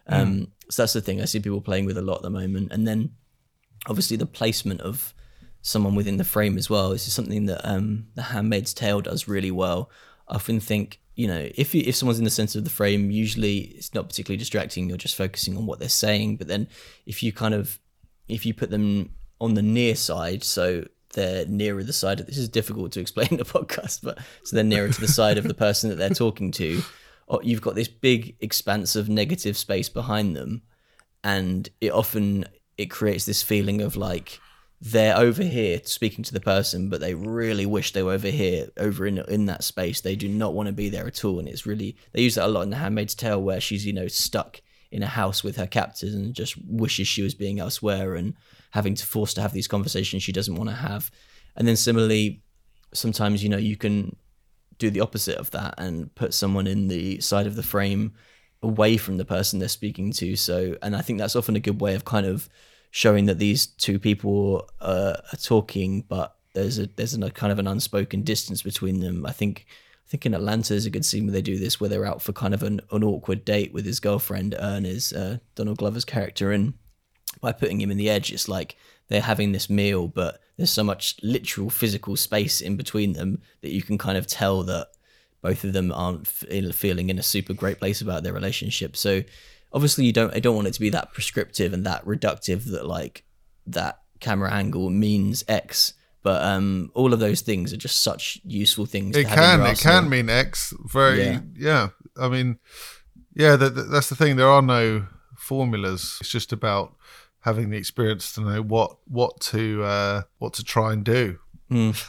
Um, 0.06 0.34
mm. 0.34 0.50
So 0.70 0.82
that's 0.82 0.92
the 0.92 1.00
thing 1.00 1.20
I 1.20 1.26
see 1.26 1.40
people 1.40 1.60
playing 1.60 1.86
with 1.86 1.98
a 1.98 2.02
lot 2.02 2.16
at 2.16 2.22
the 2.22 2.30
moment. 2.30 2.72
And 2.72 2.86
then 2.86 3.12
obviously 3.86 4.16
the 4.16 4.26
placement 4.26 4.80
of 4.80 5.14
someone 5.62 5.94
within 5.94 6.18
the 6.18 6.24
frame 6.24 6.58
as 6.58 6.68
well. 6.68 6.90
This 6.90 7.06
is 7.06 7.14
something 7.14 7.46
that 7.46 7.66
um, 7.68 8.06
The 8.14 8.22
Handmaid's 8.22 8.74
Tale 8.74 9.00
does 9.00 9.28
really 9.28 9.50
well. 9.50 9.90
I 10.28 10.36
often 10.36 10.60
think, 10.60 11.00
you 11.14 11.26
know, 11.26 11.48
if 11.54 11.74
you, 11.74 11.82
if 11.86 11.96
someone's 11.96 12.18
in 12.18 12.24
the 12.24 12.30
center 12.30 12.58
of 12.58 12.64
the 12.64 12.70
frame, 12.70 13.10
usually 13.10 13.58
it's 13.58 13.94
not 13.94 14.08
particularly 14.08 14.38
distracting. 14.38 14.88
You're 14.88 14.98
just 14.98 15.16
focusing 15.16 15.56
on 15.56 15.66
what 15.66 15.78
they're 15.78 15.88
saying. 15.88 16.36
But 16.36 16.48
then 16.48 16.68
if 17.06 17.22
you 17.22 17.32
kind 17.32 17.54
of 17.54 17.78
if 18.28 18.46
you 18.46 18.54
put 18.54 18.70
them 18.70 19.10
on 19.40 19.54
the 19.54 19.62
near 19.62 19.94
side, 19.94 20.44
so 20.44 20.86
they're 21.14 21.46
nearer 21.46 21.82
the 21.82 21.92
side 21.92 22.20
of 22.20 22.26
this 22.26 22.38
is 22.38 22.48
difficult 22.48 22.92
to 22.92 23.00
explain 23.00 23.28
in 23.30 23.36
the 23.36 23.44
podcast, 23.44 24.00
but 24.02 24.18
so 24.44 24.56
they're 24.56 24.64
nearer 24.64 24.88
to 24.88 25.00
the 25.00 25.08
side 25.08 25.38
of 25.38 25.44
the 25.44 25.54
person 25.54 25.90
that 25.90 25.96
they're 25.96 26.10
talking 26.10 26.50
to 26.52 26.82
you've 27.42 27.62
got 27.62 27.74
this 27.74 27.88
big 27.88 28.36
expanse 28.40 28.96
of 28.96 29.08
negative 29.08 29.56
space 29.56 29.88
behind 29.88 30.36
them 30.36 30.62
and 31.22 31.70
it 31.80 31.92
often 31.92 32.44
it 32.76 32.86
creates 32.86 33.24
this 33.24 33.42
feeling 33.42 33.80
of 33.80 33.96
like 33.96 34.40
they're 34.80 35.16
over 35.16 35.42
here 35.42 35.80
speaking 35.84 36.22
to 36.22 36.34
the 36.34 36.40
person 36.40 36.90
but 36.90 37.00
they 37.00 37.14
really 37.14 37.64
wish 37.64 37.92
they 37.92 38.02
were 38.02 38.12
over 38.12 38.28
here 38.28 38.68
over 38.76 39.06
in 39.06 39.18
in 39.28 39.46
that 39.46 39.64
space. 39.64 40.00
They 40.00 40.14
do 40.14 40.28
not 40.28 40.52
want 40.52 40.66
to 40.66 40.72
be 40.72 40.90
there 40.90 41.06
at 41.06 41.24
all 41.24 41.38
and 41.38 41.48
it's 41.48 41.64
really 41.66 41.96
they 42.12 42.20
use 42.20 42.34
that 42.34 42.44
a 42.44 42.48
lot 42.48 42.62
in 42.62 42.70
the 42.70 42.76
handmaid's 42.76 43.14
tale 43.14 43.40
where 43.40 43.60
she's 43.60 43.86
you 43.86 43.92
know 43.92 44.08
stuck 44.08 44.60
in 44.90 45.02
a 45.02 45.06
house 45.06 45.42
with 45.42 45.56
her 45.56 45.66
captors 45.66 46.14
and 46.14 46.34
just 46.34 46.56
wishes 46.66 47.08
she 47.08 47.22
was 47.22 47.34
being 47.34 47.58
elsewhere 47.58 48.14
and 48.14 48.34
having 48.72 48.94
to 48.94 49.06
force 49.06 49.32
to 49.34 49.40
have 49.40 49.52
these 49.52 49.66
conversations 49.66 50.22
she 50.22 50.32
doesn't 50.32 50.56
want 50.56 50.68
to 50.68 50.76
have. 50.76 51.10
And 51.56 51.66
then 51.66 51.76
similarly 51.76 52.42
sometimes 52.92 53.42
you 53.42 53.48
know 53.48 53.56
you 53.56 53.76
can 53.76 54.14
do 54.78 54.90
the 54.90 55.00
opposite 55.00 55.36
of 55.36 55.50
that 55.52 55.74
and 55.78 56.14
put 56.14 56.34
someone 56.34 56.66
in 56.66 56.88
the 56.88 57.20
side 57.20 57.46
of 57.46 57.56
the 57.56 57.62
frame 57.62 58.14
away 58.62 58.96
from 58.96 59.18
the 59.18 59.24
person 59.24 59.58
they're 59.58 59.68
speaking 59.68 60.10
to. 60.12 60.36
So, 60.36 60.76
and 60.82 60.96
I 60.96 61.02
think 61.02 61.18
that's 61.18 61.36
often 61.36 61.56
a 61.56 61.60
good 61.60 61.80
way 61.80 61.94
of 61.94 62.04
kind 62.04 62.26
of 62.26 62.48
showing 62.90 63.26
that 63.26 63.38
these 63.38 63.66
two 63.66 63.98
people 63.98 64.68
are 64.80 65.20
talking, 65.42 66.02
but 66.02 66.36
there's 66.54 66.78
a 66.78 66.86
there's 66.96 67.14
a 67.14 67.30
kind 67.30 67.52
of 67.52 67.58
an 67.58 67.66
unspoken 67.66 68.22
distance 68.22 68.62
between 68.62 69.00
them. 69.00 69.26
I 69.26 69.32
think 69.32 69.66
I 70.06 70.10
think 70.10 70.26
in 70.26 70.34
Atlanta 70.34 70.74
is 70.74 70.86
a 70.86 70.90
good 70.90 71.04
scene 71.04 71.24
where 71.24 71.32
they 71.32 71.42
do 71.42 71.58
this, 71.58 71.80
where 71.80 71.90
they're 71.90 72.06
out 72.06 72.22
for 72.22 72.32
kind 72.32 72.54
of 72.54 72.62
an, 72.62 72.80
an 72.92 73.02
awkward 73.02 73.44
date 73.44 73.72
with 73.72 73.86
his 73.86 74.00
girlfriend, 74.00 74.54
Earnest, 74.58 75.14
uh, 75.14 75.38
Donald 75.54 75.78
Glover's 75.78 76.04
character, 76.04 76.52
and 76.52 76.74
by 77.40 77.52
putting 77.52 77.80
him 77.80 77.90
in 77.90 77.96
the 77.96 78.10
edge, 78.10 78.32
it's 78.32 78.48
like 78.48 78.76
they're 79.08 79.20
having 79.20 79.52
this 79.52 79.68
meal, 79.68 80.08
but 80.08 80.40
there's 80.56 80.70
so 80.70 80.84
much 80.84 81.16
literal 81.22 81.68
physical 81.70 82.16
space 82.16 82.60
in 82.60 82.76
between 82.76 83.12
them 83.12 83.40
that 83.62 83.72
you 83.72 83.82
can 83.82 83.98
kind 83.98 84.16
of 84.16 84.26
tell 84.26 84.62
that 84.64 84.88
both 85.42 85.64
of 85.64 85.72
them 85.72 85.92
aren't 85.92 86.26
feeling 86.26 87.10
in 87.10 87.18
a 87.18 87.22
super 87.22 87.52
great 87.52 87.78
place 87.78 88.00
about 88.00 88.22
their 88.22 88.32
relationship. 88.32 88.96
So 88.96 89.22
obviously 89.72 90.06
you 90.06 90.12
don't 90.12 90.34
I 90.34 90.38
don't 90.40 90.54
want 90.56 90.68
it 90.68 90.74
to 90.74 90.80
be 90.80 90.90
that 90.90 91.12
prescriptive 91.12 91.72
and 91.72 91.84
that 91.84 92.04
reductive 92.06 92.70
that 92.70 92.86
like 92.86 93.24
that 93.66 94.00
camera 94.20 94.50
angle 94.52 94.88
means 94.90 95.44
X. 95.48 95.92
But 96.22 96.42
um, 96.42 96.90
all 96.94 97.12
of 97.12 97.20
those 97.20 97.42
things 97.42 97.74
are 97.74 97.76
just 97.76 98.00
such 98.02 98.40
useful 98.44 98.86
things. 98.86 99.14
It 99.14 99.26
can 99.26 99.60
it 99.66 99.78
can 99.78 100.08
mean 100.08 100.30
X. 100.30 100.72
Very 100.86 101.22
yeah. 101.24 101.40
yeah. 101.58 101.88
I 102.18 102.28
mean, 102.28 102.58
yeah, 103.34 103.56
that, 103.56 103.74
that- 103.74 103.90
that's 103.90 104.08
the 104.08 104.16
thing. 104.16 104.36
There 104.36 104.48
are 104.48 104.62
no 104.62 105.06
formulas. 105.36 106.16
It's 106.20 106.30
just 106.30 106.52
about 106.52 106.94
having 107.44 107.68
the 107.68 107.76
experience 107.76 108.32
to 108.32 108.40
know 108.40 108.62
what 108.62 108.96
what 109.06 109.40
to 109.40 109.84
uh, 109.84 110.22
what 110.38 110.54
to 110.54 110.64
try 110.64 110.92
and 110.92 111.04
do. 111.04 111.38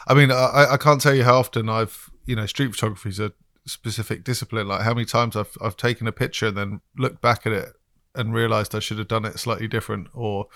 I 0.07 0.13
mean, 0.13 0.31
I, 0.31 0.67
I 0.71 0.77
can't 0.77 1.01
tell 1.01 1.13
you 1.13 1.23
how 1.23 1.37
often 1.37 1.69
I've 1.69 2.09
you 2.25 2.35
know 2.35 2.45
street 2.45 2.71
photography 2.71 3.09
is 3.09 3.19
a 3.19 3.33
specific 3.65 4.23
discipline. 4.23 4.67
Like 4.67 4.81
how 4.81 4.93
many 4.93 5.05
times 5.05 5.35
I've 5.35 5.57
I've 5.61 5.77
taken 5.77 6.07
a 6.07 6.11
picture 6.11 6.47
and 6.47 6.57
then 6.57 6.81
looked 6.97 7.21
back 7.21 7.45
at 7.45 7.53
it 7.53 7.69
and 8.13 8.33
realized 8.33 8.73
I 8.73 8.79
should 8.79 8.97
have 8.97 9.09
done 9.09 9.25
it 9.25 9.37
slightly 9.37 9.67
different, 9.67 10.07
or 10.13 10.47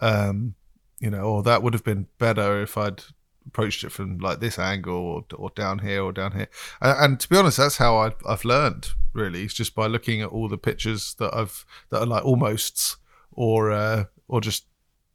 um, 0.00 0.54
you 0.98 1.10
know, 1.10 1.24
or 1.24 1.42
that 1.42 1.62
would 1.62 1.74
have 1.74 1.84
been 1.84 2.06
better 2.18 2.62
if 2.62 2.78
I'd 2.78 3.02
approached 3.46 3.84
it 3.84 3.90
from 3.90 4.18
like 4.18 4.38
this 4.40 4.58
angle 4.58 4.94
or, 4.94 5.24
or 5.34 5.50
down 5.50 5.80
here 5.80 6.02
or 6.02 6.12
down 6.12 6.32
here. 6.32 6.48
And, 6.80 7.04
and 7.04 7.20
to 7.20 7.28
be 7.28 7.36
honest, 7.36 7.56
that's 7.56 7.76
how 7.76 7.96
I've, 7.98 8.14
I've 8.26 8.44
learned 8.44 8.90
really. 9.12 9.42
It's 9.42 9.52
just 9.52 9.74
by 9.74 9.88
looking 9.88 10.22
at 10.22 10.30
all 10.30 10.48
the 10.48 10.56
pictures 10.56 11.14
that 11.18 11.34
I've 11.34 11.66
that 11.90 12.00
are 12.00 12.06
like 12.06 12.24
almosts 12.24 12.96
or 13.32 13.70
uh, 13.72 14.04
or 14.32 14.40
just 14.40 14.64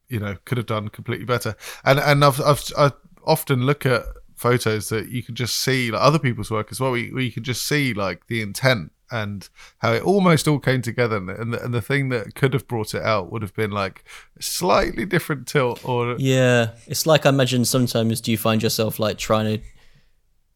you 0.07 0.19
know 0.19 0.37
could 0.45 0.57
have 0.57 0.67
done 0.67 0.87
completely 0.87 1.25
better. 1.25 1.55
And 1.83 1.99
and 1.99 2.23
I've 2.23 2.39
I've 2.39 2.63
I 2.77 2.91
often 3.25 3.65
look 3.65 3.85
at 3.85 4.03
photos 4.35 4.89
that 4.89 5.09
you 5.09 5.23
can 5.23 5.35
just 5.35 5.57
see 5.57 5.91
like 5.91 6.01
other 6.01 6.19
people's 6.19 6.51
work 6.51 6.67
as 6.71 6.79
well. 6.79 6.91
Where 6.91 6.99
you 6.99 7.31
can 7.31 7.43
just 7.43 7.67
see 7.67 7.93
like 7.93 8.27
the 8.27 8.41
intent 8.41 8.91
and 9.09 9.49
how 9.79 9.93
it 9.93 10.03
almost 10.03 10.47
all 10.47 10.59
came 10.59 10.81
together. 10.81 11.17
And, 11.17 11.29
and, 11.29 11.53
the, 11.53 11.63
and 11.63 11.73
the 11.73 11.81
thing 11.81 12.09
that 12.09 12.35
could 12.35 12.53
have 12.53 12.67
brought 12.67 12.93
it 12.93 13.01
out 13.01 13.31
would 13.31 13.41
have 13.41 13.55
been 13.55 13.71
like 13.71 14.03
slightly 14.39 15.05
different 15.05 15.47
tilt 15.47 15.83
or 15.83 16.15
Yeah, 16.19 16.71
it's 16.85 17.07
like 17.07 17.25
I 17.25 17.29
imagine 17.29 17.65
sometimes 17.65 18.21
do 18.21 18.31
you 18.31 18.37
find 18.37 18.61
yourself 18.61 18.99
like 18.99 19.17
trying 19.17 19.57
to 19.57 19.63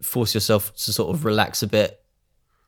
force 0.03 0.33
yourself 0.35 0.73
to 0.75 0.93
sort 0.93 1.15
of 1.15 1.25
relax 1.25 1.63
a 1.63 1.67
bit 1.67 2.00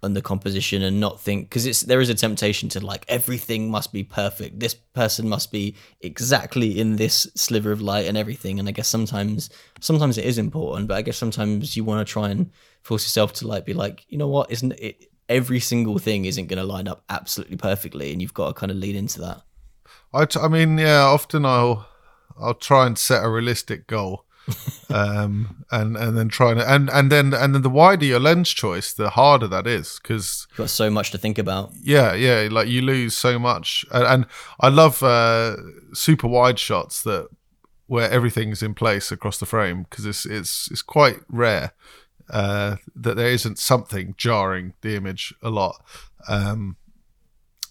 on 0.03 0.13
the 0.13 0.21
composition 0.21 0.81
and 0.83 0.99
not 0.99 1.19
think 1.19 1.49
because 1.49 1.65
it's 1.65 1.81
there 1.81 2.01
is 2.01 2.09
a 2.09 2.15
temptation 2.15 2.69
to 2.69 2.85
like 2.85 3.05
everything 3.07 3.69
must 3.69 3.93
be 3.93 4.03
perfect. 4.03 4.59
This 4.59 4.73
person 4.73 5.27
must 5.27 5.51
be 5.51 5.75
exactly 6.01 6.79
in 6.79 6.95
this 6.95 7.27
sliver 7.35 7.71
of 7.71 7.81
light 7.81 8.07
and 8.07 8.17
everything. 8.17 8.59
And 8.59 8.67
I 8.67 8.71
guess 8.71 8.87
sometimes 8.87 9.49
sometimes 9.79 10.17
it 10.17 10.25
is 10.25 10.37
important, 10.37 10.87
but 10.87 10.97
I 10.97 11.01
guess 11.01 11.17
sometimes 11.17 11.75
you 11.75 11.83
want 11.83 12.05
to 12.05 12.11
try 12.11 12.29
and 12.29 12.49
force 12.81 13.03
yourself 13.03 13.33
to 13.33 13.47
like 13.47 13.65
be 13.65 13.73
like, 13.73 14.05
you 14.09 14.17
know 14.17 14.27
what, 14.27 14.51
isn't 14.51 14.73
it 14.73 15.09
every 15.29 15.59
single 15.59 15.97
thing 15.99 16.25
isn't 16.25 16.47
going 16.47 16.59
to 16.59 16.65
line 16.65 16.87
up 16.87 17.03
absolutely 17.09 17.57
perfectly 17.57 18.11
and 18.11 18.21
you've 18.21 18.33
got 18.33 18.47
to 18.47 18.53
kind 18.53 18.71
of 18.71 18.77
lean 18.77 18.95
into 18.95 19.21
that. 19.21 19.41
I, 20.13 20.25
t- 20.25 20.39
I 20.39 20.47
mean, 20.47 20.77
yeah. 20.77 21.01
Often 21.01 21.45
I'll 21.45 21.87
I'll 22.39 22.53
try 22.53 22.85
and 22.85 22.97
set 22.97 23.23
a 23.23 23.29
realistic 23.29 23.87
goal, 23.87 24.25
um, 24.89 25.65
and 25.71 25.95
and 25.95 26.17
then 26.17 26.29
try 26.29 26.51
and 26.51 26.60
and 26.60 26.89
and 26.89 27.12
then 27.12 27.34
and 27.34 27.56
then 27.56 27.62
the 27.62 27.69
wider 27.69 28.06
your 28.06 28.19
lens 28.19 28.49
choice, 28.49 28.93
the 28.93 29.12
harder 29.12 29.47
that 29.47 29.67
is 29.67 29.99
because 30.01 30.47
You've 30.51 30.58
got 30.58 30.69
so 30.69 30.89
much 30.89 31.12
to 31.12 31.17
think 31.17 31.38
about. 31.38 31.71
yeah, 31.82 32.13
yeah, 32.13 32.47
like 32.51 32.67
you 32.67 32.82
lose 32.82 33.15
so 33.15 33.39
much. 33.39 33.86
And, 33.91 34.06
and 34.06 34.25
I 34.60 34.69
love 34.69 35.01
uh, 35.01 35.56
super 35.93 36.27
wide 36.27 36.60
shots 36.60 37.03
that 37.03 37.29
where 37.88 38.10
everything's 38.10 38.63
in 38.63 38.73
place 38.73 39.12
across 39.12 39.38
the 39.38 39.45
frame 39.45 39.84
because 39.84 40.06
it's 40.06 40.25
it's 40.25 40.69
it's 40.71 40.82
quite 40.82 41.19
rare 41.29 41.73
uh, 42.29 42.77
that 42.95 43.15
there 43.15 43.27
isn't 43.27 43.60
something 43.60 44.15
jarring 44.17 44.73
the 44.82 44.95
image 44.95 45.34
a 45.41 45.49
lot. 45.49 45.84
Um, 46.27 46.77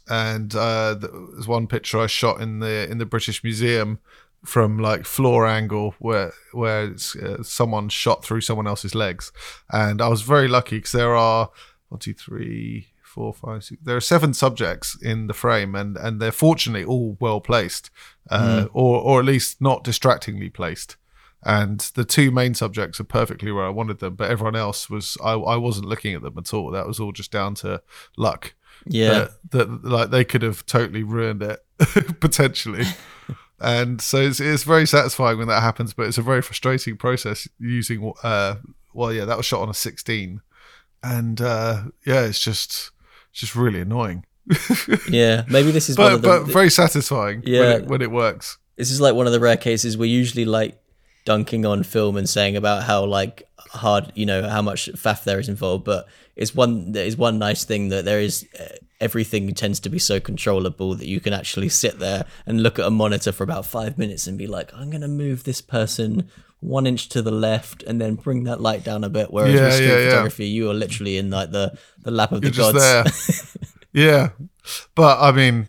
and 0.09 0.55
uh, 0.55 0.95
there's 0.95 1.49
one 1.49 1.67
picture 1.67 1.99
I 2.01 2.07
shot 2.07 2.41
in 2.41 2.59
the 2.59 2.89
in 2.91 2.99
the 2.99 3.07
British 3.07 3.43
Museum 3.45 4.01
from 4.45 4.79
like 4.79 5.05
floor 5.07 5.47
angle 5.47 5.95
where 5.99 6.33
where 6.53 6.85
it's, 6.87 7.15
uh, 7.17 7.43
someone 7.43 7.89
shot 7.89 8.25
through 8.25 8.41
someone 8.41 8.67
else's 8.67 8.95
legs, 8.95 9.33
and 9.71 10.01
I 10.03 10.09
was 10.09 10.23
very 10.23 10.49
lucky 10.49 10.77
because 10.79 10.93
there 10.93 11.15
are 11.15 11.51
one, 11.89 12.01
two, 12.01 12.15
three, 12.15 12.89
four, 13.03 13.33
five, 13.33 13.63
six. 13.65 13.81
There 13.85 13.97
are 13.97 14.01
seven 14.01 14.35
subjects 14.35 14.97
in 15.01 15.27
the 15.29 15.35
frame, 15.35 15.75
and 15.75 15.97
and 15.97 16.21
they're 16.21 16.33
fortunately 16.33 16.85
all 16.85 17.17
well 17.21 17.41
placed, 17.41 17.91
uh, 18.31 18.67
or 18.73 19.01
or 19.01 19.21
at 19.21 19.27
least 19.27 19.61
not 19.61 19.85
distractingly 19.85 20.51
placed. 20.51 20.97
And 21.45 21.81
the 21.97 22.05
two 22.05 22.31
main 22.31 22.55
subjects 22.55 23.01
are 23.01 23.05
perfectly 23.05 23.51
where 23.51 23.65
I 23.65 23.69
wanted 23.71 23.99
them, 23.99 24.15
but 24.15 24.31
everyone 24.31 24.55
else 24.57 24.89
was 24.89 25.17
I, 25.25 25.33
I 25.33 25.57
wasn't 25.57 25.89
looking 25.89 26.15
at 26.15 26.23
them 26.23 26.39
at 26.39 26.55
all. 26.55 26.71
That 26.71 26.87
was 26.87 27.01
all 27.01 27.11
just 27.11 27.33
down 27.33 27.57
to 27.57 27.83
luck 28.17 28.55
Yeah. 28.87 29.11
that, 29.51 29.51
that 29.51 29.85
like 29.85 30.11
they 30.11 30.25
could 30.25 30.43
have 30.43 30.65
totally 30.67 31.03
ruined 31.03 31.43
it 31.43 31.59
potentially 32.21 32.85
and 33.63 34.01
so 34.01 34.19
it's, 34.19 34.41
it's 34.41 34.65
very 34.65 34.87
satisfying 34.87 35.39
when 35.39 35.49
that 35.49 35.63
happens 35.63 35.95
but 35.95 36.07
it's 36.07 36.19
a 36.19 36.23
very 36.23 36.43
frustrating 36.43 36.97
process 36.97 37.49
using 37.59 38.13
uh 38.23 38.57
well 38.93 39.13
yeah 39.13 39.25
that 39.25 39.37
was 39.37 39.47
shot 39.47 39.61
on 39.63 39.69
a 39.69 39.75
16 39.75 40.41
and 41.03 41.41
uh 41.41 41.85
yeah 42.05 42.23
it's 42.23 42.41
just 42.41 42.91
it's 43.31 43.41
just 43.41 43.57
really 43.57 43.81
annoying. 43.81 44.25
Yeah, 45.09 45.45
maybe 45.49 45.71
this 45.71 45.89
is 45.89 45.97
one 45.97 46.09
but 46.09 46.15
of 46.17 46.23
the, 46.23 46.29
but 46.29 46.53
very 46.53 46.69
satisfying 46.71 47.43
Yeah. 47.47 47.61
when, 47.61 47.71
it, 47.83 47.87
when 47.89 48.03
it 48.03 48.11
works. 48.11 48.59
This 48.77 48.91
is 48.91 49.01
like 49.01 49.15
one 49.15 49.27
of 49.27 49.33
the 49.33 49.41
rare 49.41 49.57
cases. 49.57 49.97
We're 49.97 50.05
usually 50.07 50.45
like 50.45 50.79
dunking 51.25 51.65
on 51.65 51.83
film 51.83 52.17
and 52.17 52.29
saying 52.29 52.57
about 52.57 52.83
how 52.83 53.05
like 53.05 53.45
hard 53.57 54.13
you 54.15 54.27
know 54.27 54.49
how 54.49 54.61
much 54.61 54.91
faff 54.93 55.25
there 55.25 55.39
is 55.39 55.49
involved 55.49 55.85
but 55.85 56.07
it's 56.37 56.55
one 56.55 56.93
there 56.93 57.07
is 57.07 57.17
one 57.17 57.39
nice 57.39 57.65
thing 57.65 57.89
that 57.89 58.05
there 58.05 58.21
is 58.21 58.47
uh, 58.61 58.65
everything 59.03 59.53
tends 59.53 59.81
to 59.81 59.89
be 59.91 59.99
so 59.99 60.21
controllable 60.21 60.95
that 60.95 61.07
you 61.09 61.21
can 61.21 61.33
actually 61.33 61.69
sit 61.69 61.99
there 61.99 62.25
and 62.47 62.63
look 62.63 62.79
at 62.79 62.87
a 62.87 62.91
monitor 62.91 63.33
for 63.33 63.43
about 63.45 63.67
five 63.67 63.99
minutes 63.99 64.27
and 64.27 64.39
be 64.39 64.47
like 64.47 64.73
i'm 64.75 64.89
going 64.91 65.01
to 65.03 65.09
move 65.09 65.43
this 65.45 65.61
person 65.61 66.29
one 66.61 66.87
inch 66.87 67.09
to 67.09 67.21
the 67.21 67.33
left 67.33 67.83
and 67.83 68.01
then 68.01 68.15
bring 68.15 68.45
that 68.45 68.61
light 68.61 68.85
down 68.85 69.03
a 69.03 69.09
bit 69.09 69.33
whereas 69.33 69.53
Yeah, 69.53 69.65
with 69.65 69.75
street 69.75 69.87
yeah, 69.89 69.99
yeah. 69.99 70.11
photography 70.11 70.47
you 70.47 70.71
are 70.71 70.75
literally 70.75 71.17
in 71.19 71.29
like 71.31 71.51
the 71.51 71.77
the 72.03 72.13
lap 72.13 72.31
of 72.31 72.45
you're 72.45 72.53
the 72.53 72.57
just 72.57 72.75
gods. 72.75 73.57
yeah. 73.93 74.29
But 74.95 75.19
i 75.21 75.33
mean 75.33 75.69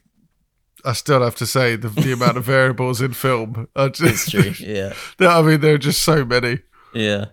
i 0.85 0.93
still 0.93 1.23
have 1.23 1.35
to 1.35 1.47
say 1.47 1.75
the, 1.75 1.89
the 1.89 2.11
amount 2.11 2.37
of 2.37 2.43
variables 2.43 3.01
in 3.01 3.13
film 3.13 3.67
are 3.75 3.87
it's 3.87 4.29
true 4.29 4.53
yeah. 4.59 4.93
i 5.19 5.41
mean 5.41 5.59
there 5.61 5.73
are 5.73 5.79
just 5.79 6.03
so 6.03 6.23
many. 6.23 6.59
Yeah 6.93 7.25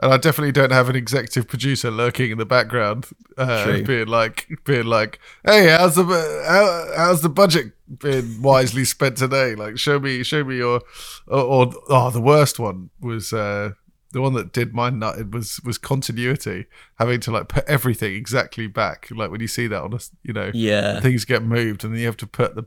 And 0.00 0.12
I 0.12 0.16
definitely 0.16 0.52
don't 0.52 0.72
have 0.72 0.88
an 0.88 0.96
executive 0.96 1.46
producer 1.46 1.90
lurking 1.90 2.30
in 2.30 2.38
the 2.38 2.46
background, 2.46 3.06
uh, 3.36 3.82
being 3.82 4.08
like, 4.08 4.48
being 4.64 4.86
like, 4.86 5.20
"Hey, 5.44 5.68
how's 5.68 5.94
the 5.94 6.04
how, 6.04 6.88
how's 6.96 7.22
the 7.22 7.28
budget 7.28 7.72
been 8.00 8.42
wisely 8.42 8.84
spent 8.84 9.18
today? 9.18 9.54
Like, 9.54 9.78
show 9.78 10.00
me, 10.00 10.22
show 10.22 10.42
me 10.44 10.56
your." 10.56 10.80
Or, 11.28 11.40
or 11.40 11.72
oh, 11.88 12.10
the 12.10 12.20
worst 12.20 12.58
one 12.58 12.90
was 13.00 13.32
uh, 13.32 13.72
the 14.12 14.20
one 14.20 14.34
that 14.34 14.52
did 14.52 14.74
my 14.74 14.90
nut. 14.90 15.18
It 15.18 15.30
was 15.30 15.60
was 15.64 15.78
continuity, 15.78 16.66
having 16.98 17.20
to 17.20 17.30
like 17.30 17.48
put 17.48 17.64
everything 17.66 18.14
exactly 18.14 18.66
back. 18.66 19.08
Like 19.10 19.30
when 19.30 19.40
you 19.40 19.48
see 19.48 19.66
that 19.66 19.82
on 19.82 19.94
a, 19.94 19.98
you 20.22 20.32
know, 20.32 20.50
yeah 20.54 21.00
things 21.00 21.24
get 21.24 21.42
moved, 21.42 21.84
and 21.84 21.92
then 21.92 22.00
you 22.00 22.06
have 22.06 22.16
to 22.18 22.26
put 22.26 22.54
the 22.54 22.66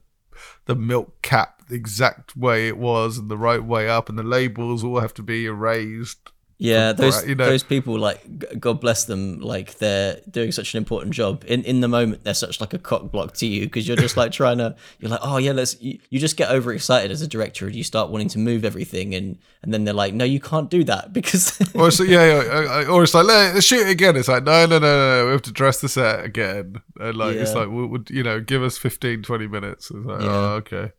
the 0.66 0.76
milk 0.76 1.22
cap 1.22 1.62
the 1.68 1.76
exact 1.76 2.36
way 2.36 2.68
it 2.68 2.78
was 2.78 3.18
and 3.18 3.30
the 3.30 3.38
right 3.38 3.64
way 3.64 3.88
up, 3.88 4.10
and 4.10 4.18
the 4.18 4.24
labels 4.24 4.84
all 4.84 5.00
have 5.00 5.14
to 5.16 5.24
be 5.24 5.46
erased. 5.46 6.32
Yeah, 6.58 6.94
those 6.94 7.28
you 7.28 7.36
know- 7.36 7.46
those 7.48 7.64
people 7.64 8.00
like 8.00 8.60
God 8.62 8.80
bless 8.80 9.04
them, 9.04 9.42
like 9.42 9.78
they're 9.80 10.22
doing 10.32 10.54
such 10.54 10.74
an 10.74 10.78
important 10.78 11.14
job. 11.14 11.44
In 11.48 11.64
in 11.66 11.82
the 11.82 11.90
moment, 11.90 12.24
they're 12.24 12.34
such 12.34 12.62
like 12.62 12.74
a 12.74 12.78
cock 12.80 13.12
block 13.12 13.34
to 13.36 13.46
you 13.46 13.66
because 13.66 13.86
you're 13.86 13.98
just 13.98 14.16
like 14.16 14.32
trying 14.32 14.60
to. 14.60 14.74
You're 15.00 15.12
like, 15.12 15.20
oh 15.22 15.36
yeah, 15.36 15.52
let's. 15.52 15.80
You, 15.82 16.00
you 16.10 16.18
just 16.18 16.38
get 16.38 16.50
overexcited 16.50 17.12
as 17.12 17.22
a 17.22 17.28
director 17.28 17.66
and 17.66 17.76
you 17.76 17.84
start 17.84 18.10
wanting 18.10 18.30
to 18.30 18.40
move 18.40 18.64
everything, 18.64 19.14
and 19.14 19.38
and 19.64 19.74
then 19.74 19.84
they're 19.84 19.94
like, 19.94 20.14
no, 20.14 20.24
you 20.24 20.40
can't 20.40 20.70
do 20.70 20.86
that 20.86 21.12
because. 21.12 21.60
Or 21.76 21.90
it's 21.90 22.00
yeah, 22.00 22.26
yeah, 22.26 22.86
or 22.88 23.04
it's 23.04 23.14
like 23.14 23.26
let's 23.26 23.66
shoot 23.66 23.86
it 23.86 23.90
again. 23.90 24.16
It's 24.16 24.30
like 24.30 24.46
no, 24.46 24.66
no, 24.66 24.80
no, 24.80 24.88
no, 24.88 25.18
no. 25.20 25.26
We 25.26 25.32
have 25.34 25.42
to 25.42 25.52
dress 25.52 25.82
the 25.82 25.90
set 25.90 26.24
again, 26.24 26.82
and 27.02 27.18
like 27.18 27.36
it's 27.36 27.52
Yeah. 27.52 27.58
like 27.60 27.70
we'll, 27.70 27.88
we'll, 27.88 28.04
you 28.10 28.24
know, 28.24 28.40
give 28.40 28.64
us 28.64 28.78
15, 28.78 29.24
20 29.24 29.48
minutes. 29.48 29.92
It's 29.92 30.06
like 30.06 30.22
Yeah. 30.22 30.28
oh, 30.30 30.50
okay. 30.64 30.94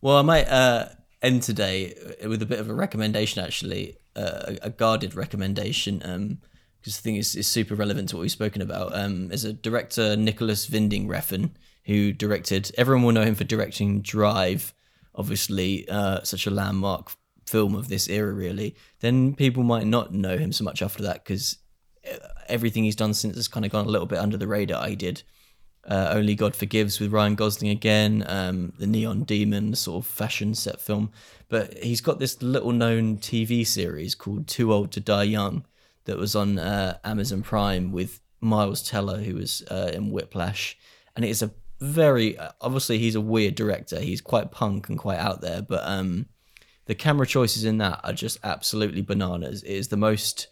Well, 0.00 0.16
I 0.16 0.22
might 0.22 0.48
uh, 0.48 0.86
end 1.20 1.42
today 1.42 1.94
with 2.26 2.40
a 2.40 2.46
bit 2.46 2.58
of 2.58 2.70
a 2.70 2.74
recommendation, 2.74 3.44
actually, 3.44 3.98
a, 4.16 4.58
a 4.62 4.70
guarded 4.70 5.14
recommendation, 5.14 5.98
because 6.80 6.98
I 6.98 7.00
think 7.00 7.18
it's, 7.18 7.34
it's 7.34 7.48
super 7.48 7.74
relevant 7.74 8.08
to 8.08 8.16
what 8.16 8.22
we've 8.22 8.30
spoken 8.30 8.62
about. 8.62 8.96
Um, 8.96 9.30
a 9.32 9.52
director, 9.52 10.16
Nicolas 10.16 10.68
Winding 10.68 11.06
Refn, 11.08 11.50
who 11.84 12.12
directed, 12.12 12.72
everyone 12.76 13.04
will 13.04 13.12
know 13.12 13.22
him 13.22 13.34
for 13.34 13.44
directing 13.44 14.02
Drive, 14.02 14.74
obviously, 15.14 15.88
uh, 15.88 16.22
such 16.24 16.46
a 16.46 16.50
landmark 16.50 17.12
film 17.46 17.74
of 17.74 17.88
this 17.88 18.08
era, 18.08 18.32
really. 18.32 18.74
Then 19.00 19.34
people 19.34 19.62
might 19.62 19.86
not 19.86 20.12
know 20.12 20.36
him 20.36 20.52
so 20.52 20.64
much 20.64 20.82
after 20.82 21.02
that, 21.04 21.22
because 21.22 21.58
everything 22.48 22.84
he's 22.84 22.96
done 22.96 23.14
since 23.14 23.36
has 23.36 23.48
kind 23.48 23.66
of 23.66 23.72
gone 23.72 23.86
a 23.86 23.88
little 23.88 24.06
bit 24.06 24.18
under 24.18 24.36
the 24.36 24.46
radar. 24.46 24.86
He 24.88 24.96
did 24.96 25.22
uh, 25.86 26.10
Only 26.12 26.34
God 26.34 26.56
Forgives 26.56 27.00
with 27.00 27.12
Ryan 27.12 27.34
Gosling 27.34 27.70
again, 27.70 28.24
um, 28.26 28.72
the 28.78 28.86
Neon 28.86 29.22
Demon, 29.22 29.74
sort 29.74 30.04
of 30.04 30.10
fashion 30.10 30.54
set 30.54 30.80
film. 30.80 31.10
But 31.48 31.78
he's 31.78 32.00
got 32.00 32.18
this 32.18 32.42
little 32.42 32.72
known 32.72 33.18
TV 33.18 33.66
series 33.66 34.14
called 34.14 34.48
Too 34.48 34.72
Old 34.72 34.92
to 34.92 35.00
Die 35.00 35.22
Young 35.24 35.64
that 36.04 36.18
was 36.18 36.34
on 36.34 36.58
uh, 36.58 36.98
Amazon 37.04 37.42
Prime 37.42 37.92
with 37.92 38.20
Miles 38.40 38.82
Teller, 38.82 39.18
who 39.18 39.36
was 39.36 39.62
uh, 39.70 39.90
in 39.92 40.10
Whiplash. 40.10 40.76
And 41.14 41.24
it 41.24 41.28
is 41.28 41.42
a 41.42 41.52
very, 41.80 42.36
obviously, 42.60 42.98
he's 42.98 43.14
a 43.14 43.20
weird 43.20 43.54
director. 43.54 44.00
He's 44.00 44.20
quite 44.20 44.50
punk 44.50 44.88
and 44.88 44.98
quite 44.98 45.18
out 45.18 45.40
there, 45.40 45.62
but 45.62 45.82
um, 45.84 46.26
the 46.86 46.94
camera 46.94 47.26
choices 47.26 47.64
in 47.64 47.78
that 47.78 48.00
are 48.02 48.12
just 48.12 48.38
absolutely 48.42 49.02
bananas. 49.02 49.62
It 49.62 49.72
is 49.72 49.88
the 49.88 49.96
most 49.96 50.48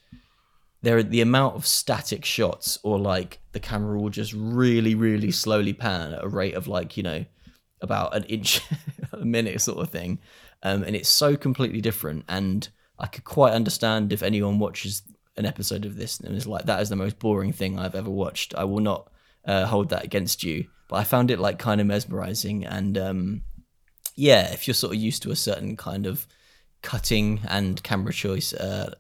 there 0.84 1.02
the 1.02 1.20
amount 1.20 1.56
of 1.56 1.66
static 1.66 2.24
shots 2.24 2.78
or 2.82 2.98
like 2.98 3.40
the 3.52 3.60
camera 3.60 3.98
will 3.98 4.10
just 4.10 4.32
really 4.32 4.94
really 4.94 5.30
slowly 5.30 5.72
pan 5.72 6.12
at 6.12 6.24
a 6.24 6.28
rate 6.28 6.54
of 6.54 6.68
like 6.68 6.96
you 6.96 7.02
know 7.02 7.24
about 7.80 8.16
an 8.16 8.24
inch 8.24 8.60
a 9.12 9.24
minute 9.24 9.60
sort 9.60 9.78
of 9.78 9.90
thing. 9.90 10.18
Um, 10.62 10.82
and 10.82 10.96
it's 10.96 11.08
so 11.08 11.36
completely 11.36 11.80
different. 11.80 12.24
And 12.28 12.68
i 12.96 13.06
could 13.06 13.24
quite 13.24 13.52
understand 13.52 14.12
if 14.12 14.22
anyone 14.22 14.60
watches 14.60 15.02
an 15.36 15.44
episode 15.44 15.84
of 15.84 15.96
this 15.96 16.20
and 16.20 16.36
is 16.36 16.46
like 16.46 16.64
that 16.66 16.80
is 16.80 16.90
the 16.90 16.94
most 16.94 17.18
boring 17.18 17.52
thing 17.52 17.78
i've 17.78 17.94
ever 17.94 18.10
watched. 18.10 18.54
I 18.54 18.64
will 18.64 18.80
not 18.80 19.10
uh, 19.44 19.66
hold 19.66 19.90
that 19.90 20.04
against 20.04 20.42
you. 20.42 20.66
But 20.88 20.96
i 20.96 21.04
found 21.04 21.30
it 21.30 21.38
like 21.38 21.58
kind 21.58 21.80
of 21.80 21.86
mesmerizing. 21.86 22.64
And 22.64 22.98
um, 22.98 23.42
yeah 24.16 24.52
if 24.52 24.66
you're 24.66 24.74
sort 24.74 24.94
of 24.94 25.00
used 25.00 25.22
to 25.22 25.30
a 25.30 25.36
certain 25.36 25.76
kind 25.76 26.06
of 26.06 26.26
cutting 26.82 27.40
and 27.48 27.82
camera 27.82 28.12
choice 28.12 28.52
uh, 28.52 28.94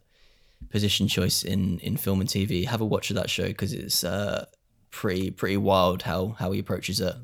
position 0.70 1.08
choice 1.08 1.42
in 1.44 1.78
in 1.80 1.96
film 1.96 2.20
and 2.20 2.28
TV. 2.28 2.66
Have 2.66 2.80
a 2.80 2.86
watch 2.86 3.10
of 3.10 3.16
that 3.16 3.30
show 3.30 3.46
because 3.46 3.72
it's 3.72 4.04
uh, 4.04 4.46
pretty 4.90 5.30
pretty 5.30 5.56
wild 5.56 6.02
how 6.02 6.36
how 6.38 6.52
he 6.52 6.60
approaches 6.60 7.00
it. 7.00 7.14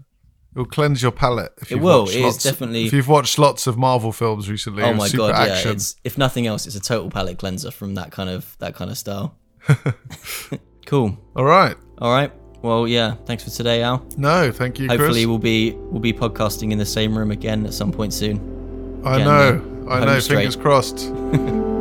It 0.52 0.58
will 0.58 0.64
cleanse 0.64 1.00
your 1.00 1.12
palate. 1.12 1.52
If 1.62 1.70
It 1.70 1.76
you've 1.76 1.84
will. 1.84 2.08
It 2.08 2.16
is 2.16 2.42
definitely- 2.42 2.84
If 2.86 2.92
you've 2.92 3.06
watched 3.06 3.38
lots 3.38 3.68
of 3.68 3.78
Marvel 3.78 4.10
films 4.10 4.50
recently, 4.50 4.82
oh 4.82 4.92
my 4.94 5.06
super 5.06 5.28
god, 5.28 5.48
action. 5.48 5.68
yeah! 5.68 5.74
It's, 5.74 5.94
if 6.02 6.18
nothing 6.18 6.48
else, 6.48 6.66
it's 6.66 6.74
a 6.74 6.80
total 6.80 7.08
palate 7.08 7.38
cleanser 7.38 7.70
from 7.70 7.94
that 7.94 8.10
kind 8.10 8.28
of 8.28 8.56
that 8.58 8.74
kind 8.74 8.90
of 8.90 8.98
style. 8.98 9.36
cool. 10.86 11.16
All 11.36 11.44
right. 11.44 11.76
All 11.98 12.10
right. 12.12 12.32
Well, 12.62 12.88
yeah. 12.88 13.14
Thanks 13.26 13.44
for 13.44 13.50
today, 13.50 13.82
Al. 13.82 14.04
No, 14.16 14.50
thank 14.50 14.78
you, 14.80 14.88
Hopefully, 14.88 15.20
Chris. 15.22 15.26
we'll 15.26 15.38
be 15.38 15.70
we'll 15.72 16.00
be 16.00 16.12
podcasting 16.12 16.72
in 16.72 16.78
the 16.78 16.84
same 16.86 17.16
room 17.16 17.30
again 17.30 17.64
at 17.64 17.72
some 17.72 17.92
point 17.92 18.12
soon. 18.12 19.00
I 19.04 19.14
Again, 19.14 19.26
know. 19.26 19.86
I 19.88 20.04
know. 20.04 20.20
Fingers 20.20 20.56
crossed. 20.56 20.98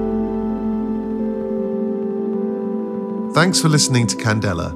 Thanks 3.33 3.61
for 3.61 3.69
listening 3.69 4.07
to 4.07 4.15
Candela. 4.17 4.71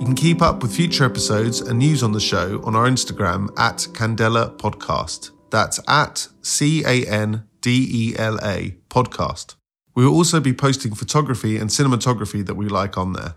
You 0.00 0.06
can 0.06 0.14
keep 0.14 0.40
up 0.40 0.62
with 0.62 0.74
future 0.74 1.04
episodes 1.04 1.60
and 1.60 1.78
news 1.78 2.02
on 2.02 2.12
the 2.12 2.20
show 2.20 2.60
on 2.64 2.74
our 2.74 2.88
Instagram 2.88 3.50
at 3.58 3.86
Candela 3.92 4.56
Podcast. 4.56 5.30
That's 5.50 5.78
at 5.86 6.26
C 6.40 6.82
A 6.84 7.06
N 7.06 7.46
D 7.60 7.86
E 7.92 8.18
L 8.18 8.38
A 8.42 8.76
Podcast. 8.88 9.56
We 9.94 10.06
will 10.06 10.14
also 10.14 10.40
be 10.40 10.54
posting 10.54 10.94
photography 10.94 11.58
and 11.58 11.68
cinematography 11.68 12.44
that 12.46 12.54
we 12.54 12.66
like 12.68 12.96
on 12.96 13.12
there. 13.12 13.34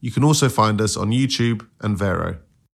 You 0.00 0.10
can 0.10 0.24
also 0.24 0.48
find 0.48 0.80
us 0.80 0.96
on 0.96 1.10
YouTube 1.10 1.66
and 1.80 1.96
Vero. 1.96 2.38